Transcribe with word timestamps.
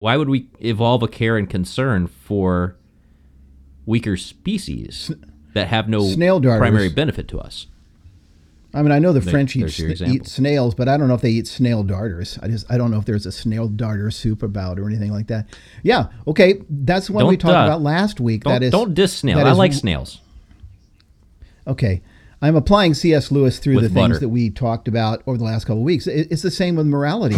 Why 0.00 0.16
would 0.16 0.30
we 0.30 0.48
evolve 0.60 1.02
a 1.02 1.08
care 1.08 1.36
and 1.36 1.48
concern 1.48 2.06
for 2.06 2.74
weaker 3.84 4.16
species 4.16 5.12
that 5.54 5.68
have 5.68 5.88
no 5.90 6.08
Snail 6.08 6.40
darters. 6.40 6.58
primary 6.60 6.88
benefit 6.88 7.28
to 7.28 7.38
us? 7.38 7.66
I 8.72 8.80
mean, 8.82 8.92
I 8.92 8.98
know 8.98 9.12
the 9.12 9.20
There- 9.20 9.30
French 9.30 9.56
eat, 9.56 10.00
eat 10.00 10.26
snails, 10.26 10.74
but 10.74 10.88
I 10.88 10.96
don't 10.96 11.08
know 11.08 11.14
if 11.14 11.20
they 11.20 11.30
eat 11.32 11.46
snail 11.46 11.82
darters. 11.82 12.38
I 12.42 12.48
just 12.48 12.70
I 12.70 12.78
don't 12.78 12.90
know 12.90 12.98
if 12.98 13.04
there's 13.04 13.26
a 13.26 13.32
snail 13.32 13.68
darter 13.68 14.10
soup 14.10 14.42
about 14.42 14.78
or 14.78 14.86
anything 14.88 15.12
like 15.12 15.26
that. 15.26 15.48
Yeah, 15.82 16.06
okay, 16.26 16.62
that's 16.70 17.08
the 17.08 17.12
one 17.12 17.26
we 17.26 17.36
talked 17.36 17.56
uh, 17.56 17.64
about 17.64 17.82
last 17.82 18.20
week. 18.20 18.44
Don't, 18.44 18.54
that 18.54 18.62
is 18.62 18.70
don't 18.72 18.94
diss 18.94 19.12
snails. 19.14 19.42
I 19.44 19.50
is- 19.52 19.58
like 19.58 19.72
snails. 19.74 20.20
Okay. 21.66 22.00
I'm 22.42 22.56
applying 22.56 22.94
C.S. 22.94 23.30
Lewis 23.30 23.58
through 23.58 23.74
With 23.74 23.84
the 23.84 23.90
things 23.90 24.08
butter. 24.14 24.20
that 24.20 24.30
we 24.30 24.48
talked 24.48 24.88
about 24.88 25.22
over 25.26 25.36
the 25.36 25.44
last 25.44 25.66
couple 25.66 25.80
of 25.80 25.84
weeks. 25.84 26.06
It- 26.06 26.28
It's 26.32 26.40
the 26.40 26.50
same 26.50 26.76
with 26.76 26.86
morality. 26.86 27.36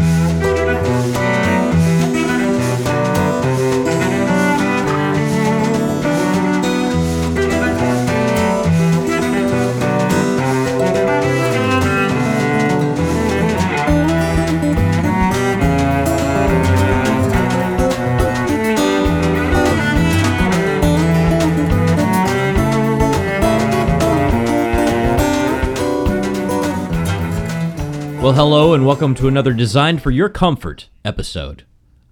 Well, 28.33 28.49
hello 28.49 28.73
and 28.73 28.87
welcome 28.87 29.15
to 29.17 29.29
another 29.29 29.53
Designed 29.53 30.03
for 30.03 30.11
Your 30.11 30.31
Comfort 30.31 30.89
episode 31.05 31.67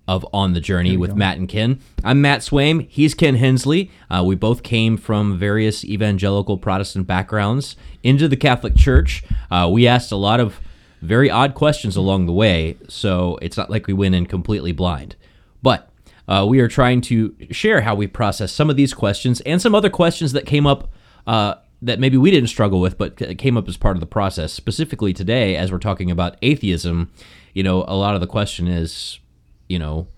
of 0.07 0.27
On 0.35 0.53
the 0.53 0.61
Journey 0.61 0.95
with 0.99 1.15
Matt 1.17 1.39
and 1.39 1.49
Ken. 1.49 1.81
I'm 2.05 2.21
Matt 2.21 2.41
Swaim. 2.41 2.87
He's 2.91 3.15
Ken 3.15 3.37
Hensley. 3.37 3.91
Uh, 4.11 4.23
we 4.27 4.35
both 4.35 4.63
came 4.63 4.99
from 4.99 5.39
various 5.39 5.83
evangelical 5.83 6.59
Protestant 6.59 7.07
backgrounds 7.07 7.75
into 8.03 8.29
the 8.29 8.37
Catholic 8.37 8.77
Church. 8.77 9.25
Uh, 9.51 9.71
we 9.73 9.89
asked 9.89 10.13
a 10.13 10.17
lot 10.17 10.41
of 10.41 10.61
very 11.01 11.31
odd 11.31 11.55
questions 11.55 11.97
along 11.97 12.27
the 12.27 12.35
way, 12.35 12.77
so 12.87 13.39
it's 13.41 13.57
not 13.57 13.71
like 13.71 13.87
we 13.87 13.95
went 13.95 14.15
in 14.15 14.27
completely 14.27 14.73
blind. 14.73 15.17
But 15.63 15.89
uh, 16.29 16.45
we 16.47 16.61
are 16.61 16.69
trying 16.69 17.01
to 17.01 17.35
share 17.51 17.81
how 17.81 17.95
we 17.95 18.07
process 18.07 18.53
some 18.53 18.69
of 18.69 18.77
these 18.77 18.93
questions 18.93 19.41
and 19.47 19.63
some 19.63 19.75
other 19.75 19.89
questions 19.89 20.35
that 20.35 20.45
came 20.45 20.67
up 20.67 20.93
uh, 21.27 21.55
that 21.83 21.99
maybe 21.99 22.17
we 22.17 22.31
didn't 22.31 22.49
struggle 22.49 22.81
with, 22.81 22.99
but 22.99 23.39
came 23.39 23.57
up 23.57 23.69
as 23.69 23.77
part 23.77 23.97
of 23.97 24.01
the 24.01 24.07
process. 24.07 24.53
Specifically 24.53 25.13
today, 25.13 25.57
as 25.57 25.73
we're 25.73 25.79
talking 25.79 26.11
about 26.11 26.37
atheism, 26.43 27.11
you 27.55 27.63
know, 27.63 27.85
a 27.89 27.97
lot 27.97 28.15
of 28.15 28.21
the 28.21 28.27
question 28.27 28.69
is, 28.69 29.19
you 29.69 29.79
know, 29.79 30.09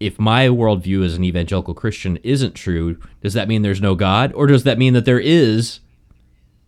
if 0.00 0.18
my 0.18 0.48
worldview 0.48 1.04
as 1.04 1.14
an 1.14 1.24
evangelical 1.24 1.74
Christian 1.74 2.18
isn't 2.18 2.54
true, 2.54 2.98
does 3.22 3.34
that 3.34 3.48
mean 3.48 3.62
there's 3.62 3.80
no 3.80 3.94
God, 3.94 4.32
or 4.34 4.46
does 4.46 4.64
that 4.64 4.78
mean 4.78 4.92
that 4.94 5.04
there 5.04 5.20
is, 5.20 5.80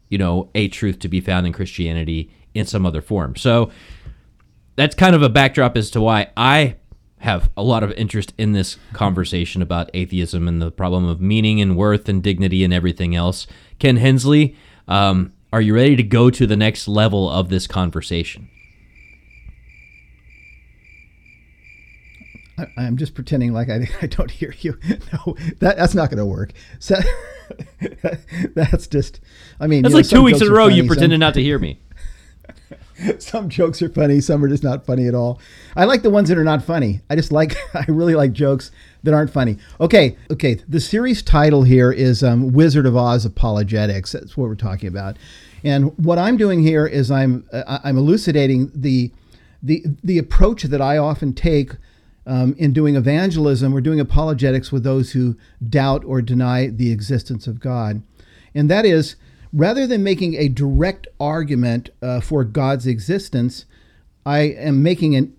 you 0.08 0.18
know, 0.18 0.50
a 0.54 0.68
truth 0.68 0.98
to 1.00 1.08
be 1.08 1.20
found 1.20 1.46
in 1.46 1.52
Christianity 1.52 2.30
in 2.54 2.66
some 2.66 2.86
other 2.86 3.02
form? 3.02 3.36
So 3.36 3.70
that's 4.76 4.94
kind 4.94 5.14
of 5.14 5.22
a 5.22 5.28
backdrop 5.28 5.76
as 5.76 5.90
to 5.90 6.00
why 6.00 6.30
I 6.36 6.76
have 7.20 7.50
a 7.56 7.62
lot 7.62 7.83
of 7.83 7.91
interest 7.92 8.33
in 8.38 8.52
this 8.52 8.77
conversation 8.92 9.62
about 9.62 9.91
atheism 9.94 10.47
and 10.47 10.62
the 10.62 10.70
problem 10.70 11.05
of 11.05 11.20
meaning 11.20 11.60
and 11.60 11.77
worth 11.77 12.08
and 12.08 12.22
dignity 12.22 12.64
and 12.64 12.72
everything 12.72 13.14
else. 13.14 13.47
Ken 13.78 13.97
Hensley, 13.97 14.56
um, 14.86 15.33
are 15.52 15.60
you 15.60 15.75
ready 15.75 15.97
to 15.97 16.02
go 16.02 16.30
to 16.30 16.47
the 16.47 16.56
next 16.56 16.86
level 16.88 17.28
of 17.28 17.48
this 17.48 17.66
conversation? 17.66 18.48
I, 22.58 22.66
I'm 22.77 22.97
just 22.97 23.14
pretending 23.14 23.53
like 23.53 23.69
I, 23.70 23.88
I 24.03 24.06
don't 24.06 24.30
hear 24.30 24.55
you. 24.60 24.78
No, 25.12 25.36
that, 25.60 25.77
that's 25.77 25.94
not 25.94 26.10
going 26.10 26.19
to 26.19 26.27
work. 26.27 26.53
So, 26.78 26.97
that's 28.55 28.86
just, 28.86 29.20
I 29.58 29.66
mean, 29.66 29.82
That's 29.82 29.92
you 29.92 29.97
know, 29.97 30.00
like 30.03 30.08
two 30.08 30.22
weeks 30.22 30.41
in 30.41 30.48
a 30.48 30.53
row 30.53 30.66
you 30.66 30.86
pretended 30.86 31.15
some- 31.15 31.21
not 31.21 31.34
to 31.34 31.42
hear 31.42 31.59
me. 31.59 31.81
some 33.19 33.48
jokes 33.48 33.81
are 33.82 33.88
funny 33.88 34.20
some 34.20 34.44
are 34.44 34.48
just 34.48 34.62
not 34.62 34.84
funny 34.84 35.06
at 35.06 35.14
all. 35.14 35.41
I 35.76 35.84
like 35.84 36.03
the 36.03 36.10
ones 36.10 36.28
that 36.28 36.38
are 36.38 36.44
not 36.44 36.62
funny. 36.62 37.00
I 37.09 37.16
just 37.16 37.32
like 37.32 37.56
i 37.75 37.84
really 37.88 38.14
like 38.14 38.32
jokes 38.32 38.70
that 39.03 39.14
aren't 39.14 39.32
funny. 39.32 39.59
Okay 39.81 40.16
okay 40.31 40.54
the 40.69 40.81
series 40.81 41.22
title 41.22 41.62
here 41.62 41.92
is 41.92 42.22
um, 42.22 42.53
wizard 42.53 42.86
of 42.86 42.97
oz 42.97 43.25
apologetics. 43.25 44.12
That's 44.12 44.36
what 44.36 44.48
we're 44.48 44.54
talking 44.54 44.88
about. 44.88 45.16
And 45.64 45.97
what 45.98 46.19
i'm 46.19 46.36
doing 46.36 46.62
here 46.62 46.86
is 46.86 47.10
i'm 47.10 47.47
uh, 47.53 47.81
i'm 47.84 47.97
elucidating 47.97 48.70
the 48.75 49.10
the 49.62 49.84
the 50.04 50.19
approach 50.19 50.62
that 50.62 50.80
i 50.80 50.97
often 50.97 51.32
take 51.32 51.72
um, 52.26 52.54
in 52.59 52.72
doing 52.72 52.94
evangelism 52.94 53.75
or 53.75 53.80
doing 53.80 53.98
apologetics 53.98 54.70
with 54.70 54.84
those 54.84 55.12
who 55.12 55.36
doubt 55.66 56.04
or 56.04 56.20
deny 56.20 56.66
the 56.66 56.92
existence 56.92 57.47
of 57.47 57.59
god. 57.59 58.03
And 58.54 58.70
that 58.70 58.84
is 58.84 59.16
rather 59.53 59.86
than 59.86 60.03
making 60.03 60.34
a 60.34 60.48
direct 60.48 61.06
argument 61.20 61.91
uh, 62.03 62.20
for 62.20 62.44
God's 62.44 62.86
existence, 62.86 63.64
I 64.25 64.41
am 64.41 64.82
making 64.82 65.16
an 65.16 65.34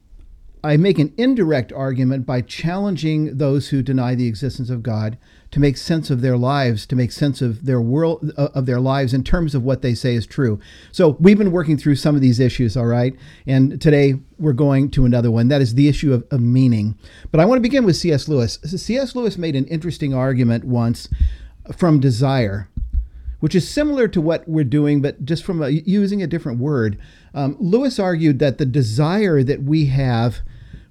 I 0.62 0.76
make 0.76 1.00
an 1.00 1.14
indirect 1.18 1.72
argument 1.72 2.26
by 2.26 2.42
challenging 2.42 3.38
those 3.38 3.70
who 3.70 3.82
deny 3.82 4.14
the 4.14 4.28
existence 4.28 4.70
of 4.70 4.84
God 4.84 5.18
to 5.52 5.60
make 5.60 5.78
sense 5.78 6.10
of 6.10 6.20
their 6.20 6.36
lives, 6.36 6.86
to 6.88 6.98
make 6.98 7.14
sense 7.14 7.42
of 7.42 7.66
their 7.66 7.80
world 7.80 8.34
uh, 8.38 8.50
of 8.54 8.66
their 8.66 8.82
lives 8.82 9.14
in 9.14 9.24
terms 9.24 9.56
of 9.56 9.64
what 9.64 9.82
they 9.82 9.96
say 9.96 10.16
is 10.16 10.28
true. 10.28 10.60
So 10.92 11.16
we've 11.20 11.38
been 11.38 11.54
working 11.54 11.78
through 11.78 11.96
some 11.96 12.14
of 12.14 12.22
these 12.22 12.42
issues, 12.42 12.76
all 12.76 12.88
right, 12.88 13.16
and 13.48 13.80
today 13.80 14.16
we're 14.38 14.52
going 14.52 14.92
to 14.92 15.06
another 15.06 15.32
one. 15.32 15.48
That 15.48 15.62
is 15.62 15.76
the 15.76 15.88
issue 15.88 16.14
of, 16.14 16.26
of 16.30 16.42
meaning. 16.42 16.98
But 17.32 17.40
I 17.40 17.46
want 17.46 17.60
to 17.60 17.64
begin 17.64 17.86
with 17.86 17.96
C.S. 17.96 18.28
Lewis. 18.28 18.60
C.S. 18.64 19.16
Lewis 19.16 19.38
made 19.38 19.56
an 19.56 19.66
interesting 19.68 20.14
argument 20.14 20.66
once 20.66 21.08
from 21.78 22.02
desire 22.02 22.68
which 23.40 23.56
is 23.56 23.70
similar 23.70 24.08
to 24.08 24.22
what 24.22 24.48
we're 24.48 24.64
doing, 24.64 25.02
but 25.02 25.24
just 25.26 25.44
from 25.44 25.62
a, 25.62 25.70
using 25.70 26.22
a 26.22 26.28
different 26.28 26.60
word. 26.60 27.00
Um, 27.34 27.56
Lewis 27.60 28.00
argued 28.00 28.40
that 28.40 28.58
the 28.58 28.66
desire 28.66 29.44
that 29.44 29.64
we 29.64 29.86
have 29.88 30.40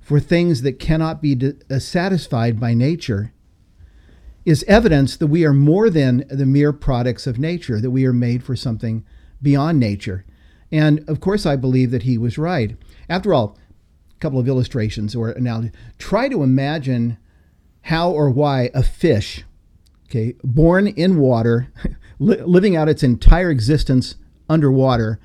for 0.00 0.20
things 0.20 0.62
that 0.62 0.78
cannot 0.78 1.20
be 1.20 1.34
d- 1.34 1.52
uh, 1.70 1.78
satisfied 1.78 2.58
by 2.58 2.74
nature 2.74 3.32
is 4.44 4.64
evidence 4.66 5.16
that 5.16 5.26
we 5.26 5.44
are 5.44 5.52
more 5.52 5.90
than 5.90 6.24
the 6.30 6.46
mere 6.46 6.72
products 6.72 7.26
of 7.26 7.38
nature, 7.38 7.80
that 7.80 7.90
we 7.90 8.06
are 8.06 8.12
made 8.14 8.42
for 8.42 8.56
something 8.56 9.04
beyond 9.42 9.78
nature. 9.78 10.24
And 10.72 11.06
of 11.08 11.20
course, 11.20 11.44
I 11.44 11.56
believe 11.56 11.90
that 11.90 12.04
he 12.04 12.16
was 12.16 12.38
right. 12.38 12.76
After 13.08 13.34
all, 13.34 13.58
a 14.16 14.20
couple 14.20 14.40
of 14.40 14.48
illustrations 14.48 15.14
or 15.14 15.30
analogies. 15.30 15.72
Try 15.98 16.28
to 16.28 16.42
imagine 16.42 17.18
how 17.82 18.10
or 18.10 18.30
why 18.30 18.70
a 18.74 18.82
fish, 18.82 19.44
okay, 20.06 20.34
born 20.42 20.86
in 20.86 21.18
water, 21.18 21.68
li- 22.18 22.40
living 22.42 22.76
out 22.76 22.88
its 22.88 23.02
entire 23.02 23.50
existence 23.50 24.16
underwater, 24.48 25.18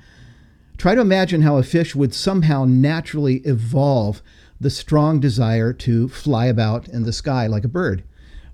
try 0.76 0.94
to 0.94 1.00
imagine 1.00 1.42
how 1.42 1.56
a 1.56 1.62
fish 1.62 1.94
would 1.94 2.14
somehow 2.14 2.64
naturally 2.64 3.36
evolve 3.38 4.22
the 4.60 4.70
strong 4.70 5.20
desire 5.20 5.72
to 5.72 6.08
fly 6.08 6.46
about 6.46 6.88
in 6.88 7.02
the 7.02 7.12
sky 7.12 7.46
like 7.46 7.64
a 7.64 7.68
bird. 7.68 8.04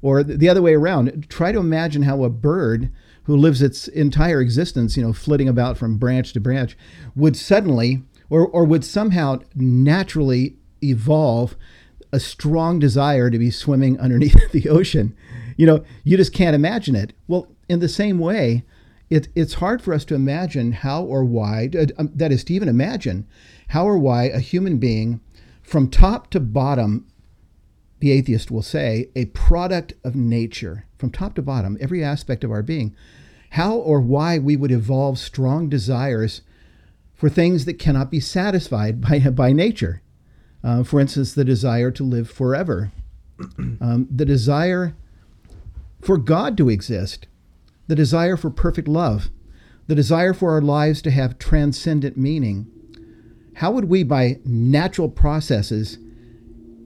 Or 0.03 0.23
the 0.23 0.49
other 0.49 0.62
way 0.62 0.75
around, 0.75 1.28
try 1.28 1.53
to 1.53 1.59
imagine 1.59 2.03
how 2.03 2.25
a 2.25 2.31
bird 2.31 2.91
who 3.25 3.37
lives 3.37 3.61
its 3.61 3.87
entire 3.89 4.41
existence, 4.41 4.97
you 4.97 5.03
know, 5.03 5.12
flitting 5.12 5.49
about 5.49 5.77
from 5.77 5.99
branch 5.99 6.33
to 6.33 6.41
branch, 6.41 6.77
would 7.15 7.37
suddenly 7.37 8.03
or, 8.31 8.47
or 8.47 8.65
would 8.65 8.84
somehow 8.84 9.41
naturally 9.55 10.57
evolve 10.83 11.57
a 12.12 12.21
strong 12.21 12.78
desire 12.78 13.28
to 13.28 13.39
be 13.39 13.51
swimming 13.51 13.99
underneath 14.01 14.41
the 14.53 14.69
ocean. 14.69 15.15
You 15.57 15.67
know, 15.67 15.84
you 16.05 16.17
just 16.17 16.33
can't 16.33 16.55
imagine 16.55 16.97
it. 16.97 17.12
Well, 17.28 17.49
in 17.71 17.79
the 17.79 17.89
same 17.89 18.19
way, 18.19 18.65
it, 19.09 19.29
it's 19.37 19.55
hard 19.55 19.81
for 19.81 19.95
us 19.95 20.05
to 20.07 20.17
imagine 20.17 20.73
how 20.73 21.05
or 21.05 21.25
why, 21.25 21.71
uh, 21.79 21.87
um, 21.99 22.11
that 22.13 22.33
is, 22.33 22.43
to 22.45 22.53
even 22.53 22.69
imagine 22.69 23.29
how 23.69 23.87
or 23.87 23.97
why 23.97 24.25
a 24.25 24.41
human 24.41 24.79
being, 24.79 25.21
from 25.63 25.89
top 25.89 26.31
to 26.31 26.41
bottom, 26.41 27.07
the 28.01 28.11
atheist 28.11 28.51
will 28.51 28.63
say, 28.63 29.09
a 29.15 29.27
product 29.27 29.93
of 30.03 30.17
nature, 30.17 30.87
from 30.99 31.11
top 31.11 31.37
to 31.37 31.43
bottom, 31.43 31.78
every 31.81 32.03
aspect 32.03 32.43
of 32.43 32.51
our 32.51 32.63
being, 32.63 32.93
how 33.51 33.77
or 33.77 34.01
why 34.01 34.37
we 34.37 34.57
would 34.57 34.73
evolve 34.73 35.16
strong 35.16 35.69
desires 35.69 36.43
for 37.15 37.28
things 37.28 37.66
that 37.66 37.78
cannot 37.78 38.11
be 38.11 38.19
satisfied 38.19 39.01
by, 39.01 39.19
by 39.31 39.53
nature. 39.53 40.03
Uh, 40.65 40.83
for 40.83 40.99
instance, 40.99 41.34
the 41.34 41.45
desire 41.45 41.93
to 41.93 42.03
live 42.03 42.28
forever, 42.28 42.91
um, 43.59 44.09
the 44.11 44.25
desire 44.25 44.97
for 46.01 46.16
God 46.16 46.57
to 46.57 46.69
exist, 46.69 47.28
the 47.91 47.97
desire 47.97 48.37
for 48.37 48.51
perfect 48.51 48.87
love, 48.87 49.31
the 49.89 49.97
desire 49.97 50.33
for 50.33 50.53
our 50.53 50.63
lives 50.63 51.03
to 51.03 51.10
have 51.10 51.41
transcendent 51.41 52.16
meaning. 52.16 52.69
How 53.54 53.72
would 53.72 53.87
we, 53.87 54.04
by 54.04 54.39
natural 54.45 55.09
processes, 55.09 55.98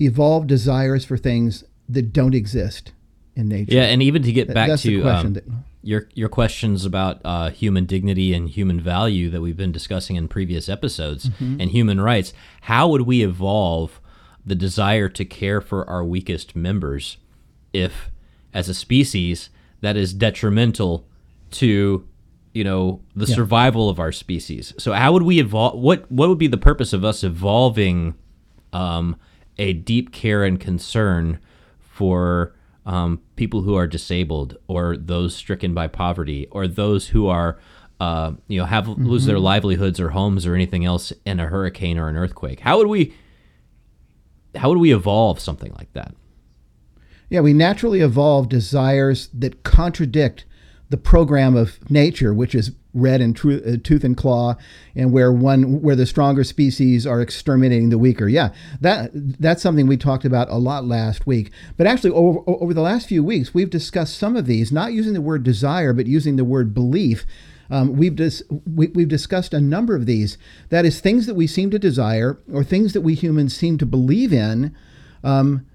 evolve 0.00 0.46
desires 0.46 1.04
for 1.04 1.18
things 1.18 1.62
that 1.90 2.14
don't 2.14 2.34
exist 2.34 2.92
in 3.36 3.48
nature? 3.48 3.74
Yeah, 3.74 3.82
and 3.82 4.02
even 4.02 4.22
to 4.22 4.32
get 4.32 4.48
back 4.54 4.68
that's 4.70 4.82
to 4.82 5.02
question 5.02 5.26
um, 5.26 5.32
that- 5.34 5.44
your 5.82 6.08
your 6.14 6.30
questions 6.30 6.86
about 6.86 7.20
uh, 7.26 7.50
human 7.50 7.84
dignity 7.84 8.32
and 8.32 8.48
human 8.48 8.80
value 8.80 9.28
that 9.28 9.42
we've 9.42 9.58
been 9.58 9.72
discussing 9.72 10.16
in 10.16 10.26
previous 10.26 10.70
episodes 10.70 11.28
Mm-hmm. 11.28 11.60
and 11.60 11.70
human 11.70 12.00
rights, 12.00 12.32
how 12.62 12.88
would 12.88 13.02
we 13.02 13.22
evolve 13.22 14.00
the 14.46 14.54
desire 14.54 15.10
to 15.10 15.26
care 15.26 15.60
for 15.60 15.86
our 15.86 16.02
weakest 16.02 16.56
members 16.56 17.18
if, 17.74 18.08
as 18.54 18.70
a 18.70 18.74
species, 18.74 19.50
that 19.84 19.96
is 19.96 20.12
detrimental 20.12 21.06
to 21.52 22.06
you 22.52 22.64
know 22.64 23.00
the 23.14 23.26
yeah. 23.26 23.34
survival 23.34 23.88
of 23.88 23.98
our 23.98 24.12
species. 24.12 24.72
So 24.78 24.92
how 24.92 25.12
would 25.12 25.22
we 25.22 25.40
evolve? 25.40 25.78
What 25.78 26.10
what 26.10 26.28
would 26.28 26.38
be 26.38 26.46
the 26.46 26.56
purpose 26.56 26.92
of 26.92 27.04
us 27.04 27.24
evolving 27.24 28.14
um, 28.72 29.16
a 29.58 29.72
deep 29.72 30.12
care 30.12 30.44
and 30.44 30.58
concern 30.58 31.38
for 31.78 32.54
um, 32.86 33.20
people 33.36 33.62
who 33.62 33.74
are 33.76 33.86
disabled 33.86 34.56
or 34.66 34.96
those 34.96 35.34
stricken 35.34 35.74
by 35.74 35.86
poverty 35.86 36.46
or 36.50 36.66
those 36.68 37.08
who 37.08 37.28
are 37.28 37.58
uh, 38.00 38.32
you 38.46 38.58
know 38.58 38.66
have 38.66 38.84
mm-hmm. 38.84 39.06
lose 39.06 39.26
their 39.26 39.36
mm-hmm. 39.36 39.44
livelihoods 39.44 40.00
or 40.00 40.10
homes 40.10 40.46
or 40.46 40.54
anything 40.54 40.84
else 40.84 41.12
in 41.24 41.40
a 41.40 41.46
hurricane 41.46 41.98
or 41.98 42.08
an 42.08 42.16
earthquake? 42.16 42.60
How 42.60 42.78
would 42.78 42.88
we 42.88 43.14
how 44.54 44.68
would 44.68 44.78
we 44.78 44.94
evolve 44.94 45.40
something 45.40 45.72
like 45.72 45.92
that? 45.94 46.14
Yeah, 47.34 47.40
we 47.40 47.52
naturally 47.52 48.00
evolve 48.00 48.48
desires 48.48 49.28
that 49.34 49.64
contradict 49.64 50.44
the 50.90 50.96
program 50.96 51.56
of 51.56 51.90
nature, 51.90 52.32
which 52.32 52.54
is 52.54 52.70
red 52.92 53.20
and 53.20 53.36
uh, 53.36 53.76
tooth 53.82 54.04
and 54.04 54.16
claw, 54.16 54.54
and 54.94 55.12
where 55.12 55.32
one 55.32 55.82
where 55.82 55.96
the 55.96 56.06
stronger 56.06 56.44
species 56.44 57.08
are 57.08 57.20
exterminating 57.20 57.88
the 57.88 57.98
weaker. 57.98 58.28
Yeah, 58.28 58.50
that 58.80 59.10
that's 59.12 59.62
something 59.62 59.88
we 59.88 59.96
talked 59.96 60.24
about 60.24 60.48
a 60.48 60.58
lot 60.58 60.84
last 60.84 61.26
week. 61.26 61.50
But 61.76 61.88
actually, 61.88 62.10
over, 62.10 62.38
over 62.46 62.72
the 62.72 62.80
last 62.80 63.08
few 63.08 63.24
weeks, 63.24 63.52
we've 63.52 63.68
discussed 63.68 64.16
some 64.16 64.36
of 64.36 64.46
these, 64.46 64.70
not 64.70 64.92
using 64.92 65.12
the 65.12 65.20
word 65.20 65.42
desire, 65.42 65.92
but 65.92 66.06
using 66.06 66.36
the 66.36 66.44
word 66.44 66.72
belief. 66.72 67.26
Um, 67.68 67.96
we've 67.96 68.14
dis- 68.14 68.44
we, 68.64 68.86
we've 68.94 69.08
discussed 69.08 69.52
a 69.52 69.60
number 69.60 69.96
of 69.96 70.06
these. 70.06 70.38
That 70.68 70.84
is, 70.84 71.00
things 71.00 71.26
that 71.26 71.34
we 71.34 71.48
seem 71.48 71.72
to 71.72 71.80
desire 71.80 72.38
or 72.52 72.62
things 72.62 72.92
that 72.92 73.00
we 73.00 73.16
humans 73.16 73.56
seem 73.56 73.76
to 73.78 73.86
believe 73.86 74.32
in. 74.32 74.72
Um, 75.24 75.66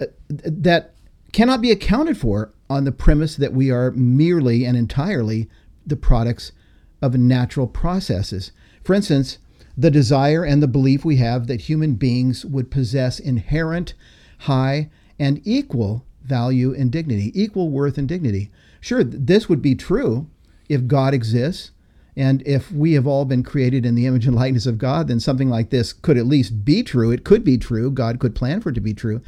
uh, 0.00 0.06
that 0.28 0.91
cannot 1.32 1.60
be 1.60 1.70
accounted 1.70 2.16
for 2.16 2.52
on 2.68 2.84
the 2.84 2.92
premise 2.92 3.36
that 3.36 3.52
we 3.52 3.70
are 3.70 3.90
merely 3.92 4.64
and 4.64 4.76
entirely 4.76 5.48
the 5.86 5.96
products 5.96 6.52
of 7.00 7.16
natural 7.16 7.66
processes. 7.66 8.52
For 8.84 8.94
instance, 8.94 9.38
the 9.76 9.90
desire 9.90 10.44
and 10.44 10.62
the 10.62 10.68
belief 10.68 11.04
we 11.04 11.16
have 11.16 11.46
that 11.46 11.62
human 11.62 11.94
beings 11.94 12.44
would 12.44 12.70
possess 12.70 13.18
inherent, 13.18 13.94
high, 14.40 14.90
and 15.18 15.40
equal 15.44 16.04
value 16.22 16.74
and 16.74 16.90
dignity, 16.90 17.32
equal 17.34 17.70
worth 17.70 17.98
and 17.98 18.08
dignity. 18.08 18.50
Sure, 18.80 19.02
this 19.02 19.48
would 19.48 19.62
be 19.62 19.74
true 19.74 20.28
if 20.68 20.86
God 20.86 21.14
exists. 21.14 21.70
And 22.14 22.42
if 22.46 22.70
we 22.70 22.92
have 22.92 23.06
all 23.06 23.24
been 23.24 23.42
created 23.42 23.86
in 23.86 23.94
the 23.94 24.06
image 24.06 24.26
and 24.26 24.36
likeness 24.36 24.66
of 24.66 24.76
God, 24.76 25.08
then 25.08 25.18
something 25.18 25.48
like 25.48 25.70
this 25.70 25.94
could 25.94 26.18
at 26.18 26.26
least 26.26 26.62
be 26.62 26.82
true. 26.82 27.10
It 27.10 27.24
could 27.24 27.42
be 27.42 27.56
true. 27.56 27.90
God 27.90 28.18
could 28.18 28.34
plan 28.34 28.60
for 28.60 28.68
it 28.68 28.74
to 28.74 28.82
be 28.82 28.92
true. 28.92 29.22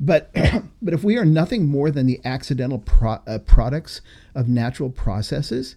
But 0.00 0.34
but 0.82 0.94
if 0.94 1.04
we 1.04 1.18
are 1.18 1.24
nothing 1.24 1.66
more 1.66 1.90
than 1.90 2.06
the 2.06 2.20
accidental 2.24 2.78
pro, 2.78 3.18
uh, 3.26 3.38
products 3.38 4.00
of 4.34 4.48
natural 4.48 4.90
processes, 4.90 5.76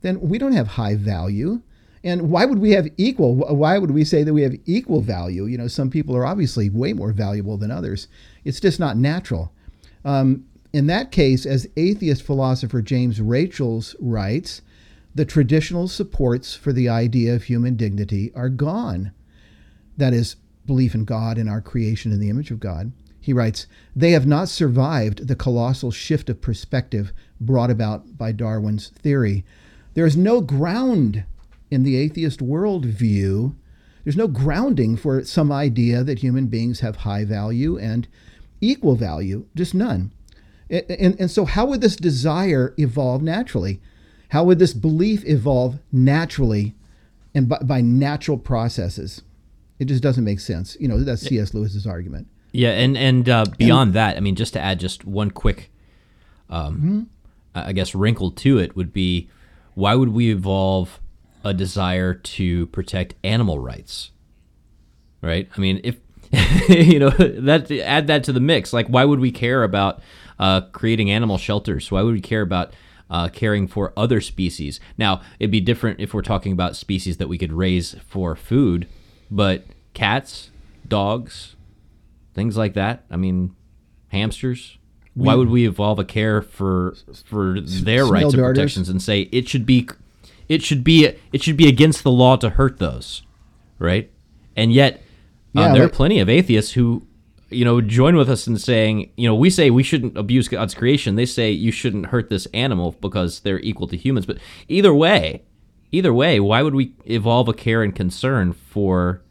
then 0.00 0.20
we 0.20 0.38
don't 0.38 0.52
have 0.52 0.68
high 0.68 0.94
value. 0.94 1.62
And 2.04 2.30
why 2.30 2.44
would 2.44 2.58
we 2.58 2.70
have 2.72 2.88
equal? 2.96 3.36
Why 3.36 3.78
would 3.78 3.90
we 3.90 4.04
say 4.04 4.22
that 4.22 4.34
we 4.34 4.42
have 4.42 4.56
equal 4.64 5.00
value? 5.00 5.46
You 5.46 5.58
know, 5.58 5.68
some 5.68 5.90
people 5.90 6.16
are 6.16 6.26
obviously 6.26 6.70
way 6.70 6.92
more 6.92 7.12
valuable 7.12 7.56
than 7.56 7.70
others. 7.70 8.08
It's 8.44 8.60
just 8.60 8.80
not 8.80 8.96
natural. 8.96 9.52
Um, 10.04 10.46
in 10.72 10.86
that 10.86 11.12
case, 11.12 11.44
as 11.44 11.68
atheist 11.76 12.22
philosopher 12.22 12.82
James 12.82 13.20
Rachels 13.20 13.94
writes, 14.00 14.62
the 15.14 15.24
traditional 15.24 15.88
supports 15.88 16.54
for 16.54 16.72
the 16.72 16.88
idea 16.88 17.34
of 17.34 17.44
human 17.44 17.76
dignity 17.76 18.32
are 18.34 18.48
gone. 18.48 19.12
That 19.96 20.14
is, 20.14 20.36
belief 20.66 20.94
in 20.94 21.04
God 21.04 21.38
and 21.38 21.48
our 21.48 21.60
creation 21.60 22.12
in 22.12 22.20
the 22.20 22.30
image 22.30 22.50
of 22.50 22.58
God. 22.58 22.92
He 23.22 23.32
writes, 23.32 23.68
They 23.94 24.10
have 24.10 24.26
not 24.26 24.48
survived 24.48 25.28
the 25.28 25.36
colossal 25.36 25.92
shift 25.92 26.28
of 26.28 26.40
perspective 26.40 27.12
brought 27.40 27.70
about 27.70 28.18
by 28.18 28.32
Darwin's 28.32 28.88
theory. 28.88 29.44
There 29.94 30.04
is 30.04 30.16
no 30.16 30.40
ground 30.40 31.24
in 31.70 31.84
the 31.84 31.96
atheist 31.96 32.40
worldview, 32.40 33.54
there's 34.04 34.16
no 34.16 34.26
grounding 34.26 34.96
for 34.96 35.22
some 35.22 35.52
idea 35.52 36.02
that 36.02 36.18
human 36.18 36.48
beings 36.48 36.80
have 36.80 36.96
high 36.96 37.24
value 37.24 37.78
and 37.78 38.08
equal 38.60 38.96
value, 38.96 39.46
just 39.54 39.72
none. 39.72 40.12
And, 40.68 41.20
and 41.20 41.30
so, 41.30 41.44
how 41.44 41.66
would 41.66 41.80
this 41.80 41.94
desire 41.94 42.74
evolve 42.76 43.22
naturally? 43.22 43.80
How 44.30 44.42
would 44.44 44.58
this 44.58 44.72
belief 44.72 45.24
evolve 45.26 45.78
naturally 45.92 46.74
and 47.34 47.48
by, 47.48 47.58
by 47.58 47.80
natural 47.80 48.38
processes? 48.38 49.22
It 49.78 49.84
just 49.84 50.02
doesn't 50.02 50.24
make 50.24 50.40
sense. 50.40 50.76
You 50.80 50.88
know, 50.88 50.98
that's 51.04 51.22
C.S. 51.22 51.54
Lewis's 51.54 51.86
argument. 51.86 52.26
Yeah, 52.52 52.70
and 52.70 52.96
and 52.96 53.28
uh, 53.28 53.46
beyond 53.56 53.88
and, 53.88 53.94
that, 53.94 54.16
I 54.16 54.20
mean, 54.20 54.36
just 54.36 54.52
to 54.52 54.60
add 54.60 54.78
just 54.78 55.04
one 55.04 55.30
quick, 55.30 55.70
um, 56.50 56.76
mm-hmm. 56.76 57.00
I 57.54 57.72
guess, 57.72 57.94
wrinkle 57.94 58.30
to 58.30 58.58
it 58.58 58.76
would 58.76 58.92
be, 58.92 59.30
why 59.74 59.94
would 59.94 60.10
we 60.10 60.30
evolve 60.30 61.00
a 61.44 61.54
desire 61.54 62.14
to 62.14 62.66
protect 62.66 63.14
animal 63.24 63.58
rights? 63.58 64.10
Right. 65.22 65.48
I 65.56 65.60
mean, 65.60 65.80
if 65.82 65.96
you 66.68 66.98
know 66.98 67.10
that 67.10 67.70
add 67.70 68.06
that 68.06 68.24
to 68.24 68.32
the 68.32 68.40
mix, 68.40 68.72
like, 68.72 68.86
why 68.88 69.04
would 69.04 69.20
we 69.20 69.30
care 69.30 69.64
about 69.64 70.02
uh, 70.38 70.62
creating 70.72 71.10
animal 71.10 71.38
shelters? 71.38 71.90
Why 71.90 72.02
would 72.02 72.14
we 72.14 72.20
care 72.20 72.42
about 72.42 72.74
uh, 73.10 73.28
caring 73.28 73.66
for 73.66 73.92
other 73.96 74.20
species? 74.20 74.78
Now, 74.98 75.22
it'd 75.38 75.50
be 75.50 75.60
different 75.60 76.00
if 76.00 76.12
we're 76.12 76.22
talking 76.22 76.52
about 76.52 76.76
species 76.76 77.16
that 77.16 77.28
we 77.28 77.38
could 77.38 77.52
raise 77.52 77.96
for 78.06 78.36
food, 78.36 78.88
but 79.30 79.64
cats, 79.94 80.50
dogs, 80.86 81.54
things 82.34 82.56
like 82.56 82.74
that. 82.74 83.04
I 83.10 83.16
mean, 83.16 83.54
hamsters. 84.08 84.78
We, 85.14 85.26
Why 85.26 85.34
would 85.34 85.50
we 85.50 85.66
evolve 85.66 85.98
a 85.98 86.04
care 86.04 86.40
for 86.40 86.94
for 87.24 87.60
their 87.60 88.06
rights 88.06 88.32
and 88.32 88.42
protections 88.42 88.88
and 88.88 89.02
say 89.02 89.22
it 89.32 89.48
should 89.48 89.66
be 89.66 89.88
it 90.48 90.62
should 90.62 90.82
be 90.82 91.14
it 91.32 91.42
should 91.42 91.56
be 91.56 91.68
against 91.68 92.02
the 92.02 92.10
law 92.10 92.36
to 92.36 92.50
hurt 92.50 92.78
those, 92.78 93.22
right? 93.78 94.10
And 94.56 94.72
yet 94.72 95.02
uh, 95.56 95.60
yeah, 95.60 95.72
there 95.74 95.84
are 95.84 95.90
plenty 95.90 96.18
of 96.18 96.30
atheists 96.30 96.72
who 96.72 97.06
you 97.50 97.64
know 97.64 97.82
join 97.82 98.16
with 98.16 98.30
us 98.30 98.46
in 98.46 98.56
saying 98.56 99.10
you 99.16 99.28
know 99.28 99.34
we 99.34 99.50
say 99.50 99.68
we 99.68 99.82
shouldn't 99.82 100.16
abuse 100.16 100.48
God's 100.48 100.74
creation. 100.74 101.16
They 101.16 101.26
say 101.26 101.50
you 101.50 101.72
shouldn't 101.72 102.06
hurt 102.06 102.30
this 102.30 102.46
animal 102.54 102.92
because 103.00 103.40
they're 103.40 103.60
equal 103.60 103.88
to 103.88 103.98
humans. 103.98 104.24
But 104.24 104.38
either 104.66 104.94
way, 104.94 105.42
either 105.90 106.14
way, 106.14 106.40
why 106.40 106.62
would 106.62 106.74
we 106.74 106.94
evolve 107.04 107.48
a 107.48 107.52
care 107.52 107.82
and 107.82 107.94
concern 107.94 108.54
for 108.54 109.22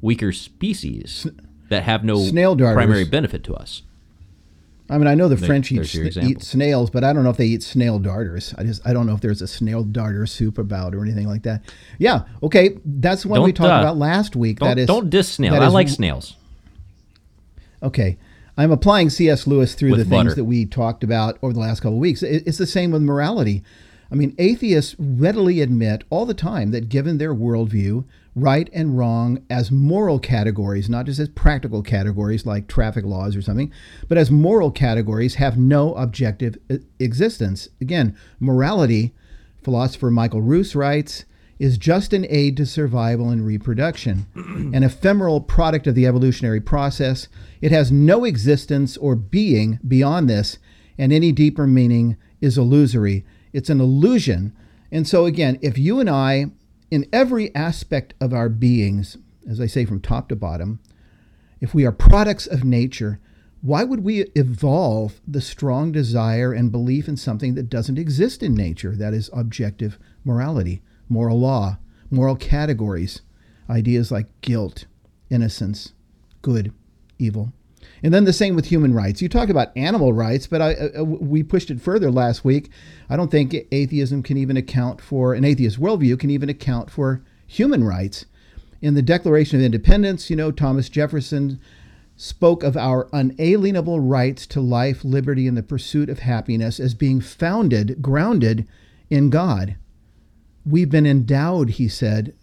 weaker 0.00 0.32
species? 0.32 1.28
that 1.72 1.82
have 1.82 2.04
no 2.04 2.18
snail 2.24 2.56
primary 2.56 3.04
benefit 3.04 3.42
to 3.44 3.54
us. 3.54 3.82
I 4.90 4.98
mean, 4.98 5.06
I 5.06 5.14
know 5.14 5.28
the 5.28 5.36
there, 5.36 5.46
French 5.46 5.72
eat, 5.72 6.16
eat, 6.18 6.42
snails, 6.42 6.90
but 6.90 7.02
I 7.02 7.12
don't 7.14 7.24
know 7.24 7.30
if 7.30 7.38
they 7.38 7.46
eat 7.46 7.62
snail 7.62 7.98
darters. 7.98 8.54
I 8.58 8.64
just 8.64 8.86
I 8.86 8.92
don't 8.92 9.06
know 9.06 9.14
if 9.14 9.20
there's 9.20 9.40
a 9.40 9.46
snail 9.46 9.84
darter 9.84 10.26
soup 10.26 10.58
about 10.58 10.94
or 10.94 11.02
anything 11.02 11.26
like 11.26 11.44
that. 11.44 11.62
Yeah, 11.98 12.24
okay, 12.42 12.78
that's 12.84 13.24
what 13.24 13.42
we 13.42 13.52
talked 13.52 13.72
uh, 13.72 13.80
about 13.80 13.96
last 13.96 14.36
week. 14.36 14.60
That 14.60 14.78
is 14.78 14.86
don't 14.86 15.08
diss 15.08 15.32
snail. 15.32 15.54
I 15.54 15.66
is, 15.66 15.72
like 15.72 15.88
snails. 15.88 16.36
Okay, 17.82 18.18
I'm 18.56 18.70
applying 18.70 19.08
C.S. 19.08 19.46
Lewis 19.46 19.74
through 19.74 19.92
with 19.92 20.00
the 20.00 20.04
butter. 20.04 20.24
things 20.24 20.36
that 20.36 20.44
we 20.44 20.66
talked 20.66 21.02
about 21.02 21.38
over 21.42 21.54
the 21.54 21.60
last 21.60 21.80
couple 21.80 21.96
of 21.96 22.00
weeks. 22.00 22.22
It's 22.22 22.58
the 22.58 22.66
same 22.66 22.90
with 22.90 23.02
morality. 23.02 23.62
I 24.10 24.14
mean, 24.14 24.34
atheists 24.36 24.94
readily 24.98 25.62
admit 25.62 26.04
all 26.10 26.26
the 26.26 26.34
time 26.34 26.70
that 26.72 26.90
given 26.90 27.16
their 27.16 27.34
worldview, 27.34 28.04
right 28.34 28.70
and 28.72 28.96
wrong 28.96 29.44
as 29.50 29.70
moral 29.70 30.18
categories, 30.18 30.88
not 30.88 31.06
just 31.06 31.20
as 31.20 31.28
practical 31.28 31.82
categories 31.82 32.46
like 32.46 32.66
traffic 32.66 33.04
laws 33.04 33.36
or 33.36 33.42
something, 33.42 33.72
but 34.08 34.18
as 34.18 34.30
moral 34.30 34.70
categories 34.70 35.34
have 35.34 35.58
no 35.58 35.94
objective 35.94 36.56
existence. 36.98 37.68
Again, 37.80 38.16
morality, 38.40 39.12
philosopher 39.62 40.10
Michael 40.10 40.42
Ruse 40.42 40.74
writes, 40.74 41.24
is 41.58 41.78
just 41.78 42.12
an 42.12 42.26
aid 42.28 42.56
to 42.56 42.66
survival 42.66 43.28
and 43.28 43.46
reproduction, 43.46 44.26
an 44.34 44.82
ephemeral 44.82 45.40
product 45.40 45.86
of 45.86 45.94
the 45.94 46.06
evolutionary 46.06 46.60
process. 46.60 47.28
It 47.60 47.70
has 47.70 47.92
no 47.92 48.24
existence 48.24 48.96
or 48.96 49.14
being 49.14 49.78
beyond 49.86 50.28
this, 50.28 50.58
and 50.98 51.12
any 51.12 51.30
deeper 51.30 51.66
meaning 51.66 52.16
is 52.40 52.58
illusory. 52.58 53.24
It's 53.52 53.70
an 53.70 53.80
illusion. 53.80 54.52
And 54.90 55.06
so, 55.06 55.24
again, 55.26 55.58
if 55.62 55.78
you 55.78 56.00
and 56.00 56.10
I 56.10 56.50
in 56.92 57.08
every 57.10 57.54
aspect 57.54 58.12
of 58.20 58.34
our 58.34 58.50
beings, 58.50 59.16
as 59.48 59.62
I 59.62 59.66
say 59.66 59.86
from 59.86 59.98
top 59.98 60.28
to 60.28 60.36
bottom, 60.36 60.78
if 61.58 61.72
we 61.72 61.86
are 61.86 61.90
products 61.90 62.46
of 62.46 62.64
nature, 62.64 63.18
why 63.62 63.82
would 63.82 64.00
we 64.04 64.24
evolve 64.34 65.18
the 65.26 65.40
strong 65.40 65.90
desire 65.90 66.52
and 66.52 66.70
belief 66.70 67.08
in 67.08 67.16
something 67.16 67.54
that 67.54 67.70
doesn't 67.70 67.96
exist 67.96 68.42
in 68.42 68.54
nature? 68.54 68.94
That 68.94 69.14
is 69.14 69.30
objective 69.32 69.98
morality, 70.22 70.82
moral 71.08 71.40
law, 71.40 71.78
moral 72.10 72.36
categories, 72.36 73.22
ideas 73.70 74.12
like 74.12 74.26
guilt, 74.42 74.84
innocence, 75.30 75.94
good, 76.42 76.74
evil. 77.18 77.54
And 78.02 78.12
then 78.12 78.24
the 78.24 78.32
same 78.32 78.56
with 78.56 78.66
human 78.66 78.92
rights. 78.92 79.22
You 79.22 79.28
talk 79.28 79.48
about 79.48 79.76
animal 79.76 80.12
rights, 80.12 80.46
but 80.46 80.60
I, 80.60 80.74
uh, 80.74 81.00
uh 81.00 81.04
we 81.04 81.42
pushed 81.42 81.70
it 81.70 81.80
further 81.80 82.10
last 82.10 82.44
week. 82.44 82.70
I 83.08 83.16
don't 83.16 83.30
think 83.30 83.54
atheism 83.70 84.22
can 84.22 84.36
even 84.36 84.56
account 84.56 85.00
for, 85.00 85.34
an 85.34 85.44
atheist 85.44 85.80
worldview 85.80 86.18
can 86.18 86.30
even 86.30 86.48
account 86.48 86.90
for 86.90 87.22
human 87.46 87.84
rights. 87.84 88.26
In 88.80 88.94
the 88.94 89.02
Declaration 89.02 89.60
of 89.60 89.64
Independence, 89.64 90.30
you 90.30 90.36
know, 90.36 90.50
Thomas 90.50 90.88
Jefferson 90.88 91.60
spoke 92.16 92.62
of 92.62 92.76
our 92.76 93.08
unalienable 93.12 94.00
rights 94.00 94.46
to 94.48 94.60
life, 94.60 95.04
liberty, 95.04 95.46
and 95.46 95.56
the 95.56 95.62
pursuit 95.62 96.08
of 96.08 96.20
happiness 96.20 96.80
as 96.80 96.94
being 96.94 97.20
founded, 97.20 98.02
grounded 98.02 98.66
in 99.10 99.30
God. 99.30 99.76
We've 100.66 100.90
been 100.90 101.06
endowed, 101.06 101.70
he 101.70 101.88
said, 101.88 102.34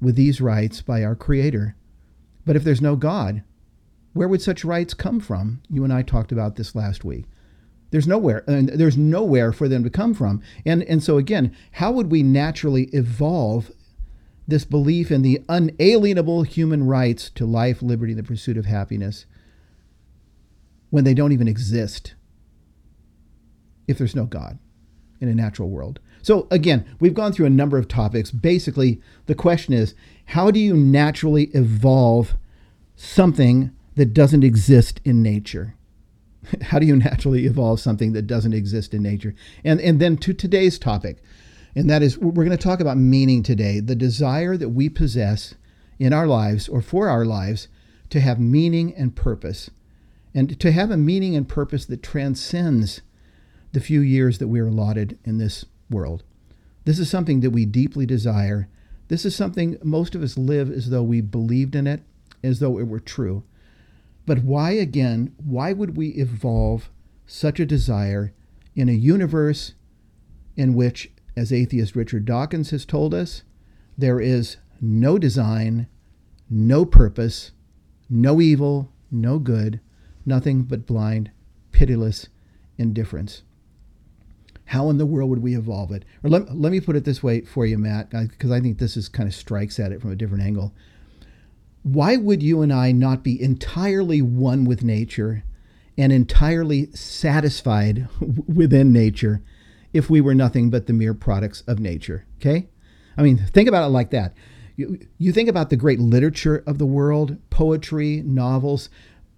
with 0.00 0.16
these 0.16 0.40
rights 0.40 0.82
by 0.82 1.02
our 1.02 1.14
Creator. 1.14 1.74
But 2.44 2.56
if 2.56 2.64
there's 2.64 2.80
no 2.80 2.96
God, 2.96 3.42
where 4.12 4.28
would 4.28 4.42
such 4.42 4.64
rights 4.64 4.94
come 4.94 5.20
from? 5.20 5.62
You 5.70 5.84
and 5.84 5.92
I 5.92 6.02
talked 6.02 6.32
about 6.32 6.56
this 6.56 6.74
last 6.74 7.04
week. 7.04 7.24
There's 7.90 8.06
nowhere, 8.06 8.44
and 8.46 8.68
there's 8.68 8.96
nowhere 8.98 9.52
for 9.52 9.68
them 9.68 9.82
to 9.84 9.90
come 9.90 10.12
from. 10.12 10.42
And 10.66 10.82
and 10.82 11.02
so 11.02 11.16
again, 11.16 11.54
how 11.72 11.92
would 11.92 12.10
we 12.10 12.22
naturally 12.22 12.84
evolve 12.86 13.70
this 14.46 14.64
belief 14.64 15.10
in 15.10 15.22
the 15.22 15.42
unalienable 15.48 16.42
human 16.42 16.86
rights 16.86 17.30
to 17.30 17.46
life, 17.46 17.82
liberty, 17.82 18.12
and 18.12 18.18
the 18.18 18.26
pursuit 18.26 18.56
of 18.56 18.66
happiness 18.66 19.26
when 20.90 21.04
they 21.04 21.14
don't 21.14 21.32
even 21.32 21.48
exist 21.48 22.14
if 23.86 23.98
there's 23.98 24.16
no 24.16 24.24
God 24.24 24.58
in 25.20 25.28
a 25.28 25.34
natural 25.34 25.70
world? 25.70 26.00
So 26.20 26.46
again, 26.50 26.84
we've 27.00 27.14
gone 27.14 27.32
through 27.32 27.46
a 27.46 27.50
number 27.50 27.78
of 27.78 27.88
topics. 27.88 28.30
Basically, 28.30 29.00
the 29.26 29.34
question 29.34 29.72
is, 29.72 29.94
how 30.26 30.50
do 30.50 30.60
you 30.60 30.76
naturally 30.76 31.44
evolve 31.54 32.36
something 32.96 33.70
that 33.98 34.14
doesn't 34.14 34.44
exist 34.44 35.00
in 35.04 35.22
nature? 35.22 35.74
How 36.62 36.78
do 36.78 36.86
you 36.86 36.96
naturally 36.96 37.46
evolve 37.46 37.80
something 37.80 38.12
that 38.12 38.26
doesn't 38.26 38.54
exist 38.54 38.94
in 38.94 39.02
nature? 39.02 39.34
And, 39.64 39.80
and 39.80 40.00
then 40.00 40.16
to 40.18 40.32
today's 40.32 40.78
topic, 40.78 41.18
and 41.74 41.90
that 41.90 42.02
is 42.02 42.16
we're 42.16 42.44
going 42.44 42.50
to 42.50 42.56
talk 42.56 42.80
about 42.80 42.96
meaning 42.96 43.42
today 43.42 43.80
the 43.80 43.94
desire 43.94 44.56
that 44.56 44.70
we 44.70 44.88
possess 44.88 45.54
in 45.98 46.12
our 46.12 46.26
lives 46.26 46.68
or 46.68 46.80
for 46.80 47.08
our 47.08 47.24
lives 47.24 47.68
to 48.10 48.20
have 48.20 48.40
meaning 48.40 48.94
and 48.94 49.14
purpose, 49.14 49.70
and 50.32 50.58
to 50.60 50.72
have 50.72 50.90
a 50.90 50.96
meaning 50.96 51.36
and 51.36 51.48
purpose 51.48 51.84
that 51.86 52.02
transcends 52.02 53.02
the 53.72 53.80
few 53.80 54.00
years 54.00 54.38
that 54.38 54.48
we're 54.48 54.68
allotted 54.68 55.18
in 55.24 55.38
this 55.38 55.64
world. 55.90 56.22
This 56.84 56.98
is 56.98 57.10
something 57.10 57.40
that 57.40 57.50
we 57.50 57.66
deeply 57.66 58.06
desire. 58.06 58.68
This 59.08 59.24
is 59.24 59.36
something 59.36 59.76
most 59.82 60.14
of 60.14 60.22
us 60.22 60.38
live 60.38 60.70
as 60.70 60.90
though 60.90 61.02
we 61.02 61.20
believed 61.20 61.74
in 61.74 61.86
it, 61.86 62.00
as 62.42 62.60
though 62.60 62.78
it 62.78 62.86
were 62.86 63.00
true. 63.00 63.42
But 64.28 64.44
why, 64.44 64.72
again, 64.72 65.32
why 65.42 65.72
would 65.72 65.96
we 65.96 66.08
evolve 66.08 66.90
such 67.24 67.58
a 67.58 67.64
desire 67.64 68.34
in 68.76 68.90
a 68.90 68.92
universe 68.92 69.72
in 70.54 70.74
which, 70.74 71.10
as 71.34 71.50
atheist 71.50 71.96
Richard 71.96 72.26
Dawkins 72.26 72.68
has 72.68 72.84
told 72.84 73.14
us, 73.14 73.42
there 73.96 74.20
is 74.20 74.58
no 74.82 75.16
design, 75.16 75.86
no 76.50 76.84
purpose, 76.84 77.52
no 78.10 78.38
evil, 78.38 78.92
no 79.10 79.38
good, 79.38 79.80
nothing 80.26 80.64
but 80.64 80.84
blind, 80.84 81.30
pitiless 81.72 82.28
indifference? 82.76 83.44
How 84.66 84.90
in 84.90 84.98
the 84.98 85.06
world 85.06 85.30
would 85.30 85.42
we 85.42 85.56
evolve 85.56 85.90
it? 85.90 86.04
Or 86.22 86.28
let, 86.28 86.54
let 86.54 86.70
me 86.70 86.80
put 86.80 86.96
it 86.96 87.04
this 87.04 87.22
way 87.22 87.40
for 87.46 87.64
you, 87.64 87.78
Matt, 87.78 88.10
because 88.10 88.50
I 88.50 88.60
think 88.60 88.76
this 88.76 88.94
is 88.94 89.08
kind 89.08 89.26
of 89.26 89.34
strikes 89.34 89.80
at 89.80 89.90
it 89.90 90.02
from 90.02 90.12
a 90.12 90.16
different 90.16 90.44
angle 90.44 90.74
why 91.92 92.16
would 92.16 92.42
you 92.42 92.62
and 92.62 92.72
I 92.72 92.92
not 92.92 93.22
be 93.22 93.40
entirely 93.40 94.20
one 94.20 94.64
with 94.64 94.82
nature 94.82 95.44
and 95.96 96.12
entirely 96.12 96.90
satisfied 96.92 98.08
within 98.46 98.92
nature 98.92 99.42
if 99.92 100.10
we 100.10 100.20
were 100.20 100.34
nothing 100.34 100.70
but 100.70 100.86
the 100.86 100.92
mere 100.92 101.14
products 101.14 101.62
of 101.66 101.80
nature? 101.80 102.26
Okay? 102.36 102.68
I 103.16 103.22
mean, 103.22 103.38
think 103.38 103.68
about 103.68 103.86
it 103.86 103.92
like 103.92 104.10
that. 104.10 104.34
You, 104.76 104.98
you 105.16 105.32
think 105.32 105.48
about 105.48 105.70
the 105.70 105.76
great 105.76 105.98
literature 105.98 106.62
of 106.66 106.78
the 106.78 106.86
world, 106.86 107.38
poetry, 107.50 108.22
novels, 108.24 108.90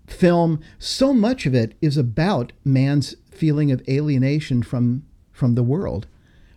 film, 0.07 0.61
so 0.79 1.15
much 1.15 1.47
of 1.47 1.55
it 1.55 1.75
is 1.81 1.97
about 1.97 2.53
man's 2.65 3.15
feeling 3.31 3.71
of 3.71 3.83
alienation 3.89 4.63
from, 4.63 5.05
from 5.33 5.55
the 5.55 5.63
world, 5.63 6.09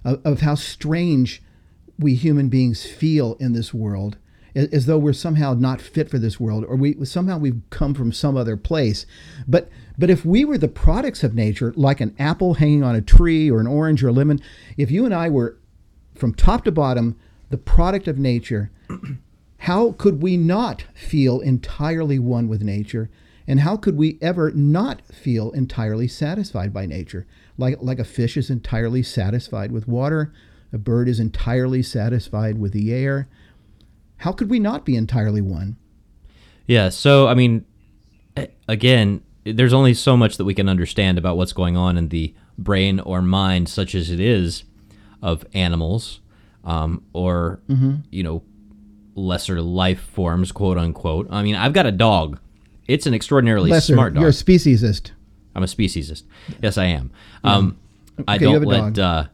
of, 0.03 0.19
of 0.25 0.41
how 0.41 0.55
strange 0.55 1.41
we 1.99 2.15
human 2.15 2.49
beings 2.49 2.85
feel 2.85 3.35
in 3.39 3.53
this 3.53 3.73
world 3.73 4.17
as 4.55 4.85
though 4.85 4.97
we're 4.97 5.13
somehow 5.13 5.53
not 5.53 5.81
fit 5.81 6.09
for 6.09 6.19
this 6.19 6.39
world 6.39 6.63
or 6.67 6.75
we 6.75 7.03
somehow 7.05 7.37
we've 7.37 7.61
come 7.69 7.93
from 7.93 8.11
some 8.11 8.37
other 8.37 8.57
place. 8.57 9.05
But 9.47 9.69
but 9.97 10.09
if 10.09 10.25
we 10.25 10.45
were 10.45 10.57
the 10.57 10.67
products 10.67 11.23
of 11.23 11.33
nature 11.33 11.73
like 11.75 12.01
an 12.01 12.15
apple 12.19 12.55
hanging 12.55 12.83
on 12.83 12.95
a 12.95 13.01
tree 13.01 13.49
or 13.49 13.59
an 13.59 13.67
orange 13.67 14.03
or 14.03 14.09
a 14.09 14.13
lemon 14.13 14.41
if 14.77 14.91
you 14.91 15.05
and 15.05 15.13
I 15.13 15.29
were 15.29 15.57
from 16.15 16.33
top 16.33 16.63
to 16.65 16.71
bottom 16.71 17.17
the 17.49 17.57
product 17.57 18.07
of 18.07 18.17
nature 18.17 18.71
how 19.59 19.93
could 19.93 20.21
we 20.21 20.37
not 20.37 20.83
feel 20.93 21.39
entirely 21.39 22.19
one 22.19 22.47
with 22.47 22.61
nature? 22.61 23.09
And 23.45 23.59
how 23.59 23.75
could 23.75 23.97
we 23.97 24.17
ever 24.21 24.51
not 24.51 25.01
feel 25.07 25.51
entirely 25.51 26.07
satisfied 26.07 26.71
by 26.73 26.85
nature? 26.85 27.25
Like 27.57 27.77
like 27.81 27.99
a 27.99 28.05
fish 28.05 28.37
is 28.37 28.49
entirely 28.49 29.03
satisfied 29.03 29.71
with 29.71 29.87
water 29.87 30.31
a 30.73 30.77
bird 30.79 31.07
is 31.07 31.19
entirely 31.19 31.83
satisfied 31.83 32.57
with 32.57 32.73
the 32.73 32.91
air 32.91 33.27
how 34.23 34.31
could 34.31 34.49
we 34.49 34.57
not 34.57 34.85
be 34.85 34.95
entirely 34.95 35.41
one? 35.41 35.75
Yeah. 36.65 36.87
So, 36.87 37.27
I 37.27 37.33
mean, 37.33 37.65
again, 38.69 39.21
there's 39.43 39.73
only 39.73 39.93
so 39.93 40.15
much 40.15 40.37
that 40.37 40.45
we 40.45 40.53
can 40.53 40.69
understand 40.69 41.17
about 41.17 41.35
what's 41.35 41.51
going 41.51 41.75
on 41.75 41.97
in 41.97 42.07
the 42.07 42.33
brain 42.57 43.01
or 43.01 43.21
mind, 43.21 43.67
such 43.67 43.93
as 43.93 44.09
it 44.09 44.21
is, 44.21 44.63
of 45.21 45.45
animals 45.53 46.21
um, 46.63 47.03
or, 47.11 47.59
mm-hmm. 47.67 47.95
you 48.11 48.23
know, 48.23 48.43
lesser 49.13 49.61
life 49.61 49.99
forms, 49.99 50.53
quote 50.53 50.77
unquote. 50.77 51.27
I 51.29 51.43
mean, 51.43 51.55
I've 51.55 51.73
got 51.73 51.85
a 51.85 51.91
dog. 51.91 52.39
It's 52.87 53.05
an 53.05 53.13
extraordinarily 53.13 53.71
lesser, 53.71 53.93
smart 53.93 54.13
dog. 54.13 54.21
You're 54.21 54.29
a 54.29 54.33
speciesist. 54.33 55.11
I'm 55.53 55.63
a 55.63 55.67
speciesist. 55.67 56.23
Yes, 56.61 56.77
I 56.77 56.85
am. 56.85 57.11
Um, 57.43 57.77
okay, 58.21 58.23
I 58.27 58.37
don't 58.37 58.63
let 58.63 58.97
uh, 58.97 59.25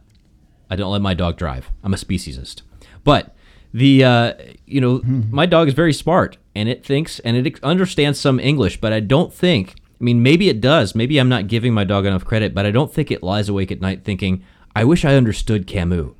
I 0.68 0.74
don't 0.74 0.90
let 0.90 1.00
my 1.00 1.14
dog 1.14 1.36
drive. 1.36 1.70
I'm 1.84 1.94
a 1.94 1.96
speciesist. 1.96 2.62
But 3.04 3.36
the 3.72 4.04
uh, 4.04 4.32
you 4.66 4.80
know 4.80 4.98
mm-hmm. 4.98 5.34
my 5.34 5.46
dog 5.46 5.68
is 5.68 5.74
very 5.74 5.92
smart 5.92 6.38
and 6.54 6.68
it 6.68 6.84
thinks 6.84 7.18
and 7.20 7.36
it 7.36 7.62
understands 7.62 8.18
some 8.18 8.40
English, 8.40 8.80
but 8.80 8.92
I 8.92 9.00
don't 9.00 9.32
think. 9.32 9.74
I 10.00 10.04
mean, 10.04 10.22
maybe 10.22 10.48
it 10.48 10.62
does. 10.62 10.94
Maybe 10.94 11.18
I'm 11.18 11.28
not 11.28 11.46
giving 11.46 11.74
my 11.74 11.84
dog 11.84 12.06
enough 12.06 12.24
credit, 12.24 12.54
but 12.54 12.64
I 12.64 12.70
don't 12.70 12.92
think 12.92 13.10
it 13.10 13.22
lies 13.22 13.50
awake 13.50 13.70
at 13.70 13.80
night 13.80 14.02
thinking, 14.04 14.42
"I 14.74 14.84
wish 14.84 15.04
I 15.04 15.14
understood 15.14 15.66
Camus." 15.66 16.12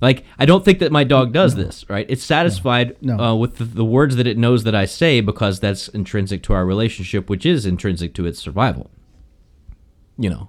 Like, 0.00 0.24
I 0.36 0.46
don't 0.46 0.64
think 0.64 0.80
that 0.80 0.90
my 0.90 1.04
dog 1.04 1.32
does 1.32 1.54
no. 1.54 1.62
this, 1.62 1.88
right? 1.88 2.04
It's 2.08 2.24
satisfied 2.24 2.96
no. 3.00 3.16
No. 3.16 3.24
Uh, 3.24 3.34
with 3.36 3.58
the, 3.58 3.64
the, 3.64 3.84
words 3.84 4.16
that 4.16 4.26
it 4.26 4.36
knows 4.36 4.64
that 4.64 4.74
I 4.74 4.84
say 4.84 5.20
because 5.20 5.60
that's 5.60 5.86
intrinsic 5.88 6.42
to 6.44 6.54
our 6.54 6.66
relationship, 6.66 7.30
which 7.30 7.46
is 7.46 7.64
intrinsic 7.64 8.12
to 8.14 8.26
its 8.26 8.40
survival. 8.40 8.90
You 10.18 10.30
know, 10.30 10.48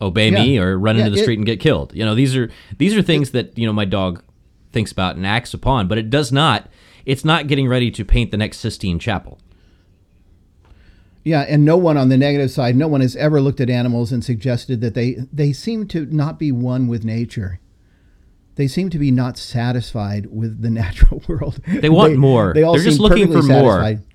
obey 0.00 0.30
yeah. 0.30 0.42
me 0.42 0.58
or 0.58 0.78
run 0.78 0.96
yeah, 0.96 1.06
into 1.06 1.16
the 1.16 1.22
street 1.22 1.38
and 1.38 1.44
get 1.44 1.58
killed. 1.58 1.92
You 1.94 2.04
know, 2.04 2.14
these 2.14 2.36
are 2.36 2.48
these 2.78 2.96
are 2.96 3.02
things 3.02 3.30
it, 3.30 3.32
that 3.32 3.58
you 3.58 3.66
know 3.66 3.72
my 3.72 3.84
dog 3.84 4.22
thinks 4.72 4.92
about 4.92 5.16
and 5.16 5.26
acts 5.26 5.54
upon, 5.54 5.88
but 5.88 5.98
it 5.98 6.10
does 6.10 6.32
not. 6.32 6.68
It's 7.04 7.24
not 7.24 7.46
getting 7.46 7.68
ready 7.68 7.90
to 7.90 8.04
paint 8.04 8.30
the 8.30 8.36
next 8.36 8.58
Sistine 8.58 8.98
Chapel. 8.98 9.38
Yeah, 11.24 11.42
and 11.42 11.64
no 11.64 11.76
one 11.76 11.96
on 11.96 12.08
the 12.08 12.16
negative 12.16 12.50
side, 12.50 12.74
no 12.74 12.88
one 12.88 13.00
has 13.00 13.14
ever 13.16 13.40
looked 13.40 13.60
at 13.60 13.70
animals 13.70 14.10
and 14.10 14.24
suggested 14.24 14.80
that 14.80 14.94
they 14.94 15.18
they 15.32 15.52
seem 15.52 15.86
to 15.88 16.06
not 16.06 16.38
be 16.38 16.50
one 16.50 16.88
with 16.88 17.04
nature. 17.04 17.60
They 18.56 18.66
seem 18.68 18.90
to 18.90 18.98
be 18.98 19.10
not 19.10 19.38
satisfied 19.38 20.26
with 20.26 20.62
the 20.62 20.70
natural 20.82 21.22
world. 21.28 21.60
They 21.66 21.88
want 21.88 22.14
they, 22.14 22.16
more. 22.16 22.52
They 22.54 22.62
all 22.62 22.74
They're 22.74 22.84
just 22.84 23.00
looking 23.00 23.28
for 23.28 23.42
satisfied. 23.42 23.98
more. 23.98 24.06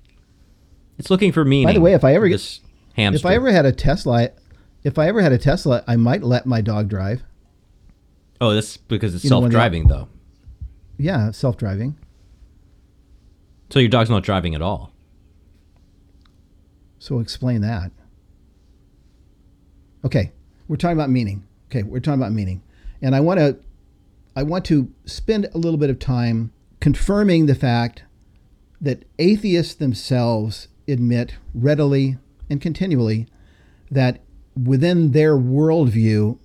It's 0.98 1.10
looking 1.10 1.32
for 1.32 1.44
meaning. 1.44 1.66
By 1.66 1.72
the 1.72 1.80
way, 1.80 1.94
if 1.94 2.04
I 2.04 2.14
ever 2.14 2.28
get 2.28 2.60
if 2.96 3.24
I 3.24 3.34
ever 3.34 3.52
had 3.52 3.64
a 3.64 3.72
Tesla, 3.72 4.30
if 4.82 4.98
I 4.98 5.08
ever 5.08 5.22
had 5.22 5.32
a 5.32 5.38
Tesla, 5.38 5.84
I 5.86 5.96
might 5.96 6.22
let 6.22 6.44
my 6.44 6.60
dog 6.60 6.88
drive. 6.88 7.22
Oh, 8.40 8.54
that's 8.54 8.76
because 8.76 9.14
it's 9.14 9.24
you 9.24 9.28
self-driving, 9.28 9.88
though. 9.88 10.08
Yeah, 10.98 11.30
self 11.30 11.56
driving. 11.56 11.96
So 13.70 13.78
your 13.78 13.88
dog's 13.88 14.10
not 14.10 14.24
driving 14.24 14.54
at 14.54 14.62
all. 14.62 14.92
So 16.98 17.20
explain 17.20 17.60
that. 17.60 17.92
Okay, 20.04 20.32
we're 20.66 20.76
talking 20.76 20.96
about 20.96 21.10
meaning. 21.10 21.46
Okay, 21.70 21.82
we're 21.82 22.00
talking 22.00 22.20
about 22.20 22.32
meaning, 22.32 22.62
and 23.00 23.14
I 23.14 23.20
want 23.20 23.38
to, 23.38 23.58
I 24.34 24.42
want 24.42 24.64
to 24.66 24.92
spend 25.04 25.48
a 25.54 25.58
little 25.58 25.78
bit 25.78 25.90
of 25.90 25.98
time 25.98 26.52
confirming 26.80 27.46
the 27.46 27.54
fact 27.54 28.04
that 28.80 29.04
atheists 29.18 29.74
themselves 29.74 30.68
admit 30.86 31.36
readily 31.54 32.16
and 32.48 32.60
continually 32.60 33.26
that 33.90 34.20
within 34.60 35.12
their 35.12 35.36
worldview, 35.36 36.38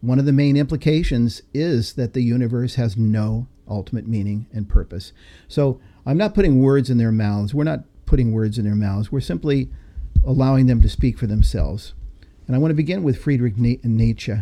one 0.00 0.18
of 0.18 0.24
the 0.24 0.32
main 0.32 0.56
implications 0.56 1.42
is 1.52 1.94
that 1.94 2.12
the 2.12 2.22
universe 2.22 2.76
has 2.76 2.96
no 2.96 3.46
ultimate 3.68 4.06
meaning 4.06 4.46
and 4.52 4.68
purpose. 4.68 5.12
So 5.48 5.80
I'm 6.06 6.18
not 6.18 6.34
putting 6.34 6.60
words 6.60 6.90
in 6.90 6.98
their 6.98 7.12
mouths. 7.12 7.54
We're 7.54 7.64
not 7.64 7.84
putting 8.06 8.32
words 8.32 8.58
in 8.58 8.64
their 8.64 8.74
mouths. 8.74 9.10
We're 9.10 9.20
simply 9.20 9.70
allowing 10.24 10.66
them 10.66 10.80
to 10.82 10.88
speak 10.88 11.18
for 11.18 11.26
themselves. 11.26 11.94
And 12.46 12.54
I 12.54 12.58
want 12.58 12.70
to 12.70 12.76
begin 12.76 13.02
with 13.02 13.20
Friedrich 13.20 13.56
Nietzsche. 13.56 14.36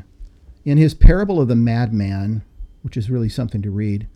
In 0.64 0.79
his 0.79 0.95
parable 0.95 1.41
of 1.41 1.49
the 1.49 1.57
madman, 1.57 2.43
which 2.83 2.97
is 2.97 3.11
really 3.11 3.29
something 3.29 3.62
to 3.62 3.71
read, 3.71 4.09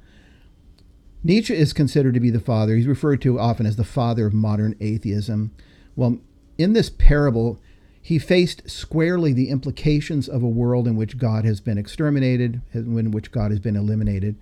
Nietzsche 1.25 1.55
is 1.55 1.73
considered 1.73 2.15
to 2.15 2.21
be 2.21 2.31
the 2.31 2.39
father. 2.41 2.77
He's 2.77 2.87
referred 2.87 3.21
to 3.23 3.41
often 3.41 3.67
as 3.67 3.77
the 3.77 3.85
father 3.85 4.27
of 4.27 4.35
modern 4.35 4.77
atheism. 4.81 5.53
Well, 5.97 6.19
in 6.59 6.73
this 6.73 6.91
parable, 6.91 7.59
he 8.01 8.19
faced 8.19 8.71
squarely 8.71 9.33
the 9.33 9.49
implications 9.49 10.29
of 10.29 10.43
a 10.43 10.49
world 10.49 10.87
in 10.87 10.95
which 10.95 11.19
God 11.19 11.45
has 11.45 11.61
been 11.61 11.79
exterminated, 11.79 12.61
in 12.73 13.11
which 13.11 13.33
God 13.33 13.51
has 13.51 13.59
been 13.59 13.75
eliminated. 13.75 14.37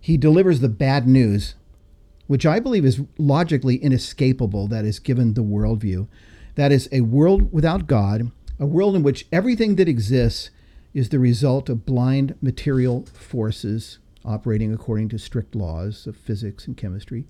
He 0.00 0.16
delivers 0.16 0.60
the 0.60 0.68
bad 0.68 1.06
news, 1.06 1.54
which 2.26 2.46
I 2.46 2.60
believe 2.60 2.84
is 2.84 3.00
logically 3.18 3.76
inescapable, 3.76 4.66
that 4.68 4.84
is, 4.84 4.98
given 4.98 5.34
the 5.34 5.42
worldview. 5.42 6.08
That 6.54 6.72
is, 6.72 6.88
a 6.92 7.02
world 7.02 7.52
without 7.52 7.86
God, 7.86 8.30
a 8.58 8.66
world 8.66 8.96
in 8.96 9.02
which 9.02 9.26
everything 9.32 9.76
that 9.76 9.88
exists 9.88 10.50
is 10.94 11.08
the 11.08 11.18
result 11.18 11.68
of 11.68 11.86
blind 11.86 12.34
material 12.40 13.06
forces 13.12 13.98
operating 14.24 14.72
according 14.72 15.08
to 15.08 15.18
strict 15.18 15.54
laws 15.54 16.06
of 16.06 16.16
physics 16.16 16.66
and 16.66 16.76
chemistry, 16.76 17.24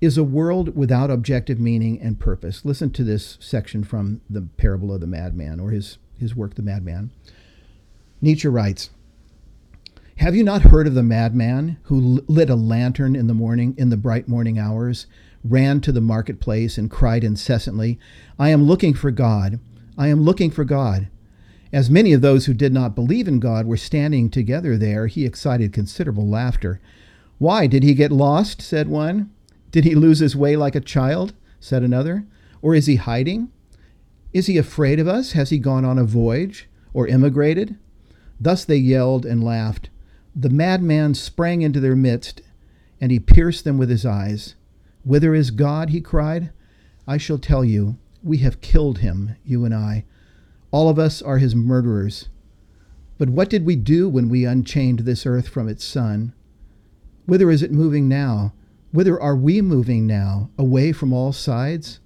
is 0.00 0.16
a 0.16 0.24
world 0.24 0.76
without 0.76 1.10
objective 1.10 1.58
meaning 1.58 2.00
and 2.00 2.20
purpose. 2.20 2.64
Listen 2.64 2.90
to 2.90 3.02
this 3.02 3.36
section 3.40 3.82
from 3.82 4.20
the 4.30 4.42
parable 4.42 4.92
of 4.92 5.00
the 5.00 5.06
madman, 5.06 5.58
or 5.58 5.70
his, 5.70 5.98
his 6.18 6.36
work, 6.36 6.54
The 6.54 6.62
Madman. 6.62 7.10
Nietzsche 8.20 8.48
writes 8.48 8.90
Have 10.18 10.34
you 10.34 10.42
not 10.42 10.62
heard 10.62 10.88
of 10.88 10.94
the 10.94 11.04
madman 11.04 11.78
who 11.84 12.24
lit 12.26 12.50
a 12.50 12.56
lantern 12.56 13.14
in 13.14 13.28
the 13.28 13.34
morning, 13.34 13.76
in 13.78 13.90
the 13.90 13.96
bright 13.96 14.26
morning 14.26 14.58
hours, 14.58 15.06
ran 15.44 15.80
to 15.82 15.92
the 15.92 16.00
marketplace, 16.00 16.76
and 16.76 16.90
cried 16.90 17.22
incessantly, 17.22 18.00
I 18.36 18.48
am 18.48 18.64
looking 18.64 18.94
for 18.94 19.12
God. 19.12 19.60
I 19.96 20.08
am 20.08 20.22
looking 20.22 20.50
for 20.50 20.64
God. 20.64 21.06
As 21.72 21.88
many 21.88 22.12
of 22.12 22.20
those 22.20 22.46
who 22.46 22.52
did 22.52 22.72
not 22.72 22.96
believe 22.96 23.28
in 23.28 23.38
God 23.38 23.64
were 23.64 23.76
standing 23.76 24.28
together 24.28 24.76
there, 24.76 25.06
he 25.06 25.24
excited 25.24 25.72
considerable 25.72 26.26
laughter. 26.26 26.80
Why 27.38 27.68
did 27.68 27.84
he 27.84 27.94
get 27.94 28.10
lost? 28.10 28.60
said 28.60 28.88
one. 28.88 29.30
Did 29.70 29.84
he 29.84 29.94
lose 29.94 30.18
his 30.18 30.34
way 30.34 30.56
like 30.56 30.74
a 30.74 30.80
child? 30.80 31.32
said 31.60 31.84
another. 31.84 32.26
Or 32.60 32.74
is 32.74 32.86
he 32.86 32.96
hiding? 32.96 33.52
Is 34.32 34.46
he 34.46 34.58
afraid 34.58 34.98
of 34.98 35.06
us? 35.06 35.32
Has 35.32 35.50
he 35.50 35.58
gone 35.58 35.84
on 35.84 35.96
a 35.96 36.02
voyage 36.02 36.68
or 36.92 37.06
emigrated? 37.06 37.76
Thus 38.40 38.64
they 38.64 38.78
yelled 38.78 39.24
and 39.24 39.44
laughed. 39.44 39.90
The 40.40 40.50
madman 40.50 41.14
sprang 41.14 41.62
into 41.62 41.80
their 41.80 41.96
midst, 41.96 42.42
and 43.00 43.10
he 43.10 43.18
pierced 43.18 43.64
them 43.64 43.76
with 43.76 43.90
his 43.90 44.06
eyes. 44.06 44.54
Whither 45.04 45.34
is 45.34 45.50
God? 45.50 45.90
he 45.90 46.00
cried. 46.00 46.52
I 47.08 47.16
shall 47.16 47.38
tell 47.38 47.64
you. 47.64 47.96
We 48.22 48.38
have 48.38 48.60
killed 48.60 48.98
him, 48.98 49.34
you 49.44 49.64
and 49.64 49.74
I. 49.74 50.04
All 50.70 50.88
of 50.88 50.96
us 50.96 51.20
are 51.20 51.38
his 51.38 51.56
murderers. 51.56 52.28
But 53.18 53.30
what 53.30 53.50
did 53.50 53.66
we 53.66 53.74
do 53.74 54.08
when 54.08 54.28
we 54.28 54.44
unchained 54.44 55.00
this 55.00 55.26
earth 55.26 55.48
from 55.48 55.68
its 55.68 55.84
sun? 55.84 56.32
Whither 57.26 57.50
is 57.50 57.64
it 57.64 57.72
moving 57.72 58.06
now? 58.06 58.52
Whither 58.92 59.20
are 59.20 59.34
we 59.34 59.60
moving 59.60 60.06
now? 60.06 60.50
Away 60.56 60.92
from 60.92 61.12
all 61.12 61.32
sides? 61.32 61.98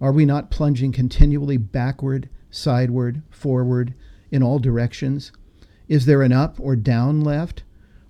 Are 0.00 0.10
we 0.10 0.26
not 0.26 0.50
plunging 0.50 0.90
continually 0.90 1.56
backward, 1.56 2.28
sideward, 2.50 3.22
forward, 3.30 3.94
in 4.32 4.42
all 4.42 4.58
directions? 4.58 5.30
Is 5.86 6.06
there 6.06 6.22
an 6.22 6.32
up 6.32 6.58
or 6.58 6.74
down 6.74 7.20
left? 7.20 7.62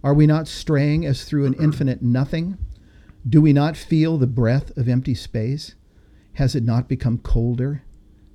Are 0.07 0.15
we 0.15 0.29
not 0.29 0.47
straying 0.47 1.05
as 1.05 1.25
through 1.25 1.47
an 1.47 1.55
infinite 1.55 2.01
nothing? 2.01 2.59
Do 3.29 3.43
we 3.43 3.53
not 3.53 3.77
feel 3.77 4.19
the 4.19 4.29
breath 4.29 4.71
of 4.77 4.89
empty 4.89 5.17
space? 5.17 5.75
Has 6.35 6.55
it 6.55 6.63
not 6.63 6.89
become 6.89 7.19
colder? 7.19 7.83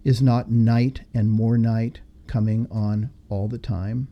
Is 0.03 0.21
not 0.21 0.51
night 0.51 1.03
and 1.13 1.31
more 1.31 1.57
night 1.57 2.01
coming 2.27 2.67
on 2.69 3.09
all 3.29 3.47
the 3.47 3.57
time? 3.57 4.09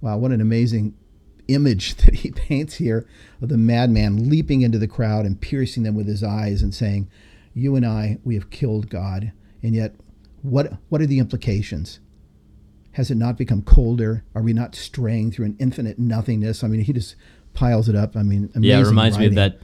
Wow, 0.00 0.18
what 0.18 0.32
an 0.32 0.40
amazing 0.40 0.96
image 1.46 1.94
that 2.04 2.14
he 2.14 2.32
paints 2.32 2.74
here 2.74 3.06
of 3.40 3.48
the 3.48 3.56
madman 3.56 4.28
leaping 4.28 4.62
into 4.62 4.78
the 4.78 4.88
crowd 4.88 5.24
and 5.24 5.40
piercing 5.40 5.84
them 5.84 5.94
with 5.94 6.08
his 6.08 6.24
eyes 6.24 6.60
and 6.60 6.74
saying, 6.74 7.08
You 7.54 7.76
and 7.76 7.86
I, 7.86 8.18
we 8.24 8.34
have 8.34 8.50
killed 8.50 8.90
God. 8.90 9.30
And 9.62 9.76
yet, 9.76 9.94
what, 10.42 10.72
what 10.88 11.00
are 11.00 11.06
the 11.06 11.20
implications? 11.20 12.00
Has 12.92 13.10
it 13.10 13.16
not 13.16 13.38
become 13.38 13.62
colder? 13.62 14.24
Are 14.34 14.42
we 14.42 14.52
not 14.52 14.74
straying 14.74 15.32
through 15.32 15.46
an 15.46 15.56
infinite 15.58 15.98
nothingness? 15.98 16.64
I 16.64 16.68
mean, 16.68 16.80
he 16.80 16.92
just 16.92 17.14
piles 17.54 17.88
it 17.88 17.94
up. 17.94 18.16
I 18.16 18.22
mean, 18.22 18.50
yeah, 18.58 18.80
it 18.80 18.86
reminds 18.86 19.16
writing. 19.16 19.34
me 19.34 19.42
of 19.42 19.52
that 19.52 19.60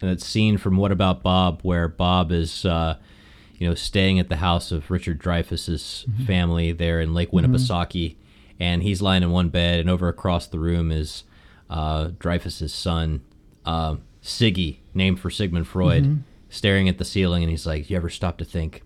that 0.00 0.20
scene 0.20 0.56
from 0.56 0.76
What 0.76 0.92
About 0.92 1.22
Bob, 1.22 1.60
where 1.62 1.86
Bob 1.88 2.32
is 2.32 2.64
uh, 2.64 2.96
you 3.60 3.68
know, 3.68 3.74
staying 3.74 4.18
at 4.18 4.30
the 4.30 4.36
house 4.36 4.72
of 4.72 4.90
Richard 4.90 5.20
Dreyfuss's 5.20 6.06
mm-hmm. 6.08 6.24
family 6.24 6.72
there 6.72 7.00
in 7.00 7.12
Lake 7.12 7.30
mm-hmm. 7.30 7.54
Winnipesaukee, 7.54 8.12
mm-hmm. 8.12 8.62
and 8.62 8.82
he's 8.82 9.02
lying 9.02 9.22
in 9.22 9.30
one 9.30 9.50
bed, 9.50 9.78
and 9.78 9.90
over 9.90 10.08
across 10.08 10.46
the 10.46 10.58
room 10.58 10.90
is 10.90 11.24
uh, 11.68 12.06
Dreyfuss's 12.18 12.72
son, 12.72 13.20
uh, 13.66 13.96
Siggy, 14.22 14.78
named 14.94 15.20
for 15.20 15.28
Sigmund 15.28 15.68
Freud, 15.68 16.04
mm-hmm. 16.04 16.20
staring 16.48 16.88
at 16.88 16.96
the 16.96 17.04
ceiling, 17.04 17.42
and 17.42 17.50
he's 17.50 17.66
like, 17.66 17.90
"You 17.90 17.98
ever 17.98 18.08
stop 18.08 18.38
to 18.38 18.46
think 18.46 18.82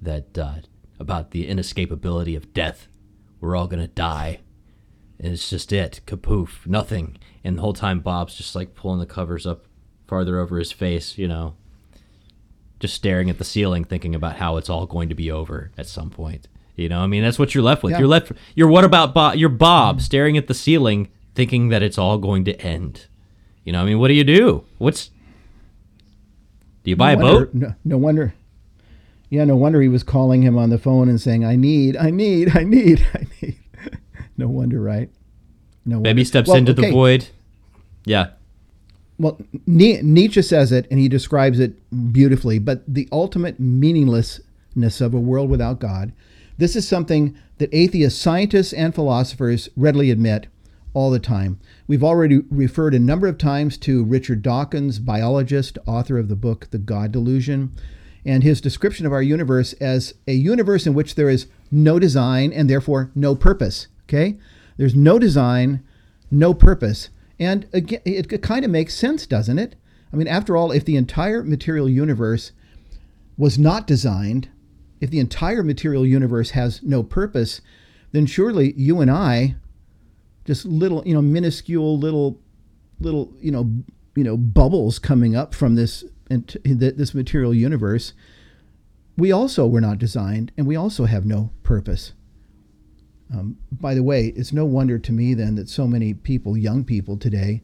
that 0.00 0.38
uh, 0.38 0.58
about 0.98 1.30
the 1.30 1.48
inescapability 1.48 2.36
of 2.36 2.54
death? 2.54 2.88
We're 3.40 3.56
all 3.56 3.66
gonna 3.66 3.88
die." 3.88 4.40
And 5.18 5.32
it's 5.32 5.48
just 5.48 5.72
it, 5.72 6.00
kapoof, 6.06 6.66
nothing. 6.66 7.16
And 7.42 7.56
the 7.56 7.62
whole 7.62 7.72
time, 7.72 8.00
Bob's 8.00 8.34
just 8.34 8.54
like 8.54 8.74
pulling 8.74 9.00
the 9.00 9.06
covers 9.06 9.46
up 9.46 9.66
farther 10.06 10.38
over 10.38 10.58
his 10.58 10.72
face, 10.72 11.16
you 11.16 11.26
know, 11.26 11.54
just 12.80 12.94
staring 12.94 13.30
at 13.30 13.38
the 13.38 13.44
ceiling, 13.44 13.84
thinking 13.84 14.14
about 14.14 14.36
how 14.36 14.56
it's 14.56 14.68
all 14.68 14.86
going 14.86 15.08
to 15.08 15.14
be 15.14 15.30
over 15.30 15.70
at 15.78 15.86
some 15.86 16.10
point. 16.10 16.48
You 16.76 16.90
know, 16.90 17.00
I 17.00 17.06
mean, 17.06 17.22
that's 17.22 17.38
what 17.38 17.54
you're 17.54 17.64
left 17.64 17.82
with. 17.82 17.92
Yeah. 17.92 18.00
You're 18.00 18.08
left. 18.08 18.32
You're 18.54 18.68
what 18.68 18.84
about 18.84 19.14
Bob? 19.14 19.36
You're 19.36 19.48
Bob 19.48 20.02
staring 20.02 20.36
at 20.36 20.46
the 20.46 20.54
ceiling, 20.54 21.08
thinking 21.34 21.68
that 21.70 21.82
it's 21.82 21.96
all 21.96 22.18
going 22.18 22.44
to 22.44 22.60
end. 22.60 23.06
You 23.64 23.72
know, 23.72 23.82
I 23.82 23.86
mean, 23.86 23.98
what 23.98 24.08
do 24.08 24.14
you 24.14 24.24
do? 24.24 24.64
What's 24.76 25.10
do 26.84 26.90
you 26.90 26.96
buy 26.96 27.14
no 27.14 27.20
a 27.20 27.24
wonder, 27.24 27.46
boat? 27.46 27.54
No, 27.54 27.74
no, 27.84 27.96
wonder. 27.96 28.34
Yeah, 29.28 29.44
no 29.44 29.56
wonder 29.56 29.80
he 29.80 29.88
was 29.88 30.02
calling 30.02 30.42
him 30.42 30.56
on 30.56 30.70
the 30.70 30.78
phone 30.78 31.08
and 31.08 31.20
saying, 31.20 31.44
"I 31.44 31.56
need, 31.56 31.96
I 31.96 32.10
need, 32.10 32.56
I 32.56 32.62
need, 32.62 33.06
I 33.14 33.26
need." 33.40 33.58
no 34.36 34.48
wonder, 34.48 34.80
right? 34.80 35.10
No. 35.84 35.96
Wonder. 35.96 36.10
Baby 36.10 36.24
steps 36.24 36.48
well, 36.48 36.56
into 36.56 36.72
okay. 36.72 36.82
the 36.82 36.92
void. 36.92 37.28
Yeah 38.04 38.30
well, 39.18 39.38
Nietzsche 39.66 40.42
says 40.42 40.72
it 40.72 40.86
and 40.90 41.00
he 41.00 41.08
describes 41.08 41.58
it 41.58 41.74
beautifully, 42.12 42.58
but 42.58 42.82
the 42.86 43.08
ultimate 43.10 43.58
meaninglessness 43.58 45.00
of 45.00 45.14
a 45.14 45.20
world 45.20 45.48
without 45.48 45.80
God, 45.80 46.12
this 46.58 46.76
is 46.76 46.86
something 46.86 47.36
that 47.58 47.72
atheist 47.72 48.20
scientists 48.20 48.72
and 48.72 48.94
philosophers 48.94 49.68
readily 49.76 50.10
admit 50.10 50.48
all 50.92 51.10
the 51.10 51.18
time. 51.18 51.58
We've 51.86 52.04
already 52.04 52.42
referred 52.50 52.94
a 52.94 52.98
number 52.98 53.26
of 53.26 53.38
times 53.38 53.78
to 53.78 54.04
Richard 54.04 54.42
Dawkins, 54.42 54.98
biologist, 54.98 55.78
author 55.86 56.18
of 56.18 56.28
the 56.28 56.36
book 56.36 56.68
The 56.70 56.78
God 56.78 57.12
Delusion, 57.12 57.72
and 58.26 58.42
his 58.42 58.60
description 58.60 59.06
of 59.06 59.12
our 59.12 59.22
universe 59.22 59.72
as 59.74 60.14
a 60.26 60.32
universe 60.32 60.86
in 60.86 60.94
which 60.94 61.14
there 61.14 61.30
is 61.30 61.46
no 61.70 61.98
design 61.98 62.52
and 62.52 62.68
therefore 62.68 63.12
no 63.14 63.36
purpose. 63.36 63.86
Okay? 64.04 64.36
There's 64.76 64.94
no 64.94 65.18
design, 65.18 65.82
no 66.30 66.52
purpose. 66.52 67.08
And 67.38 67.68
again, 67.72 68.00
it, 68.04 68.30
it 68.32 68.42
kind 68.42 68.64
of 68.64 68.70
makes 68.70 68.94
sense, 68.94 69.26
doesn't 69.26 69.58
it? 69.58 69.76
I 70.12 70.16
mean, 70.16 70.28
after 70.28 70.56
all, 70.56 70.72
if 70.72 70.84
the 70.84 70.96
entire 70.96 71.42
material 71.42 71.88
universe 71.88 72.52
was 73.38 73.58
not 73.58 73.86
designed, 73.86 74.48
if 75.00 75.10
the 75.10 75.20
entire 75.20 75.62
material 75.62 76.04
universe 76.04 76.50
has 76.50 76.82
no 76.82 77.02
purpose, 77.02 77.60
then 78.12 78.26
surely 78.26 78.72
you 78.76 79.00
and 79.00 79.10
I, 79.10 79.56
just 80.44 80.64
little, 80.64 81.02
you 81.06 81.14
know, 81.14 81.22
minuscule 81.22 81.98
little, 81.98 82.40
little, 82.98 83.32
you 83.40 83.52
know, 83.52 83.70
you 84.14 84.24
know, 84.24 84.36
bubbles 84.36 84.98
coming 84.98 85.36
up 85.36 85.54
from 85.54 85.74
this 85.74 86.04
this 86.28 87.14
material 87.14 87.54
universe, 87.54 88.12
we 89.16 89.32
also 89.32 89.66
were 89.66 89.80
not 89.80 89.98
designed, 89.98 90.52
and 90.56 90.66
we 90.66 90.76
also 90.76 91.04
have 91.04 91.24
no 91.24 91.50
purpose. 91.62 92.12
Um, 93.32 93.56
by 93.72 93.94
the 93.94 94.02
way, 94.02 94.28
it's 94.36 94.52
no 94.52 94.64
wonder 94.64 94.98
to 94.98 95.12
me 95.12 95.34
then 95.34 95.56
that 95.56 95.68
so 95.68 95.86
many 95.86 96.14
people, 96.14 96.56
young 96.56 96.84
people 96.84 97.16
today, 97.16 97.62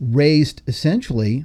raised 0.00 0.62
essentially 0.66 1.44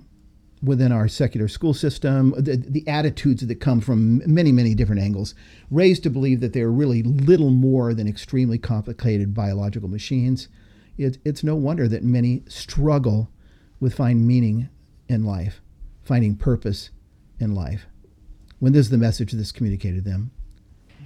within 0.64 0.92
our 0.92 1.08
secular 1.08 1.48
school 1.48 1.74
system, 1.74 2.34
the, 2.38 2.56
the 2.56 2.88
attitudes 2.88 3.46
that 3.46 3.56
come 3.56 3.82
from 3.82 4.22
many, 4.32 4.52
many 4.52 4.76
different 4.76 5.02
angles, 5.02 5.34
raised 5.72 6.04
to 6.04 6.10
believe 6.10 6.40
that 6.40 6.54
they're 6.54 6.72
really 6.72 7.02
little 7.02 7.50
more 7.50 7.94
than 7.94 8.08
extremely 8.08 8.58
complicated 8.58 9.34
biological 9.34 9.90
machines. 9.90 10.50
It, 10.98 11.18
it's 11.26 11.44
no 11.44 11.56
wonder 11.56 11.88
that 11.88 12.04
many 12.04 12.44
struggle 12.48 13.32
with 13.80 13.96
finding 13.96 14.28
meaning 14.28 14.70
in 15.08 15.24
life, 15.24 15.62
finding 16.04 16.36
purpose 16.36 16.90
in 17.40 17.56
life. 17.56 17.86
When 18.60 18.76
is 18.76 18.90
the 18.90 18.98
message 18.98 19.32
that's 19.32 19.52
communicated 19.52 20.04
to 20.04 20.10
them, 20.10 20.32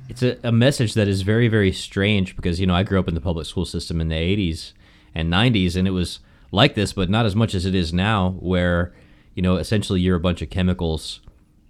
it's 0.10 0.22
a, 0.22 0.38
a 0.44 0.52
message 0.52 0.94
that 0.94 1.08
is 1.08 1.24
very 1.24 1.48
very 1.48 1.72
strange 1.72 2.36
because 2.36 2.60
you 2.60 2.68
know 2.68 2.76
I 2.76 2.84
grew 2.84 3.00
up 3.00 3.08
in 3.08 3.16
the 3.16 3.22
public 3.22 3.48
school 3.48 3.66
system 3.66 4.00
in 4.00 4.10
the 4.10 4.16
80s 4.16 4.74
and 5.16 5.32
90s 5.32 5.76
and 5.76 5.88
it 5.88 5.92
was 5.92 6.20
like 6.52 6.76
this 6.76 6.94
but 6.94 7.10
not 7.10 7.26
as 7.26 7.36
much 7.36 7.56
as 7.56 7.66
it 7.66 7.74
is 7.74 7.92
now 7.92 8.36
where 8.40 8.94
you 9.34 9.42
know 9.42 9.56
essentially 9.56 10.02
you're 10.02 10.16
a 10.16 10.20
bunch 10.20 10.44
of 10.44 10.52
chemicals 10.52 11.22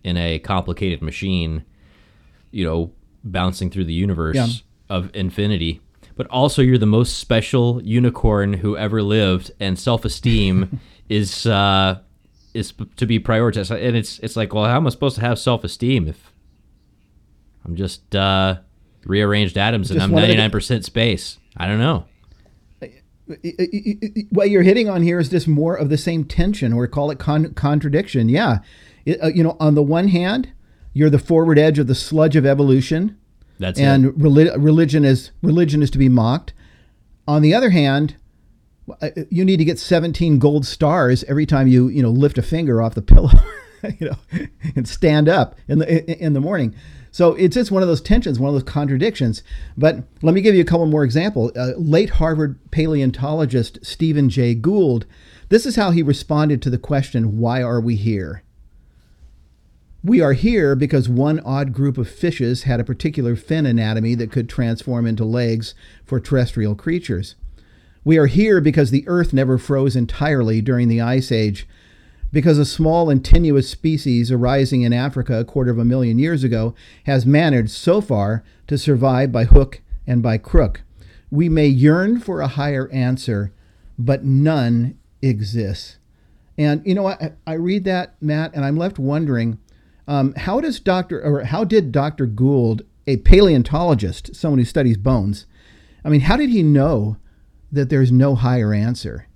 in 0.03 0.17
a 0.17 0.39
complicated 0.39 1.01
machine 1.01 1.63
you 2.51 2.65
know 2.65 2.91
bouncing 3.23 3.69
through 3.69 3.85
the 3.85 3.93
universe 3.93 4.35
yeah. 4.35 4.47
of 4.89 5.09
infinity 5.13 5.79
but 6.15 6.27
also 6.27 6.61
you're 6.61 6.77
the 6.77 6.85
most 6.85 7.17
special 7.19 7.81
unicorn 7.83 8.53
who 8.53 8.77
ever 8.77 9.03
lived, 9.03 9.51
and 9.59 9.77
self-esteem 9.77 10.79
is 11.09 11.45
uh, 11.45 11.99
is 12.55 12.73
to 12.95 13.05
be 13.05 13.19
prioritized. 13.19 13.69
And 13.71 13.95
it's 13.97 14.19
it's 14.19 14.35
like, 14.35 14.53
well, 14.53 14.65
how 14.65 14.77
am 14.77 14.87
I 14.87 14.89
supposed 14.89 15.15
to 15.15 15.21
have 15.21 15.37
self-esteem 15.37 16.07
if 16.07 16.31
I'm 17.65 17.75
just 17.75 18.15
uh, 18.15 18.57
rearranged 19.05 19.57
atoms 19.57 19.91
and 19.91 20.01
I'm 20.01 20.13
of 20.13 20.21
the- 20.21 20.27
99% 20.35 20.83
space? 20.83 21.37
I 21.57 21.67
don't 21.67 21.79
know. 21.79 22.05
what 24.29 24.49
you're 24.49 24.61
hitting 24.63 24.89
on 24.89 25.01
here 25.01 25.19
is 25.19 25.29
just 25.29 25.47
more 25.47 25.75
of 25.75 25.89
the 25.89 25.97
same 25.97 26.23
tension, 26.25 26.73
or 26.73 26.87
call 26.87 27.11
it 27.11 27.19
con- 27.19 27.53
contradiction. 27.53 28.29
Yeah, 28.29 28.59
It- 29.05 29.21
uh, 29.23 29.27
you 29.27 29.43
know, 29.43 29.57
on 29.59 29.75
the 29.75 29.83
one 29.83 30.09
hand, 30.09 30.49
you're 30.93 31.09
the 31.09 31.19
forward 31.19 31.57
edge 31.59 31.79
of 31.79 31.87
the 31.87 31.95
sludge 31.95 32.35
of 32.35 32.45
evolution, 32.45 33.17
That's 33.59 33.79
and 33.79 34.05
it. 34.05 34.17
reli- 34.19 34.55
religion 34.57 35.03
is 35.05 35.31
religion 35.41 35.81
is 35.81 35.89
to 35.91 35.97
be 35.97 36.09
mocked. 36.09 36.53
On 37.27 37.41
the 37.41 37.53
other 37.53 37.71
hand, 37.71 38.15
you 39.29 39.43
need 39.43 39.57
to 39.57 39.65
get 39.65 39.79
17 39.79 40.39
gold 40.39 40.65
stars 40.65 41.23
every 41.25 41.45
time 41.45 41.67
you 41.67 41.87
you 41.87 42.03
know 42.03 42.09
lift 42.09 42.37
a 42.37 42.41
finger 42.41 42.81
off 42.81 42.95
the 42.95 43.01
pillow, 43.01 43.31
you 43.99 44.09
know, 44.09 44.47
and 44.75 44.87
stand 44.87 45.27
up 45.27 45.55
in 45.67 45.79
the 45.79 46.23
in 46.23 46.33
the 46.33 46.41
morning. 46.41 46.75
So 47.11 47.33
it's 47.35 47.55
just 47.55 47.71
one 47.71 47.81
of 47.81 47.87
those 47.87 48.01
tensions, 48.01 48.39
one 48.39 48.49
of 48.49 48.55
those 48.55 48.71
contradictions. 48.71 49.41
But 49.77 50.03
let 50.21 50.35
me 50.35 50.41
give 50.41 50.53
you 50.53 50.61
a 50.61 50.65
couple 50.65 50.85
more 50.85 51.05
examples. 51.05 51.55
Uh, 51.55 51.73
late 51.77 52.11
Harvard 52.11 52.59
paleontologist 52.71 53.79
Stephen 53.83 54.29
Jay 54.29 54.53
Gould. 54.53 55.05
This 55.47 55.65
is 55.65 55.77
how 55.77 55.91
he 55.91 56.03
responded 56.03 56.61
to 56.61 56.69
the 56.69 56.77
question, 56.77 57.37
"Why 57.37 57.63
are 57.63 57.79
we 57.79 57.95
here?" 57.95 58.43
We 60.03 60.21
are 60.21 60.33
here 60.33 60.75
because 60.75 61.09
one 61.09 61.39
odd 61.39 61.73
group 61.73 61.97
of 61.97 62.07
fishes 62.07 62.63
had 62.63 62.79
a 62.79 62.83
particular 62.83 63.35
fin 63.35 63.65
anatomy 63.65 64.13
that 64.15 64.31
could 64.31 64.47
transform 64.47 65.07
into 65.07 65.25
legs 65.25 65.73
for 66.03 66.19
terrestrial 66.19 66.75
creatures. 66.75 67.33
We 68.05 68.19
are 68.19 68.27
here 68.27 68.61
because 68.61 68.91
the 68.91 69.03
Earth 69.07 69.33
never 69.33 69.57
froze 69.57 69.95
entirely 69.95 70.61
during 70.61 70.89
the 70.89 71.01
Ice 71.01 71.31
Age, 71.31 71.67
because 72.31 72.59
a 72.59 72.65
small 72.65 73.09
and 73.09 73.25
tenuous 73.25 73.67
species 73.67 74.31
arising 74.31 74.83
in 74.83 74.93
Africa 74.93 75.39
a 75.39 75.43
quarter 75.43 75.71
of 75.71 75.79
a 75.79 75.85
million 75.85 76.19
years 76.19 76.43
ago 76.43 76.75
has 77.05 77.25
managed 77.25 77.71
so 77.71 78.01
far 78.01 78.43
to 78.67 78.77
survive 78.77 79.31
by 79.31 79.45
hook 79.45 79.81
and 80.05 80.21
by 80.21 80.37
crook. 80.37 80.83
We 81.31 81.49
may 81.49 81.65
yearn 81.65 82.19
for 82.19 82.41
a 82.41 82.47
higher 82.47 82.91
answer, 82.91 83.51
but 83.97 84.23
none 84.23 84.99
exists. 85.23 85.97
And 86.59 86.85
you 86.85 86.93
know, 86.93 87.07
I, 87.07 87.31
I 87.47 87.53
read 87.53 87.85
that, 87.85 88.21
Matt, 88.21 88.53
and 88.53 88.63
I'm 88.63 88.77
left 88.77 88.99
wondering 88.99 89.57
um, 90.07 90.35
how 90.35 90.61
does 90.61 90.79
Dr. 90.79 91.23
or 91.23 91.45
how 91.45 91.63
did 91.63 91.91
Dr. 91.91 92.27
Gould, 92.27 92.83
a 93.07 93.17
paleontologist, 93.17 94.35
someone 94.35 94.59
who 94.59 94.65
studies 94.65 94.97
bones, 94.97 95.47
I 96.03 96.09
mean, 96.09 96.21
how 96.21 96.37
did 96.37 96.51
he 96.51 96.61
know 96.61 97.17
that 97.71 97.89
there's 97.89 98.11
no 98.11 98.35
higher 98.35 98.73
answer? 98.73 99.27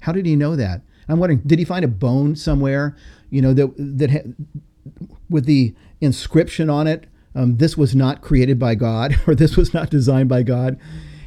How 0.00 0.12
did 0.12 0.26
he 0.26 0.36
know 0.36 0.56
that? 0.56 0.82
I'm 1.08 1.18
wondering, 1.18 1.42
did 1.46 1.58
he 1.58 1.64
find 1.64 1.84
a 1.84 1.88
bone 1.88 2.36
somewhere, 2.36 2.96
you 3.30 3.40
know, 3.40 3.54
that 3.54 3.72
that 3.76 4.10
ha- 4.10 4.30
with 5.28 5.46
the 5.46 5.74
inscription 6.00 6.70
on 6.70 6.86
it, 6.86 7.06
um, 7.34 7.56
this 7.58 7.76
was 7.76 7.94
not 7.94 8.22
created 8.22 8.58
by 8.58 8.74
God 8.74 9.16
or 9.26 9.34
this 9.34 9.56
was 9.56 9.72
not 9.72 9.90
designed 9.90 10.28
by 10.28 10.42
God? 10.42 10.78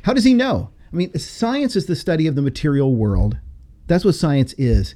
How 0.03 0.13
does 0.13 0.23
he 0.23 0.33
know? 0.33 0.71
I 0.91 0.95
mean, 0.95 1.17
science 1.17 1.75
is 1.75 1.85
the 1.85 1.95
study 1.95 2.25
of 2.27 2.35
the 2.35 2.41
material 2.41 2.95
world. 2.95 3.37
That's 3.87 4.05
what 4.05 4.15
science 4.15 4.53
is. 4.53 4.95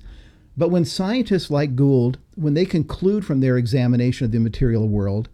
But 0.55 0.69
when 0.69 0.85
scientists 0.85 1.49
like 1.49 1.75
Gould, 1.75 2.19
when 2.35 2.53
they 2.53 2.65
conclude 2.65 3.25
from 3.25 3.39
their 3.39 3.57
examination 3.57 4.25
of 4.25 4.31
the 4.31 4.39
material 4.39 4.87
world 4.87 5.29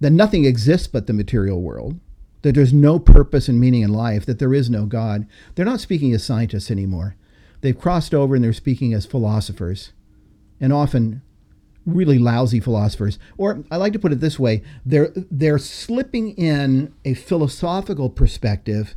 that 0.00 0.10
nothing 0.10 0.44
exists 0.44 0.86
but 0.86 1.06
the 1.06 1.12
material 1.12 1.62
world, 1.62 1.98
that 2.44 2.54
there's 2.54 2.74
no 2.74 2.98
purpose 2.98 3.48
and 3.48 3.58
meaning 3.58 3.80
in 3.80 3.90
life, 3.90 4.26
that 4.26 4.38
there 4.38 4.52
is 4.52 4.68
no 4.68 4.84
God, 4.84 5.26
they're 5.54 5.64
not 5.64 5.80
speaking 5.80 6.12
as 6.12 6.22
scientists 6.22 6.70
anymore. 6.70 7.16
They've 7.62 7.78
crossed 7.78 8.12
over 8.12 8.34
and 8.34 8.44
they're 8.44 8.52
speaking 8.52 8.92
as 8.92 9.06
philosophers, 9.06 9.92
and 10.60 10.70
often 10.70 11.22
really 11.86 12.18
lousy 12.18 12.60
philosophers. 12.60 13.18
Or 13.38 13.64
I 13.70 13.78
like 13.78 13.94
to 13.94 13.98
put 13.98 14.12
it 14.12 14.20
this 14.20 14.38
way 14.38 14.62
they're, 14.84 15.10
they're 15.14 15.58
slipping 15.58 16.32
in 16.32 16.92
a 17.06 17.14
philosophical 17.14 18.10
perspective 18.10 18.94